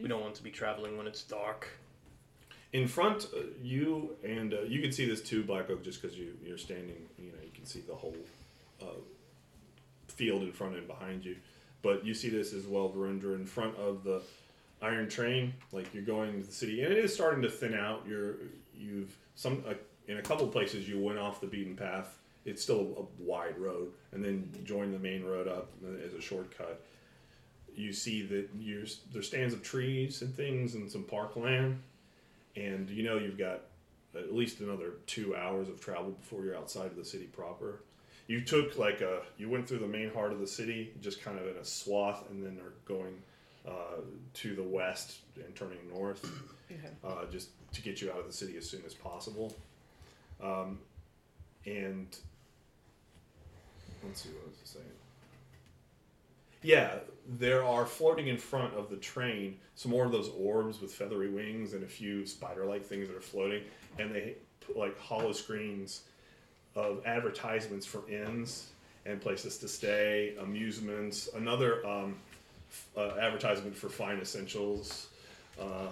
[0.00, 1.66] We don't want to be traveling when it's dark.
[2.72, 6.16] In front, uh, you and uh, you can see this too, Black Oak, just because
[6.16, 7.08] you you're standing.
[7.18, 8.14] You know, you can see the whole
[8.80, 9.00] uh,
[10.06, 11.34] field in front and behind you.
[11.82, 14.22] But you see this as well, Verendra, in front of the
[14.82, 15.54] iron train.
[15.72, 18.04] Like you're going to the city, and it is starting to thin out.
[18.08, 18.36] You're
[18.74, 19.74] you've some uh,
[20.08, 22.18] in a couple places you went off the beaten path.
[22.44, 25.70] It's still a wide road, and then join the main road up
[26.04, 26.84] as a shortcut.
[27.74, 31.78] You see that you're, there's stands of trees and things and some parkland
[32.56, 33.62] and you know you've got
[34.14, 37.80] at least another two hours of travel before you're outside of the city proper.
[38.26, 41.38] You took like a you went through the main heart of the city, just kind
[41.38, 43.14] of in a swath, and then are going
[43.66, 44.00] uh,
[44.34, 46.24] to the west and turning north,
[47.04, 49.54] uh, just to get you out of the city as soon as possible.
[50.42, 50.78] Um,
[51.64, 52.16] and
[54.04, 54.86] let's see what was I saying.
[56.62, 56.98] Yeah,
[57.38, 61.30] there are floating in front of the train some more of those orbs with feathery
[61.30, 63.62] wings and a few spider-like things that are floating,
[63.98, 66.02] and they put like hollow screens
[66.74, 68.68] of advertisements for inns
[69.06, 72.16] and places to stay, amusements, another um,
[72.96, 75.08] uh, advertisement for fine essentials.
[75.60, 75.88] Uh,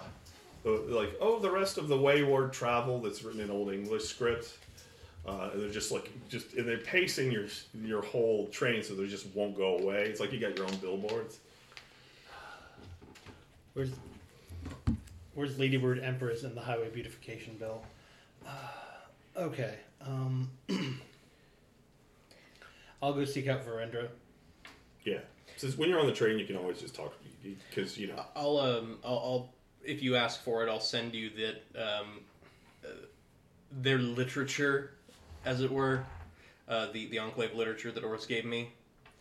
[0.65, 4.57] uh, like oh, the rest of the wayward travel that's written in old English script.
[5.27, 7.45] Uh, and they're just like just and they're pacing your
[7.83, 10.03] your whole train so they just won't go away.
[10.03, 11.39] It's like you got your own billboards.
[13.73, 13.91] Where's
[15.33, 17.81] Where's Ladybird Empress and the highway beautification bill?
[18.45, 18.49] Uh,
[19.37, 19.75] okay.
[20.05, 20.49] Um,
[23.01, 24.09] I'll go seek out Verendra.
[25.03, 25.19] Yeah.
[25.61, 27.13] Since when you're on the train, you can always just talk
[27.69, 28.25] because you know.
[28.35, 32.21] I'll um I'll, I'll if you ask for it, I'll send you that um
[32.83, 32.87] uh,
[33.71, 34.93] their literature,
[35.45, 36.03] as it were,
[36.67, 38.73] uh, the the enclave literature that Oris gave me,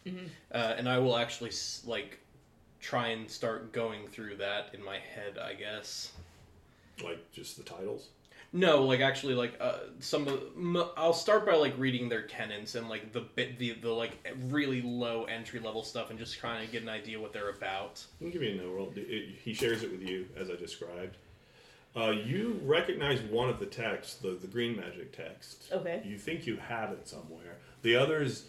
[0.07, 1.53] uh, and I will actually
[1.85, 2.19] like
[2.81, 5.37] try and start going through that in my head.
[5.37, 6.13] I guess.
[7.05, 8.09] like just the titles.
[8.53, 10.41] No, like actually, like uh, some of.
[10.57, 14.27] M- I'll start by like reading their tenants and like the bit the the like
[14.49, 18.05] really low entry level stuff and just trying to get an idea what they're about.
[18.21, 18.93] Let me give you a no roll.
[18.97, 21.17] It- it- he shares it with you as I described.
[21.97, 25.71] Uh, you recognize one of the texts, the the green magic text.
[25.73, 26.03] Okay.
[26.05, 27.59] You think you have it somewhere.
[27.83, 28.47] The others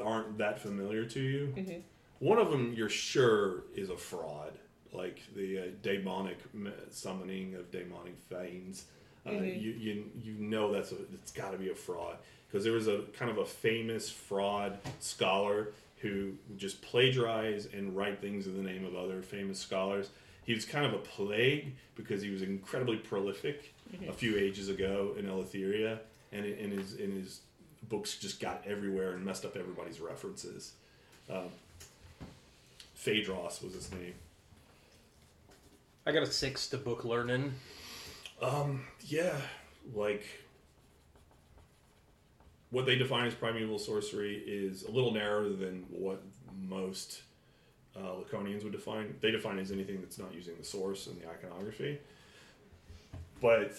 [0.00, 1.52] aren't that familiar to you.
[1.56, 1.82] Mhm.
[2.20, 4.52] One of them you're sure is a fraud,
[4.92, 8.84] like the uh, demonic m- summoning of demonic fiends.
[9.26, 12.16] Uh, you, you you know that's a, it's got to be a fraud
[12.48, 15.68] because there was a kind of a famous fraud scholar
[15.98, 20.08] who would just plagiarize and write things in the name of other famous scholars.
[20.44, 23.74] He was kind of a plague because he was incredibly prolific
[24.08, 25.98] a few ages ago in Eleutheria,
[26.32, 27.40] and in in his in his
[27.88, 30.72] books just got everywhere and messed up everybody's references.
[31.28, 31.48] Um,
[32.96, 34.14] Phaedros was his name.
[36.06, 37.54] I got a six to book learning.
[38.40, 39.36] Um, yeah,
[39.94, 40.24] like
[42.70, 46.22] what they define as primeval sorcery is a little narrower than what
[46.68, 47.22] most
[47.96, 49.14] uh, Laconians would define.
[49.20, 51.98] They define as anything that's not using the source and the iconography.
[53.40, 53.74] But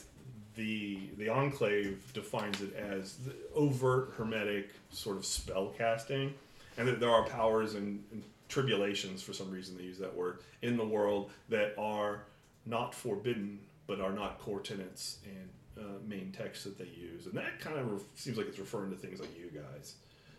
[0.56, 6.34] the the enclave defines it as the overt hermetic sort of spell casting,
[6.78, 10.40] and that there are powers and, and tribulations for some reason they use that word
[10.62, 12.24] in the world that are
[12.66, 13.58] not forbidden
[13.88, 17.78] but are not core tenets and uh, main texts that they use, and that kind
[17.78, 19.96] of re- seems like it's referring to things like you guys,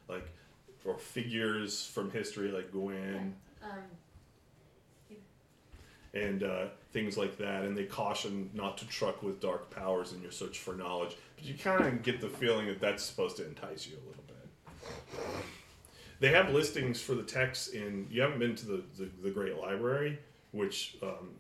[0.09, 0.29] like
[0.85, 3.79] or figures from history like Gwen Um,
[6.15, 7.65] and uh, things like that.
[7.65, 11.17] And they caution not to truck with dark powers in your search for knowledge.
[11.37, 14.25] But you kind of get the feeling that that's supposed to entice you a little
[14.27, 15.25] bit.
[16.21, 18.07] They have listings for the texts in.
[18.11, 20.19] You haven't been to the, the, the Great Library,
[20.53, 21.31] which um,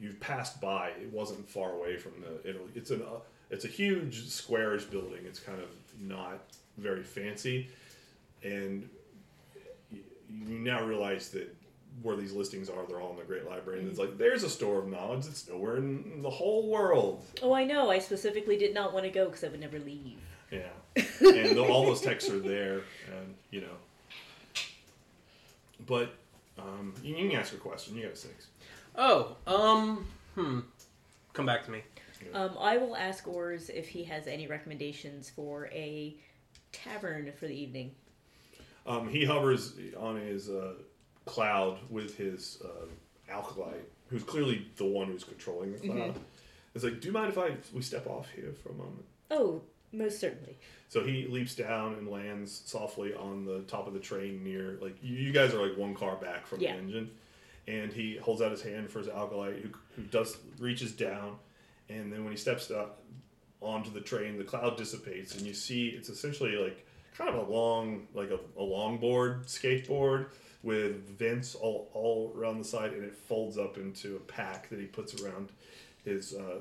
[0.00, 0.88] you've passed by.
[1.00, 2.70] It wasn't far away from the Italy.
[2.74, 5.20] It's an uh, it's a huge squarish building.
[5.24, 5.68] It's kind of
[6.00, 6.40] not
[6.78, 7.68] very fancy,
[8.42, 8.88] and
[9.90, 11.54] you, you now realize that
[12.02, 14.50] where these listings are, they're all in the Great Library, and it's like there's a
[14.50, 17.24] store of knowledge that's nowhere in the whole world.
[17.42, 17.90] Oh, I know.
[17.90, 20.18] I specifically did not want to go because I would never leave.
[20.50, 20.68] Yeah,
[21.20, 23.76] and all those texts are there, and you know.
[25.86, 26.14] But
[26.58, 27.96] um, you, you can ask a question.
[27.96, 28.46] You got a six.
[28.96, 30.60] Oh, um, hmm.
[31.32, 31.82] Come back to me.
[32.32, 36.16] Um, I will ask Ors if he has any recommendations for a
[36.72, 37.92] tavern for the evening.
[38.86, 40.74] Um, he hovers on his uh,
[41.24, 42.86] cloud with his uh,
[43.30, 46.18] acolyte, who's clearly the one who's controlling the cloud.
[46.74, 49.04] It's like, do you mind if I we step off here for a moment?
[49.30, 50.56] Oh, most certainly.
[50.88, 54.96] So he leaps down and lands softly on the top of the train near, like,
[55.02, 56.72] you, you guys are like one car back from Yeah.
[56.74, 57.10] the engine.
[57.68, 61.36] And he holds out his hand for his acolyte, who, who does reaches down.
[61.88, 63.02] And then when he steps up
[63.60, 66.86] onto the train, the cloud dissipates, and you see it's essentially like
[67.16, 70.26] kind of a long, like a, a longboard, skateboard
[70.62, 74.78] with vents all, all around the side, and it folds up into a pack that
[74.78, 75.50] he puts around
[76.04, 76.58] his, uh,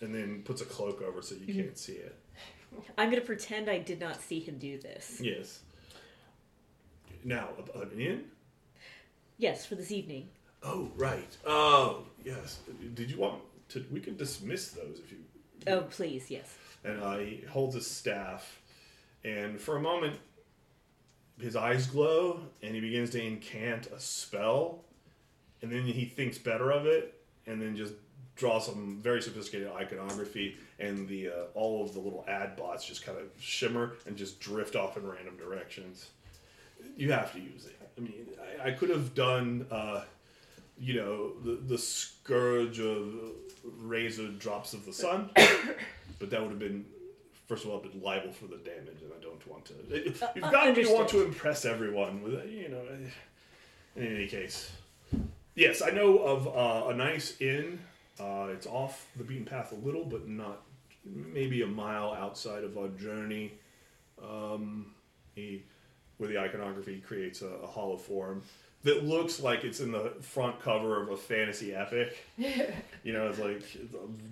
[0.00, 2.16] and then puts a cloak over so you can't see it.
[2.98, 5.20] I'm going to pretend I did not see him do this.
[5.22, 5.60] Yes.
[7.24, 7.48] Now,
[7.96, 8.24] inn?
[9.38, 10.28] Yes, for this evening.
[10.66, 11.36] Oh, right.
[11.46, 12.58] Oh, yes.
[12.94, 13.84] Did you want to?
[13.92, 15.18] We can dismiss those if you.
[15.68, 16.56] Oh, please, yes.
[16.84, 18.60] and uh, he holds his staff,
[19.24, 20.16] and for a moment,
[21.40, 24.84] his eyes glow, and he begins to incant a spell,
[25.62, 27.94] and then he thinks better of it, and then just
[28.36, 33.04] draws some very sophisticated iconography, and the uh, all of the little ad bots just
[33.04, 36.10] kind of shimmer and just drift off in random directions.
[36.96, 37.78] You have to use it.
[37.96, 38.26] I mean,
[38.62, 39.66] I, I could have done.
[39.70, 40.02] Uh,
[40.78, 43.14] you know the the scourge of
[43.78, 45.30] razor drops of the sun,
[46.18, 46.84] but that would have been
[47.46, 49.74] first of all been liable for the damage, and I don't want to.
[50.04, 52.82] You've uh, got to want to impress everyone with you know.
[53.96, 54.70] In any case,
[55.54, 57.80] yes, I know of uh, a nice inn.
[58.20, 60.62] Uh, it's off the beaten path a little, but not
[61.04, 63.52] maybe a mile outside of our journey.
[64.22, 64.92] Um,
[65.34, 65.62] he,
[66.18, 68.42] where the iconography creates a, a hollow form
[68.86, 72.16] that looks like it's in the front cover of a fantasy epic.
[72.36, 73.62] you know, it's like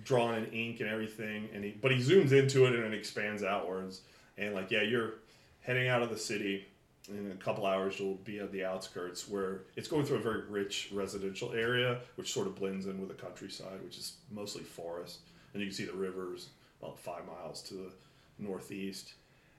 [0.05, 1.49] drawn in ink and everything.
[1.53, 4.01] And he, but he zooms into it and it expands outwards.
[4.37, 5.15] And like, yeah, you're
[5.61, 6.67] heading out of the city.
[7.09, 10.41] In a couple hours, you'll be at the outskirts where it's going through a very
[10.49, 15.19] rich residential area, which sort of blends in with the countryside, which is mostly forest.
[15.53, 16.49] And you can see the rivers
[16.81, 17.91] about five miles to the
[18.39, 19.13] northeast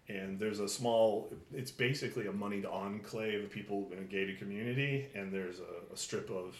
[0.09, 5.09] and there's a small it's basically a moneyed enclave of people in a gated community
[5.15, 6.57] and there's a, a strip of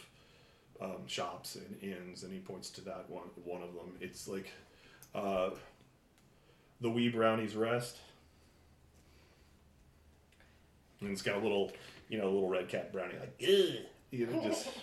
[0.81, 3.93] um, shops and inns and he points to that one one of them.
[4.01, 4.51] It's like
[5.15, 5.51] uh,
[6.81, 7.97] the wee brownies rest.
[11.01, 11.71] And it's got a little
[12.09, 13.75] you know a little red cat brownie like Ugh,
[14.11, 14.67] you know just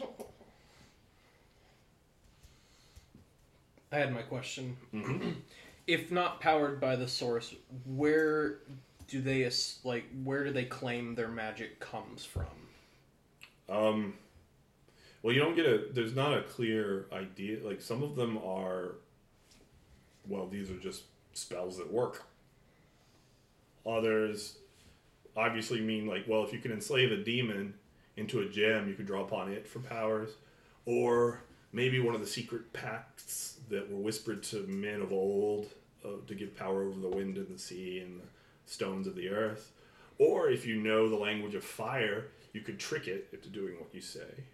[3.92, 4.76] I had my question.
[5.86, 7.54] If not powered by the source,
[7.84, 8.60] where
[9.08, 9.48] do they
[9.84, 10.04] like?
[10.22, 12.46] Where do they claim their magic comes from?
[13.68, 14.14] Um,
[15.22, 15.86] well, you don't get a.
[15.92, 17.58] There's not a clear idea.
[17.62, 18.96] Like some of them are.
[20.26, 21.02] Well, these are just
[21.34, 22.24] spells that work.
[23.86, 24.56] Others,
[25.36, 27.74] obviously, mean like, well, if you can enslave a demon
[28.16, 30.30] into a gem, you can draw upon it for powers,
[30.86, 35.68] or maybe one of the secret pacts that were whispered to men of old
[36.04, 38.26] uh, to give power over the wind and the sea and the
[38.66, 39.72] stones of the earth.
[40.18, 43.94] Or if you know the language of fire, you could trick it into doing what
[43.94, 44.44] you say.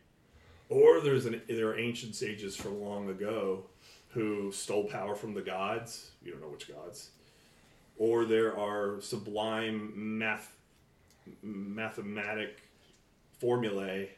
[0.69, 3.65] Or there's an there are ancient sages from long ago
[4.11, 6.11] who stole power from the gods.
[6.23, 7.11] You don't know which gods.
[7.99, 10.55] Or there are sublime math
[11.43, 12.63] mathematic
[13.39, 14.11] formulae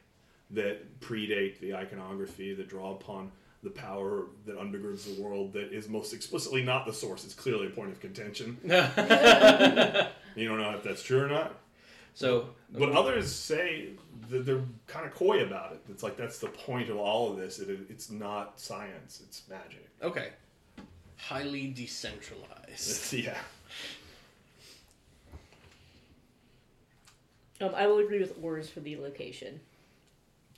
[0.50, 5.88] that predate the iconography that draw upon the power that undergirds the world that is
[5.88, 7.24] most explicitly not the source.
[7.24, 8.58] It's clearly a point of contention.
[10.34, 11.54] You don't know if that's true or not.
[12.14, 13.90] So, But others say
[14.30, 15.80] that they're kind of coy about it.
[15.90, 17.58] It's like that's the point of all of this.
[17.58, 19.20] It, it's not science.
[19.22, 19.86] It's magic.
[20.02, 20.28] okay,
[21.16, 23.12] highly decentralized.
[23.14, 23.36] Yeah.
[27.60, 29.60] Um, I will agree with Ors for the location.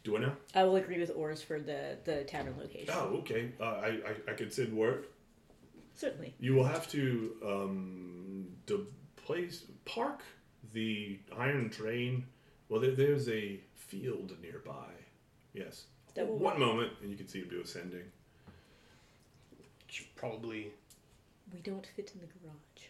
[0.05, 0.33] Do I know?
[0.55, 2.95] I will agree with Ors for the the tavern location.
[2.95, 3.53] Oh, okay.
[3.59, 5.07] Uh, I, I I could send word.
[5.95, 6.35] Certainly.
[6.39, 10.21] You will have to um to place park
[10.73, 12.27] the iron train.
[12.69, 14.91] Well, there, there's a field nearby.
[15.55, 15.85] Yes.
[16.15, 18.05] That will One moment, and you can see him do ascending.
[19.89, 20.73] Should Probably.
[21.53, 22.83] We don't fit in the garage.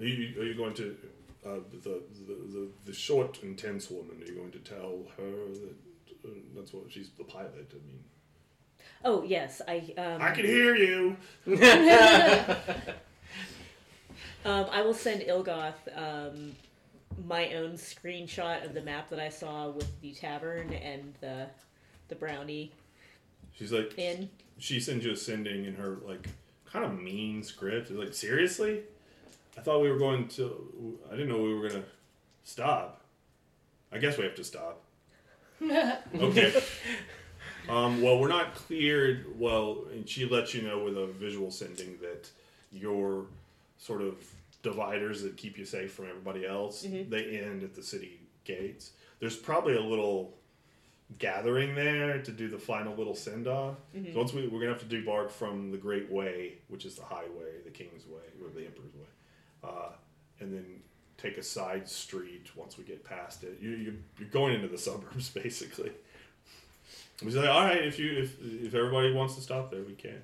[0.00, 0.96] Are you, are you going to
[1.46, 2.02] uh, the, the
[2.52, 4.20] the the short, intense woman?
[4.22, 5.76] Are you going to tell her that
[6.24, 7.70] uh, that's what she's the pilot?
[7.72, 8.02] I mean,
[9.04, 11.16] Oh yes, I um, I can hear you.
[14.44, 16.52] um I will send Ilgoth um
[17.26, 21.46] my own screenshot of the map that I saw with the tavern and the
[22.08, 22.72] the brownie
[23.56, 24.28] She's like, in.
[24.58, 26.28] she sends you a sending in her like
[26.66, 27.90] kind of mean script.
[27.90, 28.80] It's like seriously,
[29.56, 30.98] I thought we were going to.
[31.08, 31.84] I didn't know we were gonna
[32.42, 33.00] stop.
[33.92, 34.80] I guess we have to stop.
[36.14, 36.52] Okay.
[37.68, 39.38] um, well, we're not cleared.
[39.38, 42.28] Well, and she lets you know with a visual sending that
[42.72, 43.26] your
[43.78, 44.14] sort of
[44.62, 48.92] dividers that keep you safe from everybody else they end at the city gates.
[49.20, 50.34] There's probably a little
[51.18, 53.76] gathering there to do the final little send off.
[54.12, 57.04] So once we we're gonna have to debark from the Great Way, which is the
[57.04, 59.06] highway, the King's Way, or the Emperor's Way,
[59.64, 59.88] uh,
[60.40, 60.64] and then
[61.16, 63.58] take a side street once we get past it.
[63.60, 65.92] You, you you're going into the suburbs basically.
[67.22, 70.20] We say, all right, if you if if everybody wants to stop there, we can.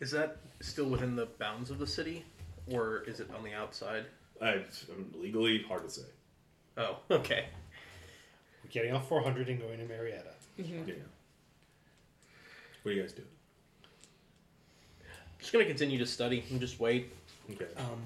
[0.00, 2.24] Is that still within the bounds of the city,
[2.66, 4.06] or is it on the outside?
[4.40, 4.64] I'm
[5.14, 6.02] legally hard to say.
[6.76, 7.46] Oh, okay.
[8.64, 10.30] We're getting off 400 and going to Marietta.
[10.56, 10.78] Yeah.
[12.82, 13.22] What do you guys do?
[15.38, 17.12] Just gonna continue to study and just wait.
[17.50, 17.66] Okay.
[17.76, 18.00] Um,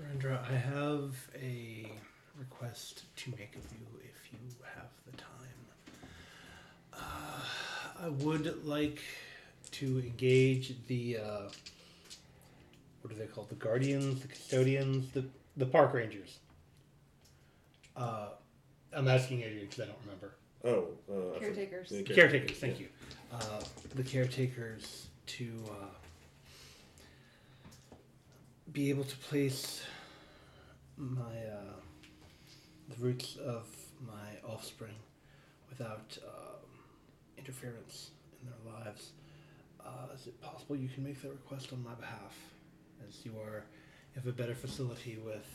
[0.00, 1.90] Narendra, I have a
[2.38, 4.38] request to make of you if you
[4.74, 5.28] have the time.
[6.92, 9.00] Uh, I would like
[9.72, 11.48] to engage the uh,
[13.00, 13.48] what are they called?
[13.48, 15.24] The guardians, the custodians, the
[15.56, 16.38] the park rangers.
[17.96, 18.28] Uh,
[18.92, 20.34] I'm asking Adrian because I don't remember.
[20.64, 21.92] Oh, uh, Caretakers.
[22.06, 22.88] Caretakers, thank you.
[23.32, 23.60] Uh,
[23.94, 25.86] the caretakers to uh,
[28.76, 29.82] be able to place
[30.98, 31.80] my uh,
[32.90, 33.66] the roots of
[34.06, 34.92] my offspring
[35.70, 36.68] without um,
[37.38, 38.10] interference
[38.42, 39.12] in their lives.
[39.80, 42.36] Uh, is it possible you can make that request on my behalf,
[43.08, 43.64] as you are
[44.14, 45.48] you have a better facility with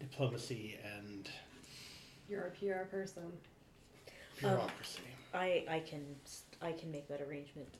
[0.00, 1.28] diplomacy and
[2.26, 3.32] You're a PR person.
[4.38, 5.02] bureaucracy?
[5.34, 6.06] I I can
[6.62, 7.74] I can make that arrangement.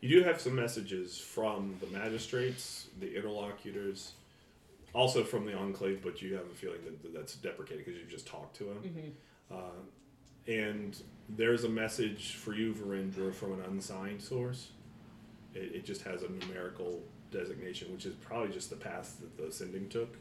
[0.00, 0.20] You.
[0.20, 4.12] Do have some messages from the magistrates, the interlocutors,
[4.94, 8.10] also from the enclave, but you have a feeling that that that's deprecated because you've
[8.10, 8.82] just talked to him.
[9.50, 14.68] Uh, and there's a message for you, Verendra, from an unsigned source.
[15.54, 19.52] It, it just has a numerical designation, which is probably just the path that the
[19.52, 20.16] sending took.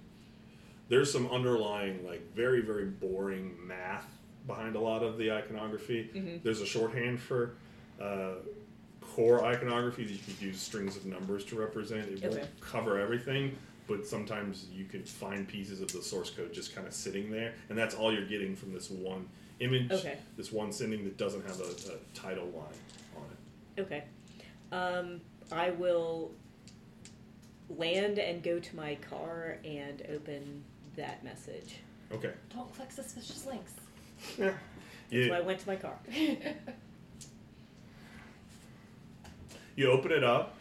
[0.89, 4.07] There's some underlying, like, very, very boring math
[4.45, 6.09] behind a lot of the iconography.
[6.43, 7.55] There's a shorthand for
[8.01, 8.35] uh,
[9.17, 12.07] core iconography that you could use strings of numbers to represent.
[12.07, 12.37] It Okay.
[12.37, 16.85] won't cover everything, but sometimes you can find pieces of the source code just kind
[16.85, 19.27] of sitting there, and that's all you're getting from this one
[19.59, 20.19] image, Okay.
[20.35, 22.77] this one sending that doesn't have a, a title line
[23.15, 23.23] on
[23.75, 23.81] it.
[23.81, 24.03] Okay.
[24.71, 25.19] Um,
[25.51, 26.31] I will
[27.75, 30.63] land and go to my car and open
[30.95, 31.77] that message.
[32.11, 32.33] Okay.
[32.53, 33.73] Don't click suspicious links.
[34.37, 34.53] Yeah.
[35.11, 35.97] So I went to my car.
[39.77, 40.55] you open it up,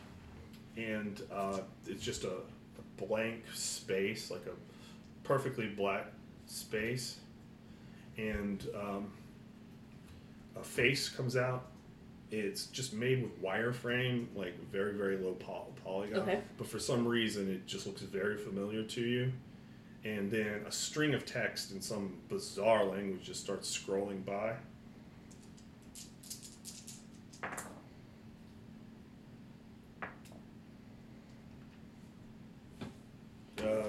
[0.76, 2.30] and uh, it's just a,
[2.96, 6.06] blank space, like a perfectly black
[6.46, 7.18] space,
[8.16, 9.12] and um,
[10.58, 11.66] a face comes out.
[12.30, 16.20] It's just made with wireframe, like very, very low poly- polygon.
[16.20, 16.40] Okay.
[16.56, 19.30] But for some reason, it just looks very familiar to you.
[20.04, 24.54] And then a string of text in some bizarre language just starts scrolling by.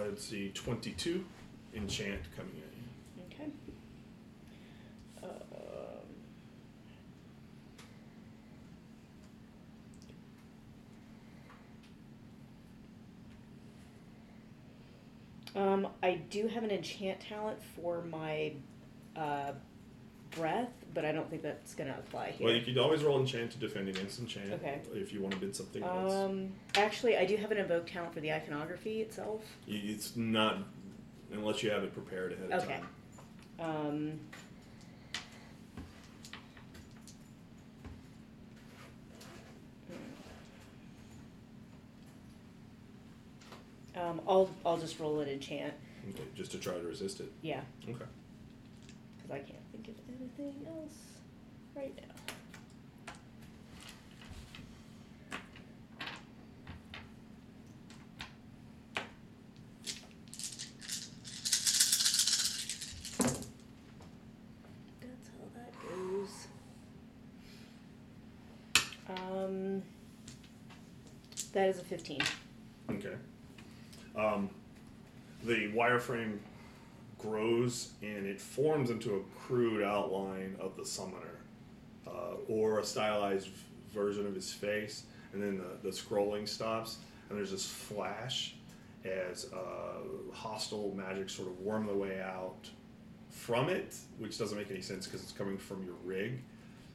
[0.07, 1.25] Let's see, 22
[1.75, 3.25] enchant coming in.
[3.25, 3.51] Okay.
[15.55, 18.53] Um, um, I do have an enchant talent for my
[19.17, 19.51] uh,
[20.31, 22.47] breath, but I don't think that's gonna apply here.
[22.47, 24.79] Well, you could always roll enchant to defend against enchant Okay.
[24.93, 26.13] if you want to bid something else.
[26.13, 29.41] um, actually, I do have an invoke talent for the iconography itself.
[29.67, 30.59] Y- It's not
[31.31, 32.79] unless you have it prepared ahead of Okay.
[32.79, 32.87] time.
[33.59, 34.19] Um,
[43.95, 45.73] um, I'll I'll just roll an enchant.
[46.09, 47.31] Okay, just to try to resist it.
[47.41, 48.05] Yeah, Okay.
[49.27, 50.93] Because I can't think of anything else
[51.75, 52.13] right now.
[65.01, 66.47] That's how that goes.
[69.09, 69.81] Um,
[71.53, 72.21] that is a fifteen.
[72.89, 73.15] Okay.
[74.15, 74.49] Um,
[75.43, 76.39] the wireframe
[77.17, 81.39] grows and it forms into a crude outline of the summoner,
[82.07, 83.49] uh, or a stylized
[83.93, 86.97] version of his face, and then the, the scrolling stops,
[87.29, 88.55] and there's this flash
[89.05, 92.69] as uh, hostile magic sort of worm their way out
[93.29, 96.41] from it, which doesn't make any sense because it's coming from your rig.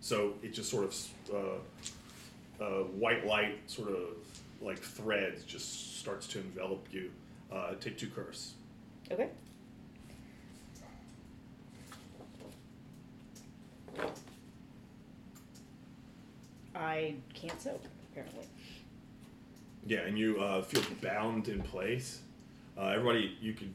[0.00, 0.96] So it just sort of
[1.32, 4.16] uh, uh, white light, sort of
[4.60, 7.10] like threads, just starts to envelop you.
[7.52, 8.54] Uh, take two curse.
[9.10, 9.28] Okay.
[16.74, 18.46] I can't soak, apparently.
[19.86, 22.20] Yeah, and you uh, feel bound in place.
[22.78, 23.74] Uh, everybody, you can,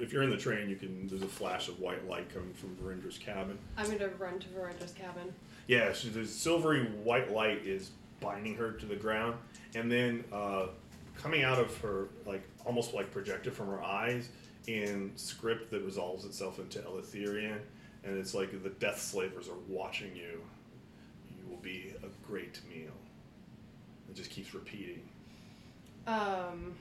[0.00, 1.06] if you're in the train, you can.
[1.08, 3.58] There's a flash of white light coming from Verendra's cabin.
[3.76, 5.32] I'm gonna run to Verendra's cabin.
[5.68, 9.36] Yeah, so the silvery white light is binding her to the ground,
[9.74, 10.66] and then uh,
[11.16, 14.28] coming out of her, like almost like projected from her eyes,
[14.66, 17.58] in script that resolves itself into Eleutherian,
[18.04, 20.40] and it's like the death slavers are watching you.
[21.30, 22.92] You will be a great meal.
[24.08, 25.02] It just keeps repeating.
[26.06, 26.74] Um.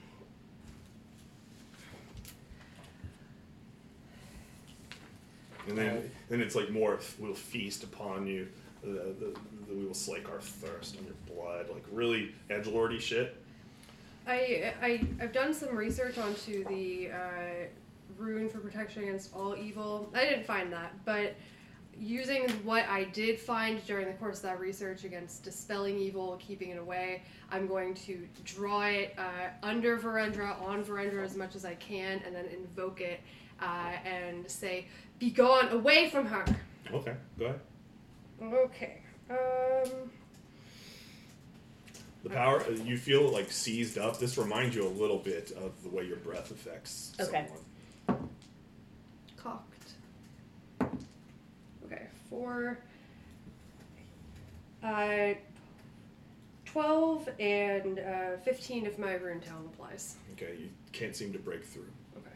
[5.68, 7.00] And then, then it's like more.
[7.20, 8.48] We'll feast upon you.
[8.82, 9.34] The, the,
[9.68, 11.70] the, we will slake our thirst on your blood.
[11.70, 13.38] Like really edge lordy shit.
[14.28, 17.68] I, I I've done some research onto the uh,
[18.22, 20.10] rune for protection against all evil.
[20.14, 21.36] I didn't find that, but
[21.98, 26.70] using what I did find during the course of that research against dispelling evil, keeping
[26.70, 31.66] it away, I'm going to draw it uh, under Verendra, on Verendra as much as
[31.66, 33.20] I can, and then invoke it
[33.62, 34.88] uh, and say,
[35.20, 36.46] "Be gone, away from her."
[36.94, 37.60] Okay, go ahead.
[38.42, 39.02] Okay.
[39.30, 40.10] Um.
[42.24, 44.20] The power you feel like seized up.
[44.20, 47.48] This reminds you a little bit of the way your breath affects Okay.
[48.08, 48.30] someone.
[49.38, 49.94] cocked.
[51.86, 52.80] Okay, four.
[54.84, 55.34] Uh,
[56.66, 60.16] 12 and uh, 15 if my rune talent applies.
[60.34, 61.86] Okay, you can't seem to break through.
[62.18, 62.30] Okay.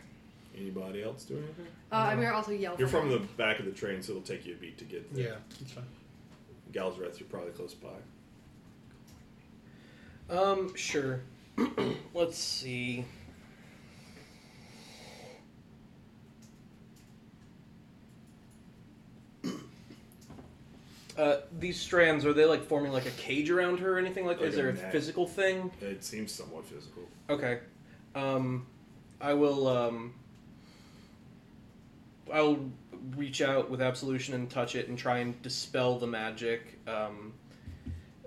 [0.56, 1.66] Anybody else doing anything?
[1.92, 2.76] Uh, I'm gonna also yell.
[2.78, 4.84] You're for from the back of the train, so it'll take you a beat to
[4.84, 5.24] get there.
[5.24, 5.86] Yeah, that's fine.
[6.72, 7.90] Galzareth, you're probably close by.
[10.30, 11.22] Um, sure.
[12.14, 13.06] Let's see.
[21.18, 24.38] Uh, these strands are they like forming like a cage around her or anything like
[24.38, 24.44] that?
[24.44, 24.92] Like Is a there a net.
[24.92, 25.72] physical thing?
[25.82, 27.04] It seems somewhat physical.
[27.30, 27.60] Okay.
[28.16, 28.66] Um,
[29.22, 29.68] I will.
[29.68, 30.14] Um,
[32.34, 32.60] I'll
[33.16, 37.34] reach out with absolution and touch it and try and dispel the magic um,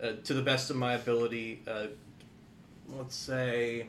[0.03, 1.61] uh, to the best of my ability.
[1.67, 1.87] Uh,
[2.97, 3.89] let's say.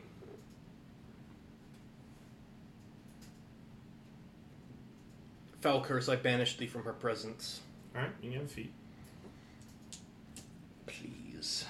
[5.60, 7.60] Foul curse, I banish thee from her presence.
[7.94, 8.72] All right, you can have feet.
[10.86, 11.66] Please.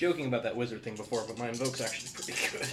[0.00, 2.66] Joking about that wizard thing before, but my invoke's actually pretty good.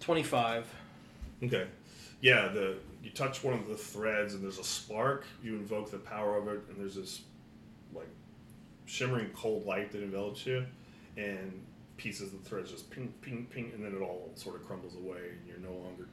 [0.00, 0.66] Twenty-five.
[1.42, 1.66] Okay.
[2.20, 5.24] Yeah, the you touch one of the threads and there's a spark.
[5.42, 7.22] You invoke the power of it, and there's this
[7.94, 8.10] like
[8.84, 10.66] shimmering cold light that envelops you,
[11.16, 11.64] and
[12.00, 14.94] pieces of the threads just ping, ping, ping, and then it all sort of crumbles
[14.96, 16.06] away, and you're no longer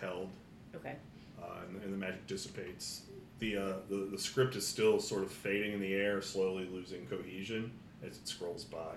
[0.00, 0.28] held,
[0.74, 0.96] Okay.
[1.40, 3.02] uh, and, and the magic dissipates.
[3.38, 7.06] The, uh, the the script is still sort of fading in the air, slowly losing
[7.06, 7.70] cohesion
[8.04, 8.94] as it scrolls by.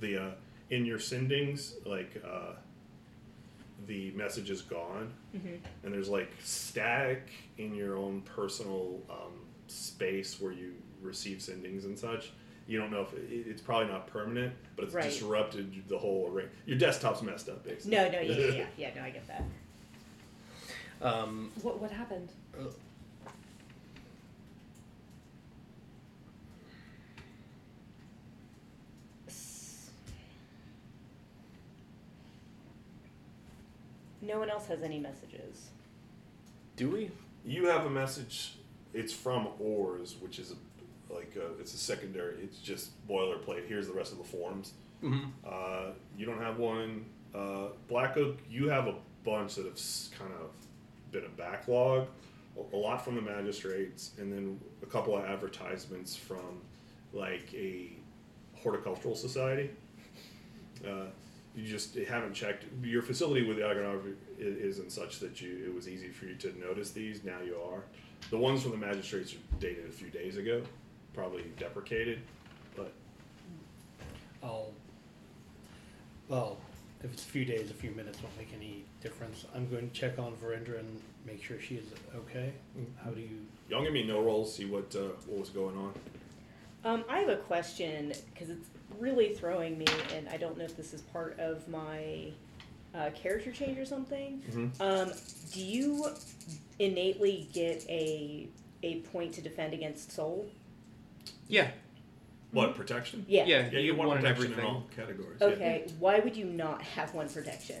[0.00, 0.30] The uh,
[0.70, 2.52] in your sendings, like uh,
[3.86, 5.58] the message is gone, Mhm.
[5.84, 9.34] and there's like static in your own personal um,
[9.66, 10.72] space where you
[11.02, 12.32] receive sendings and such.
[12.70, 15.02] You don't know if it, it's probably not permanent, but it's Right.
[15.02, 16.44] disrupted the whole array.
[16.66, 17.96] Your desktop's messed up, basically.
[17.96, 19.42] No, no, yeah, yeah, yeah, yeah, no, I get that.
[21.02, 22.28] Um, What what happened?
[29.28, 29.90] S-
[34.22, 35.70] No one else has any messages.
[36.76, 37.10] do we?
[37.44, 38.54] You have a message.
[38.92, 40.54] It's from Oars, which is a,
[41.14, 42.36] like a, it's a secondary.
[42.42, 43.66] It's just boilerplate.
[43.66, 44.72] Here's the rest of the forms.
[45.02, 45.28] Mm-hmm.
[45.46, 47.04] Uh, you don't have one.
[47.34, 49.78] Uh, Black Oak, you have a bunch that have
[50.18, 50.50] kind of
[51.12, 52.08] been a backlog.
[52.72, 56.60] A, lot from the magistrates, and then a couple of advertisements from
[57.12, 57.92] like a
[58.54, 59.70] horticultural society.
[60.86, 61.06] Uh,
[61.56, 63.64] you just haven't checked your facility with the
[64.38, 67.24] i- isn't such that you it was easy for you to notice these.
[67.24, 67.84] Now you are.
[68.30, 70.62] The ones from the magistrates are dated a few days ago,
[71.14, 72.20] probably deprecated,
[72.76, 72.92] but
[74.42, 74.72] I'll.
[76.28, 76.58] Well,
[77.02, 79.44] if it's a few days, a few minutes won't make any difference.
[79.54, 82.52] I'm going to check on Verendra and make sure she is okay.
[83.04, 83.46] How do you?
[83.68, 84.54] y'all give me no rolls.
[84.54, 85.92] See what uh, what was going on.
[86.84, 90.76] Um, I have a question because it's really throwing me, and I don't know if
[90.76, 92.32] this is part of my
[92.94, 94.42] uh, character change or something.
[94.50, 94.80] Mhm.
[94.80, 95.12] Um,
[95.52, 96.06] do you
[96.78, 98.48] innately get a
[98.82, 100.48] a point to defend against soul?
[101.50, 101.68] Yeah.
[102.52, 103.24] What protection?
[103.28, 103.44] Yeah.
[103.44, 103.58] Yeah.
[103.66, 104.74] Yeah, you you get one want protection in everything.
[104.74, 105.38] all categories.
[105.40, 105.46] yeah.
[105.48, 105.86] Okay.
[105.98, 107.76] Why would you not have one protection?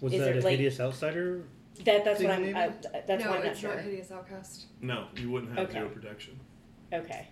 [0.00, 1.44] Was Is that there, a like- hideous outsider?
[1.84, 2.42] That that's what I'm.
[2.42, 2.54] maybe?
[2.54, 2.70] Uh,
[3.06, 3.74] that's no, why I'm not it's sure.
[3.74, 4.66] not hideous outcast.
[4.82, 5.78] No, you wouldn't have Okay.
[5.78, 6.38] zero protection.
[6.92, 7.28] Okay.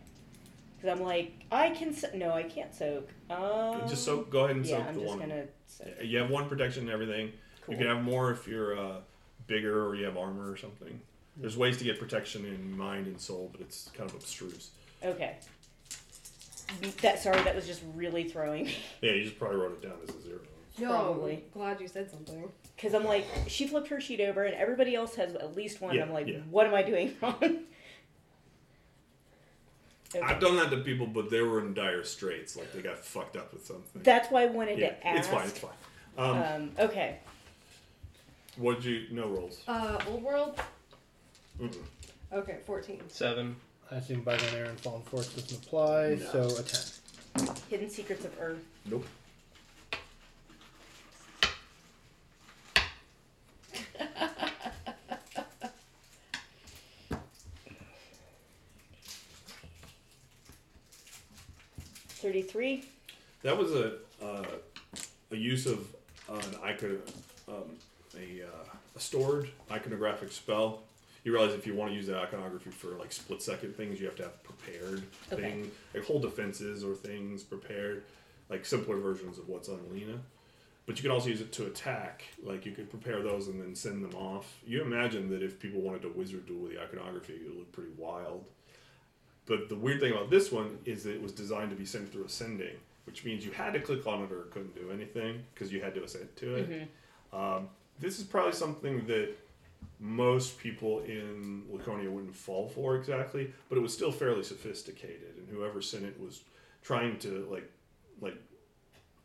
[0.80, 1.92] Because I'm like, I can.
[1.92, 3.10] So- no, I can't soak.
[3.28, 4.30] Um, just soak.
[4.30, 5.18] Go ahead and Yeah, soak I'm the just one.
[5.28, 5.44] gonna.
[5.66, 5.88] Soak.
[5.98, 7.32] Yeah, You have one protection and everything.
[7.62, 7.74] Cool.
[7.74, 9.00] You can have more if you're uh,
[9.46, 10.98] bigger or you have armor or something.
[11.36, 14.70] There's ways to get protection in mind and soul, but it's kind of abstruse.
[15.05, 15.36] Okay.
[17.02, 18.77] That sorry, that was just really throwing me.
[19.01, 20.39] Yeah, you just probably wrote it down as a zero.
[20.78, 21.44] No, Probably.
[21.52, 22.49] glad you said something.
[22.77, 25.94] Because I'm like, she flipped her sheet over, and everybody else has at least one.
[25.97, 26.36] Yeah, I'm like, yeah.
[26.51, 27.36] what am I doing wrong?
[30.15, 30.20] Okay.
[30.25, 33.36] I've done that to people, but they were in dire straits, like they got fucked
[33.36, 34.02] up with something.
[34.02, 35.18] That's why I wanted yeah, to ask.
[35.18, 35.49] it's fine.
[35.49, 35.70] It's fine.
[36.17, 37.18] Um, Um, okay.
[38.57, 39.07] what did you?
[39.10, 39.60] No rolls.
[39.67, 40.60] Uh, old world.
[41.60, 41.77] Mm-mm.
[42.33, 43.01] Okay, fourteen.
[43.09, 43.57] Seven.
[43.91, 46.47] I assume by then Aaron Fallen Force doesn't apply, No.
[46.49, 47.55] so a 10.
[47.70, 48.62] Hidden Secrets of Earth.
[48.86, 49.07] Nope.
[62.08, 62.84] Thirty-three.
[63.42, 64.44] That was a uh,
[65.31, 65.86] a use of
[66.28, 66.99] an icon,
[67.49, 67.76] um,
[68.17, 70.83] a, uh, a stored iconographic spell.
[71.24, 74.06] You realize if you want to use that iconography for like split second things, you
[74.06, 75.42] have to have prepared Okay.
[75.42, 78.05] things, like whole defenses or things prepared,
[78.48, 80.18] like simpler versions of what's on Lena.
[80.86, 82.24] But you can also use it to attack.
[82.42, 84.56] Like you could prepare those and then send them off.
[84.66, 87.72] You imagine that if people wanted to wizard duel with the iconography, it would look
[87.72, 88.47] pretty wild.
[89.47, 92.10] But the weird thing about this one is that it was designed to be sent
[92.12, 92.74] through ascending,
[93.06, 95.80] which means you had to click on it or it couldn't do anything because you
[95.80, 96.88] had to ascend to it.
[97.32, 99.30] Um, this is probably something that
[100.01, 105.49] most people in Laconia wouldn't fall for exactly, but it was still fairly sophisticated, and
[105.49, 106.43] whoever sent it was
[106.83, 107.68] trying to like
[108.20, 108.36] like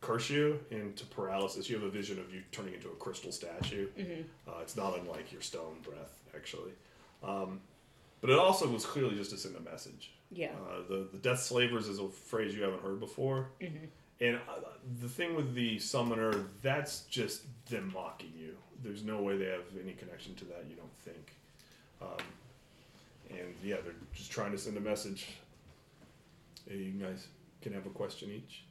[0.00, 1.68] curse you into paralysis.
[1.68, 3.88] You have a vision of you turning into a crystal statue.
[4.48, 6.72] Uh, it's not unlike your stone breath, actually.
[7.22, 7.60] Um,
[8.20, 10.12] but it also was clearly just to send a message.
[10.30, 10.50] Yeah.
[10.68, 13.48] Uh, the the death slavers is a phrase you haven't heard before.
[14.20, 14.60] And uh,
[15.02, 18.56] the thing with the summoner, that's just them mocking you.
[18.82, 20.64] There's no way they have any connection to that.
[20.68, 21.32] You don't think.
[22.02, 22.24] Um,
[23.30, 25.26] and yeah, they're just trying to send a message.
[26.68, 27.28] Hey, you guys
[27.62, 28.64] can have a question each.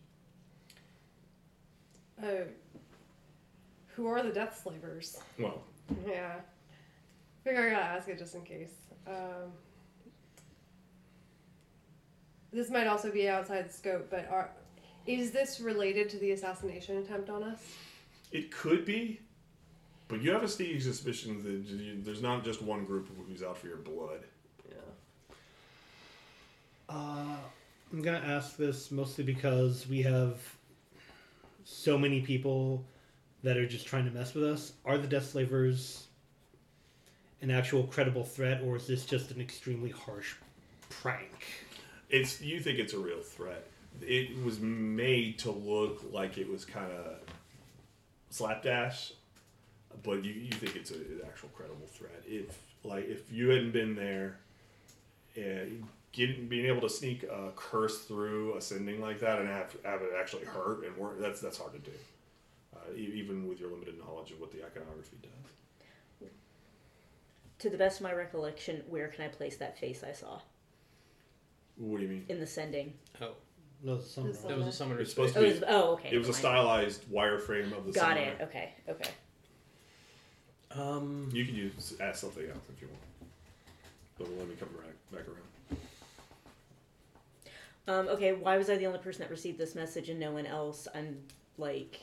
[2.22, 2.46] Uh,
[3.96, 5.20] who are the death slavers?
[5.40, 5.64] Well,
[6.08, 6.36] Yeah.
[6.38, 8.72] I Figure I gotta ask it just in case.
[9.06, 9.52] Um,
[12.54, 14.50] this might also be outside scope, but are
[15.06, 17.60] is this related to the assassination attempt on us?
[18.32, 19.20] it could be,
[20.14, 23.58] but you have a sneaking suspicion that you- there's not just one group who's out
[23.58, 24.24] for your blood.
[24.69, 24.75] Yeah.
[26.88, 27.38] Uh,
[27.92, 30.40] I'm gonna ask this mostly because we have
[31.66, 32.85] so many people
[33.42, 34.74] that are just trying to mess with us.
[34.85, 36.06] Are the Death Slavers
[37.42, 40.35] an actual credible threat, or is this just an extremely harsh
[40.90, 41.43] prank?
[42.09, 43.67] It's you think it's a real threat.
[44.00, 47.19] It was made to look like it was kind of
[48.30, 49.14] slapdash,
[50.04, 52.24] but you, you think it's a, an actual credible threat.
[52.26, 54.38] If like if you hadn't been there,
[55.36, 60.02] and getting being able to sneak a curse through ascending like that and have, have
[60.02, 61.98] it actually hurt and work that's that's hard to do,
[62.76, 65.30] uh, e- even with your limited knowledge of what the iconography does.
[67.60, 70.42] To the best of my recollection, where can I place that face I saw
[71.78, 72.26] What do you mean?
[72.28, 72.94] in the sending?
[73.22, 73.30] Oh,
[73.82, 74.28] No, the summer.
[74.28, 75.00] This that was a summoner.
[75.00, 75.60] It's supposed Oh, to it be.
[75.60, 76.10] was, oh okay.
[76.12, 77.94] It was a stylized wireframe of the.
[77.94, 78.22] Got summoner.
[78.32, 78.42] it.
[78.42, 78.74] Okay.
[78.90, 79.10] Okay.
[80.76, 83.02] Um, You can use ask something else if you want.
[84.18, 85.80] But let me come back back around.
[87.88, 88.34] Um, okay.
[88.34, 90.88] Why was I the only person that received this message and no one else?
[90.95, 91.18] I'm
[91.58, 92.00] like,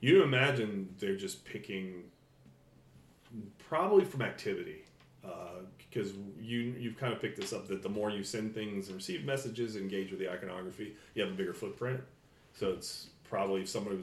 [0.00, 2.04] You imagine they're just picking,
[3.68, 4.84] probably from activity,
[5.90, 8.96] because you you've kind of picked this up that the more you send things and
[8.96, 12.00] receive messages, engage with the iconography, you have a bigger footprint.
[12.54, 13.98] So it's probably if somebody.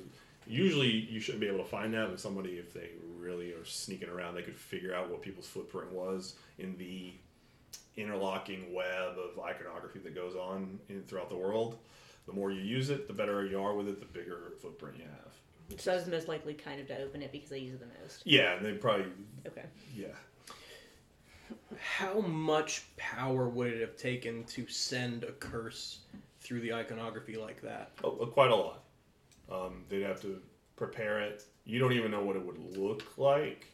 [0.48, 4.10] Usually, you shouldn't be able to find that, but somebody, if they really are sneaking
[4.10, 7.14] around, they could figure out what people's footprint was in the
[7.98, 11.78] interlocking web of iconography that goes on in, throughout the world.
[12.28, 15.04] The more you use it, the better you are with it, the bigger footprint you
[15.06, 15.80] have.
[15.80, 17.80] so I was the most likely kind of to open it because I use it
[17.80, 18.22] the most.
[18.26, 19.06] Yeah, and they probably
[19.48, 19.66] Okay.
[19.96, 20.08] yeah.
[21.80, 26.00] how much power would it have taken to send a curse
[26.42, 27.92] through the iconography like that?
[28.04, 28.84] Oh, quite a lot.
[29.52, 30.42] Um, they'd have to
[30.76, 31.44] prepare it.
[31.66, 33.68] You don't even know what it would look like.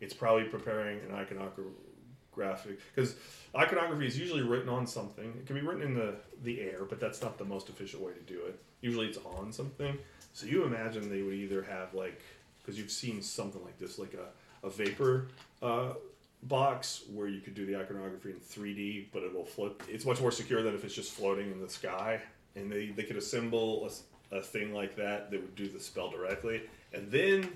[0.00, 3.16] It's probably preparing an iconographic because
[3.54, 5.32] iconography is usually written on something.
[5.38, 8.12] It can be written in the the air, but that's not the most efficient way
[8.12, 8.58] to do it.
[8.80, 9.96] Usually, it's on something.
[10.32, 12.22] So you imagine they would either have like
[12.60, 15.28] because you've seen something like this, like a a vapor.
[15.62, 15.94] Uh,
[16.42, 19.80] box where you could do the iconography in 3D, but it'll float.
[19.88, 22.20] It's much more secure than if it's just floating in the sky.
[22.54, 23.88] And they, they could assemble
[24.32, 26.62] a s- a, thing like that that would do the spell directly.
[26.92, 27.48] And then,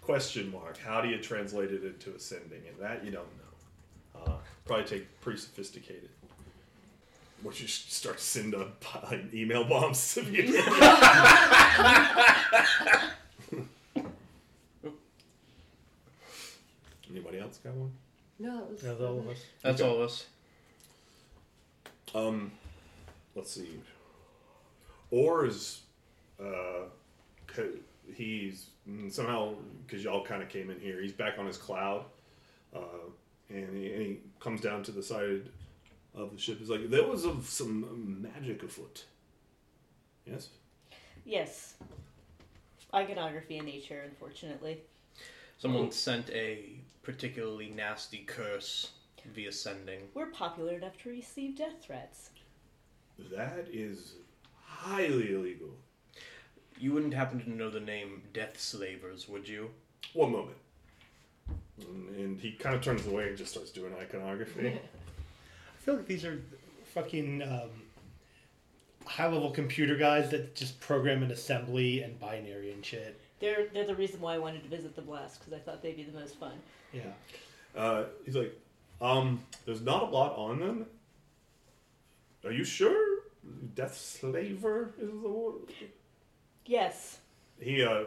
[0.00, 2.62] question mark, how do you translate it into ascending?
[2.68, 4.22] And that you don't know.
[4.26, 6.08] Uh, probably take pretty sophisticated.
[7.42, 8.64] what you start to send uh,
[9.10, 10.54] like, email bombs to people.
[17.10, 17.92] Anybody else got one?
[18.38, 18.80] No, that was.
[18.82, 19.38] That's all of us.
[19.62, 19.90] That's Okay.
[19.90, 20.26] all of us.
[22.14, 22.52] Um,
[23.34, 23.80] let's see.
[25.10, 25.80] Or is,
[26.40, 27.62] uh,
[28.14, 29.54] he's mm, somehow
[29.86, 31.00] because y'all kind of came in here.
[31.00, 32.04] He's back on his cloud,
[32.74, 32.80] uh,
[33.48, 35.48] and, he, and he comes down to the side
[36.14, 36.58] of the ship.
[36.58, 39.04] He's like, there was of some magic afoot.
[40.24, 40.48] Yes.
[41.24, 41.74] Yes.
[42.94, 44.80] Iconography in nature, unfortunately.
[45.58, 48.90] Someone sent a particularly nasty curse
[49.34, 50.00] via sending.
[50.14, 52.30] We're popular enough to receive death threats.
[53.32, 54.14] That is
[54.64, 55.70] highly illegal.
[56.78, 59.70] You wouldn't happen to know the name Death Slavers, would you?
[60.12, 60.56] One moment.
[61.80, 64.68] And, and he kind of turns away and just starts doing iconography.
[64.68, 66.42] I feel like these are
[66.94, 67.70] fucking um,
[69.06, 73.20] high level computer guys that just program an assembly and binary and shit.
[73.38, 75.96] They're they're the reason why I wanted to visit the blast because I thought they'd
[75.96, 76.54] be the most fun.
[76.92, 77.02] Yeah.
[77.76, 78.58] Uh, he's like,
[79.00, 80.86] um, there's not a lot on them.
[82.44, 83.20] Are you sure?
[83.74, 85.72] Death Slaver is the word.
[86.66, 87.18] Yes.
[87.60, 88.04] He uh,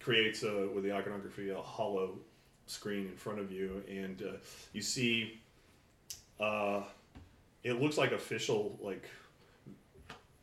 [0.00, 2.18] creates a, with the iconography a hollow
[2.66, 4.36] screen in front of you, and uh,
[4.72, 5.40] you see.
[6.40, 6.82] Uh,
[7.62, 9.08] it looks like official like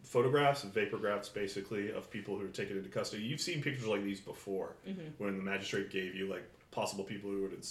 [0.04, 3.24] photographs, vapographs, basically of people who are taken into custody.
[3.24, 4.76] You've seen pictures like these before,
[5.18, 7.66] when the magistrate gave you like possible people who would.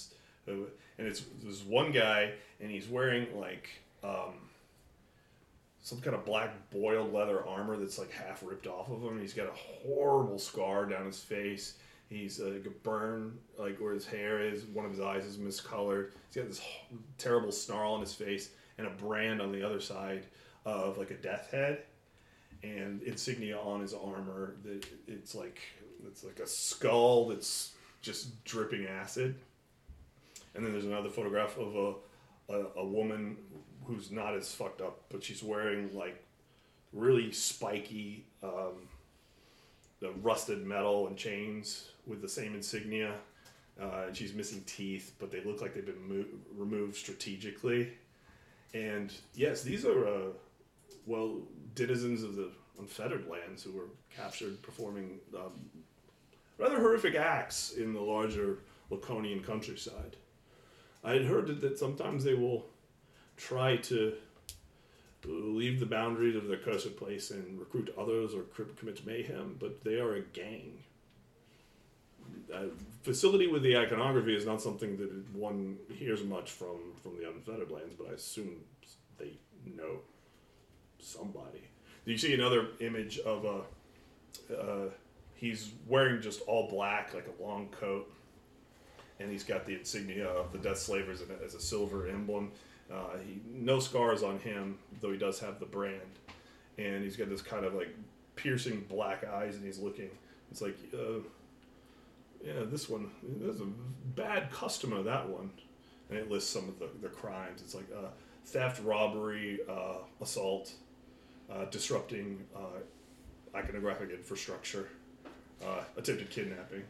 [0.46, 0.66] Who,
[0.98, 3.68] and it's this one guy, and he's wearing like
[4.02, 4.34] um,
[5.82, 9.20] some kind of black boiled leather armor that's like half ripped off of him.
[9.20, 11.74] He's got a horrible scar down his face.
[12.08, 14.64] He's uh, like a burn like where his hair is.
[14.64, 16.10] One of his eyes is miscolored.
[16.28, 16.62] He's got this
[17.18, 20.24] terrible snarl on his face and a brand on the other side
[20.64, 21.82] of like a death head
[22.62, 24.56] and insignia on his armor.
[24.64, 25.60] That it's like
[26.06, 29.36] it's like a skull that's just dripping acid.
[30.54, 33.36] And then there's another photograph of a, a, a woman
[33.88, 36.22] who's not as fucked up, but she's wearing like
[36.92, 38.86] really spiky, um,
[40.00, 43.14] the rusted metal and chains with the same insignia.
[43.80, 46.24] Uh, and she's missing teeth, but they look like they've been mo-
[46.56, 47.92] removed strategically.
[48.74, 50.26] And yes, these are uh,
[51.06, 51.40] well
[51.74, 55.52] denizens of the unfettered lands who were captured performing um,
[56.58, 58.58] rather horrific acts in the larger
[58.90, 60.16] Laconian countryside.
[61.04, 62.66] I had heard that, that sometimes they will
[63.38, 64.14] try to
[65.24, 68.42] leave the boundaries of their cursed place and recruit others or
[68.76, 70.84] commit mayhem, but they are a gang.
[72.54, 72.64] Uh,
[73.02, 77.70] facility with the iconography is not something that one hears much from from the unfettered
[77.70, 78.56] lands, but I assume
[79.18, 79.32] they
[79.64, 80.00] know
[80.98, 81.62] somebody.
[82.04, 84.54] Do You see another image of a.
[84.54, 84.90] Uh,
[85.34, 88.10] he's wearing just all black, like a long coat,
[89.20, 92.50] and he's got the insignia of the Death Slavers as a silver emblem.
[92.92, 96.00] Uh, he no scars on him, though he does have the brand,
[96.78, 97.94] and he's got this kind of like
[98.36, 100.10] piercing black eyes, and he's looking.
[100.50, 101.20] It's like, uh,
[102.42, 103.66] yeah, this one, there's a
[104.16, 105.02] bad customer.
[105.02, 105.50] That one,
[106.08, 107.60] and it lists some of the, the crimes.
[107.60, 108.08] It's like uh,
[108.46, 110.72] theft, robbery, uh, assault,
[111.52, 114.88] uh, disrupting uh, iconographic infrastructure,
[115.96, 116.84] attempted kidnapping.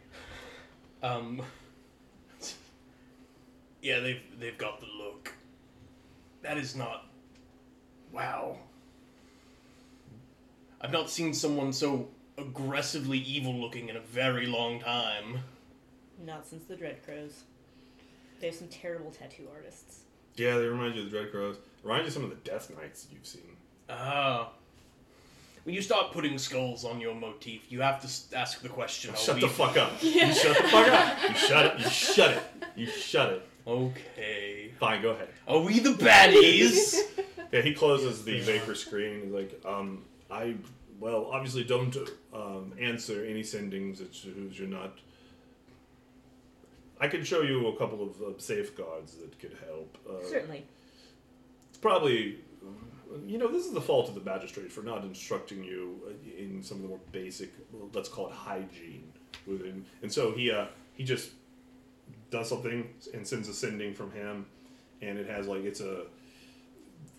[1.02, 1.42] Um.
[3.80, 5.32] Yeah, they've they've got the look.
[6.42, 7.06] That is not.
[8.12, 8.58] Wow.
[10.80, 15.40] I've not seen someone so aggressively evil looking in a very long time.
[16.24, 17.42] Not since the Dread Crows.
[18.40, 20.00] They have some terrible tattoo artists.
[20.36, 21.56] Yeah, they remind you of the Dread Crows.
[21.82, 23.56] Remind you of some of the Death Knights that you've seen.
[23.90, 24.50] Ah.
[25.64, 29.14] When you start putting skulls on your motif, you have to ask the question.
[29.16, 29.92] Shut we- the fuck up.
[30.02, 31.18] You shut the fuck up.
[31.28, 31.80] You shut it.
[31.80, 32.42] You shut it.
[32.76, 33.47] You shut it.
[33.68, 34.72] Okay.
[34.80, 35.28] Fine, go ahead.
[35.46, 36.96] Are we the baddies?
[37.50, 39.22] Yeah, he closes the vapor screen.
[39.22, 40.54] He's like, um, I,
[41.00, 41.96] well, obviously don't
[42.34, 44.98] um, answer any sendings that you- you're not.
[47.00, 49.96] I can show you a couple of uh, safeguards that could help.
[50.06, 50.66] Uh, Certainly.
[51.70, 52.40] It's probably,
[53.26, 56.62] you know, this is the fault of the magistrate for not instructing you uh, in
[56.62, 59.10] some of the more basic, well, let's call it hygiene
[59.46, 59.86] within.
[60.02, 61.30] And so he, uh, he just
[62.30, 64.46] does something and sends a sending from him,
[65.02, 66.02] and it has like it's a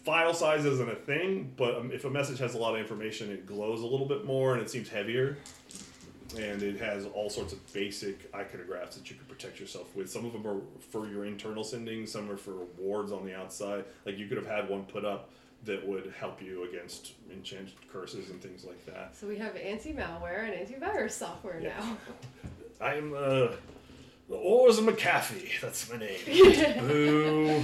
[0.03, 3.31] file size isn't a thing, but um, if a message has a lot of information,
[3.31, 5.37] it glows a little bit more and it seems heavier.
[6.37, 10.09] And it has all sorts of basic iconographs that you can protect yourself with.
[10.11, 13.83] Some of them are for your internal sending, some are for wards on the outside.
[14.05, 15.31] Like you could have had one put up
[15.65, 19.15] that would help you against enchanted curses and things like that.
[19.17, 21.77] So we have anti-malware and antivirus software Yeah.
[21.79, 21.97] now.
[22.79, 23.47] I'm uh,
[24.29, 25.59] the Oars McAfee.
[25.61, 26.19] That's my name.
[26.87, 27.63] Boo.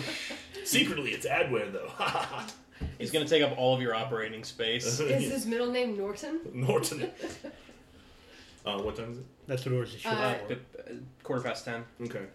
[0.63, 1.91] Secretly, it's adware though.
[2.99, 4.85] He's gonna take up all of your operating space.
[4.99, 6.41] Is his middle name Norton?
[6.53, 7.09] Norton.
[8.65, 9.25] Uh, what time is it?
[9.47, 10.53] That's what ours is short Uh, for.
[10.53, 10.57] Uh,
[11.23, 11.83] quarter past ten.
[12.01, 12.25] Okay.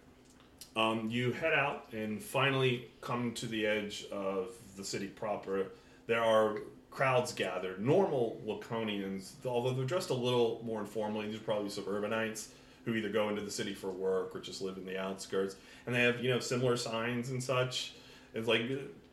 [0.77, 5.67] Um, you head out and finally come to the edge of the city proper.
[6.07, 6.59] There are
[6.93, 7.85] crowds gathered.
[7.85, 12.51] Normal Laconians, although they're dressed a little more informally, these are probably suburbanites
[12.85, 15.57] who either go into the city for work or just live in the outskirts.
[15.87, 17.95] And they have, you know, similar signs and such.
[18.35, 18.63] It's like,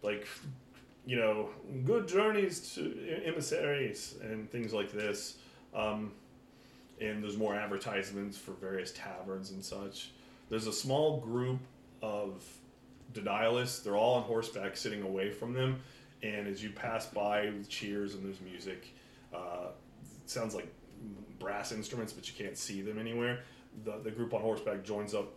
[0.04, 0.28] like,
[1.06, 1.50] you know,
[1.86, 5.38] good journeys to emissaries and things like this.
[5.76, 6.12] Um,
[7.00, 10.12] and there's more advertisements for various taverns and such.
[10.50, 11.60] There's a small group
[12.02, 12.44] of
[13.14, 13.84] denialists.
[13.84, 15.82] They're all on horseback, sitting away from them.
[16.24, 18.94] And as you pass by cheers and there's music,
[19.34, 19.68] uh,
[20.26, 20.68] sounds like
[21.40, 23.40] brass instruments, but you can't see them anywhere.
[23.86, 25.28] The, the group on horseback joins up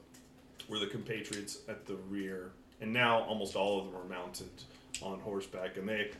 [0.68, 4.48] where the compatriots at the rear, and now almost all of them are mounted
[5.02, 6.10] on horseback, and they,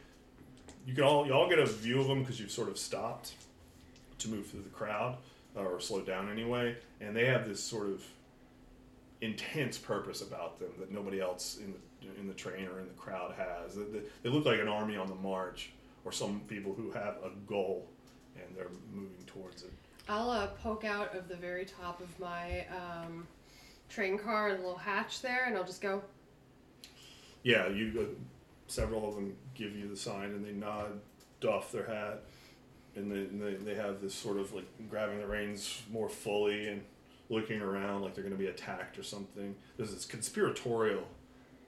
[0.87, 3.35] you can all you all get a view of them because you've sort of stopped
[4.19, 5.17] to move through the crowd
[5.57, 8.03] uh, or slow down anyway, and they have this sort of
[9.21, 11.79] intense purpose about them that nobody else in the
[12.19, 13.75] in the train or in the crowd has.
[13.77, 15.71] They, they- they look like an army on the march,
[16.05, 17.87] or some people who have a goal
[18.37, 19.73] and they're moving towards it.
[20.11, 23.29] I'll uh, poke out of the very top of my um,
[23.89, 26.03] train car a little hatch there, and I'll just go.
[27.45, 28.05] Yeah, you uh,
[28.67, 31.01] several of them give you the sign and they nod,
[31.41, 32.25] doff their hat,
[32.97, 36.67] and they, and they they have this sort of like grabbing the reins more fully
[36.67, 36.83] and
[37.29, 39.55] looking around like they're going to be attacked or something.
[39.77, 41.05] There's this conspiratorial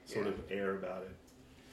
[0.05, 1.15] sort of air about it.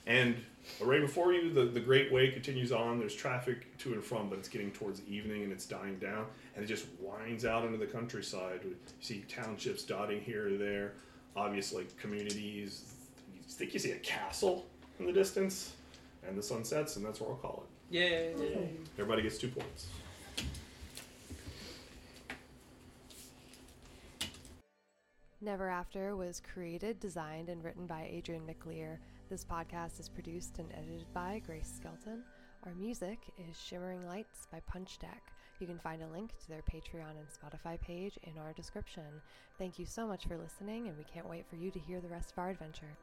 [0.07, 0.37] And
[0.81, 2.99] right before you, the, the Great Way continues on.
[2.99, 6.27] There's traffic to and from, but it's getting towards evening and it's dying down.
[6.61, 8.61] And it just winds out into the countryside.
[8.65, 10.93] You see townships dotting here or there,
[11.35, 12.85] obviously communities.
[13.35, 14.67] You think you see a castle
[14.99, 15.73] in the distance,
[16.23, 17.95] and the sun sets, and that's what I'll call it.
[17.95, 18.69] Yay!
[18.99, 19.87] Everybody gets two points.
[25.41, 28.99] Never After was created, designed, and written by Adrian McLear.
[29.31, 32.23] This podcast is produced and edited by Grace Skelton.
[32.67, 35.33] Our music is Shimmering Lights by Punch Deck.
[35.61, 39.21] You can find a link to their Patreon and Spotify page in our description.
[39.59, 42.09] Thank you so much for listening, and we can't wait for you to hear the
[42.09, 42.97] rest of our adventure.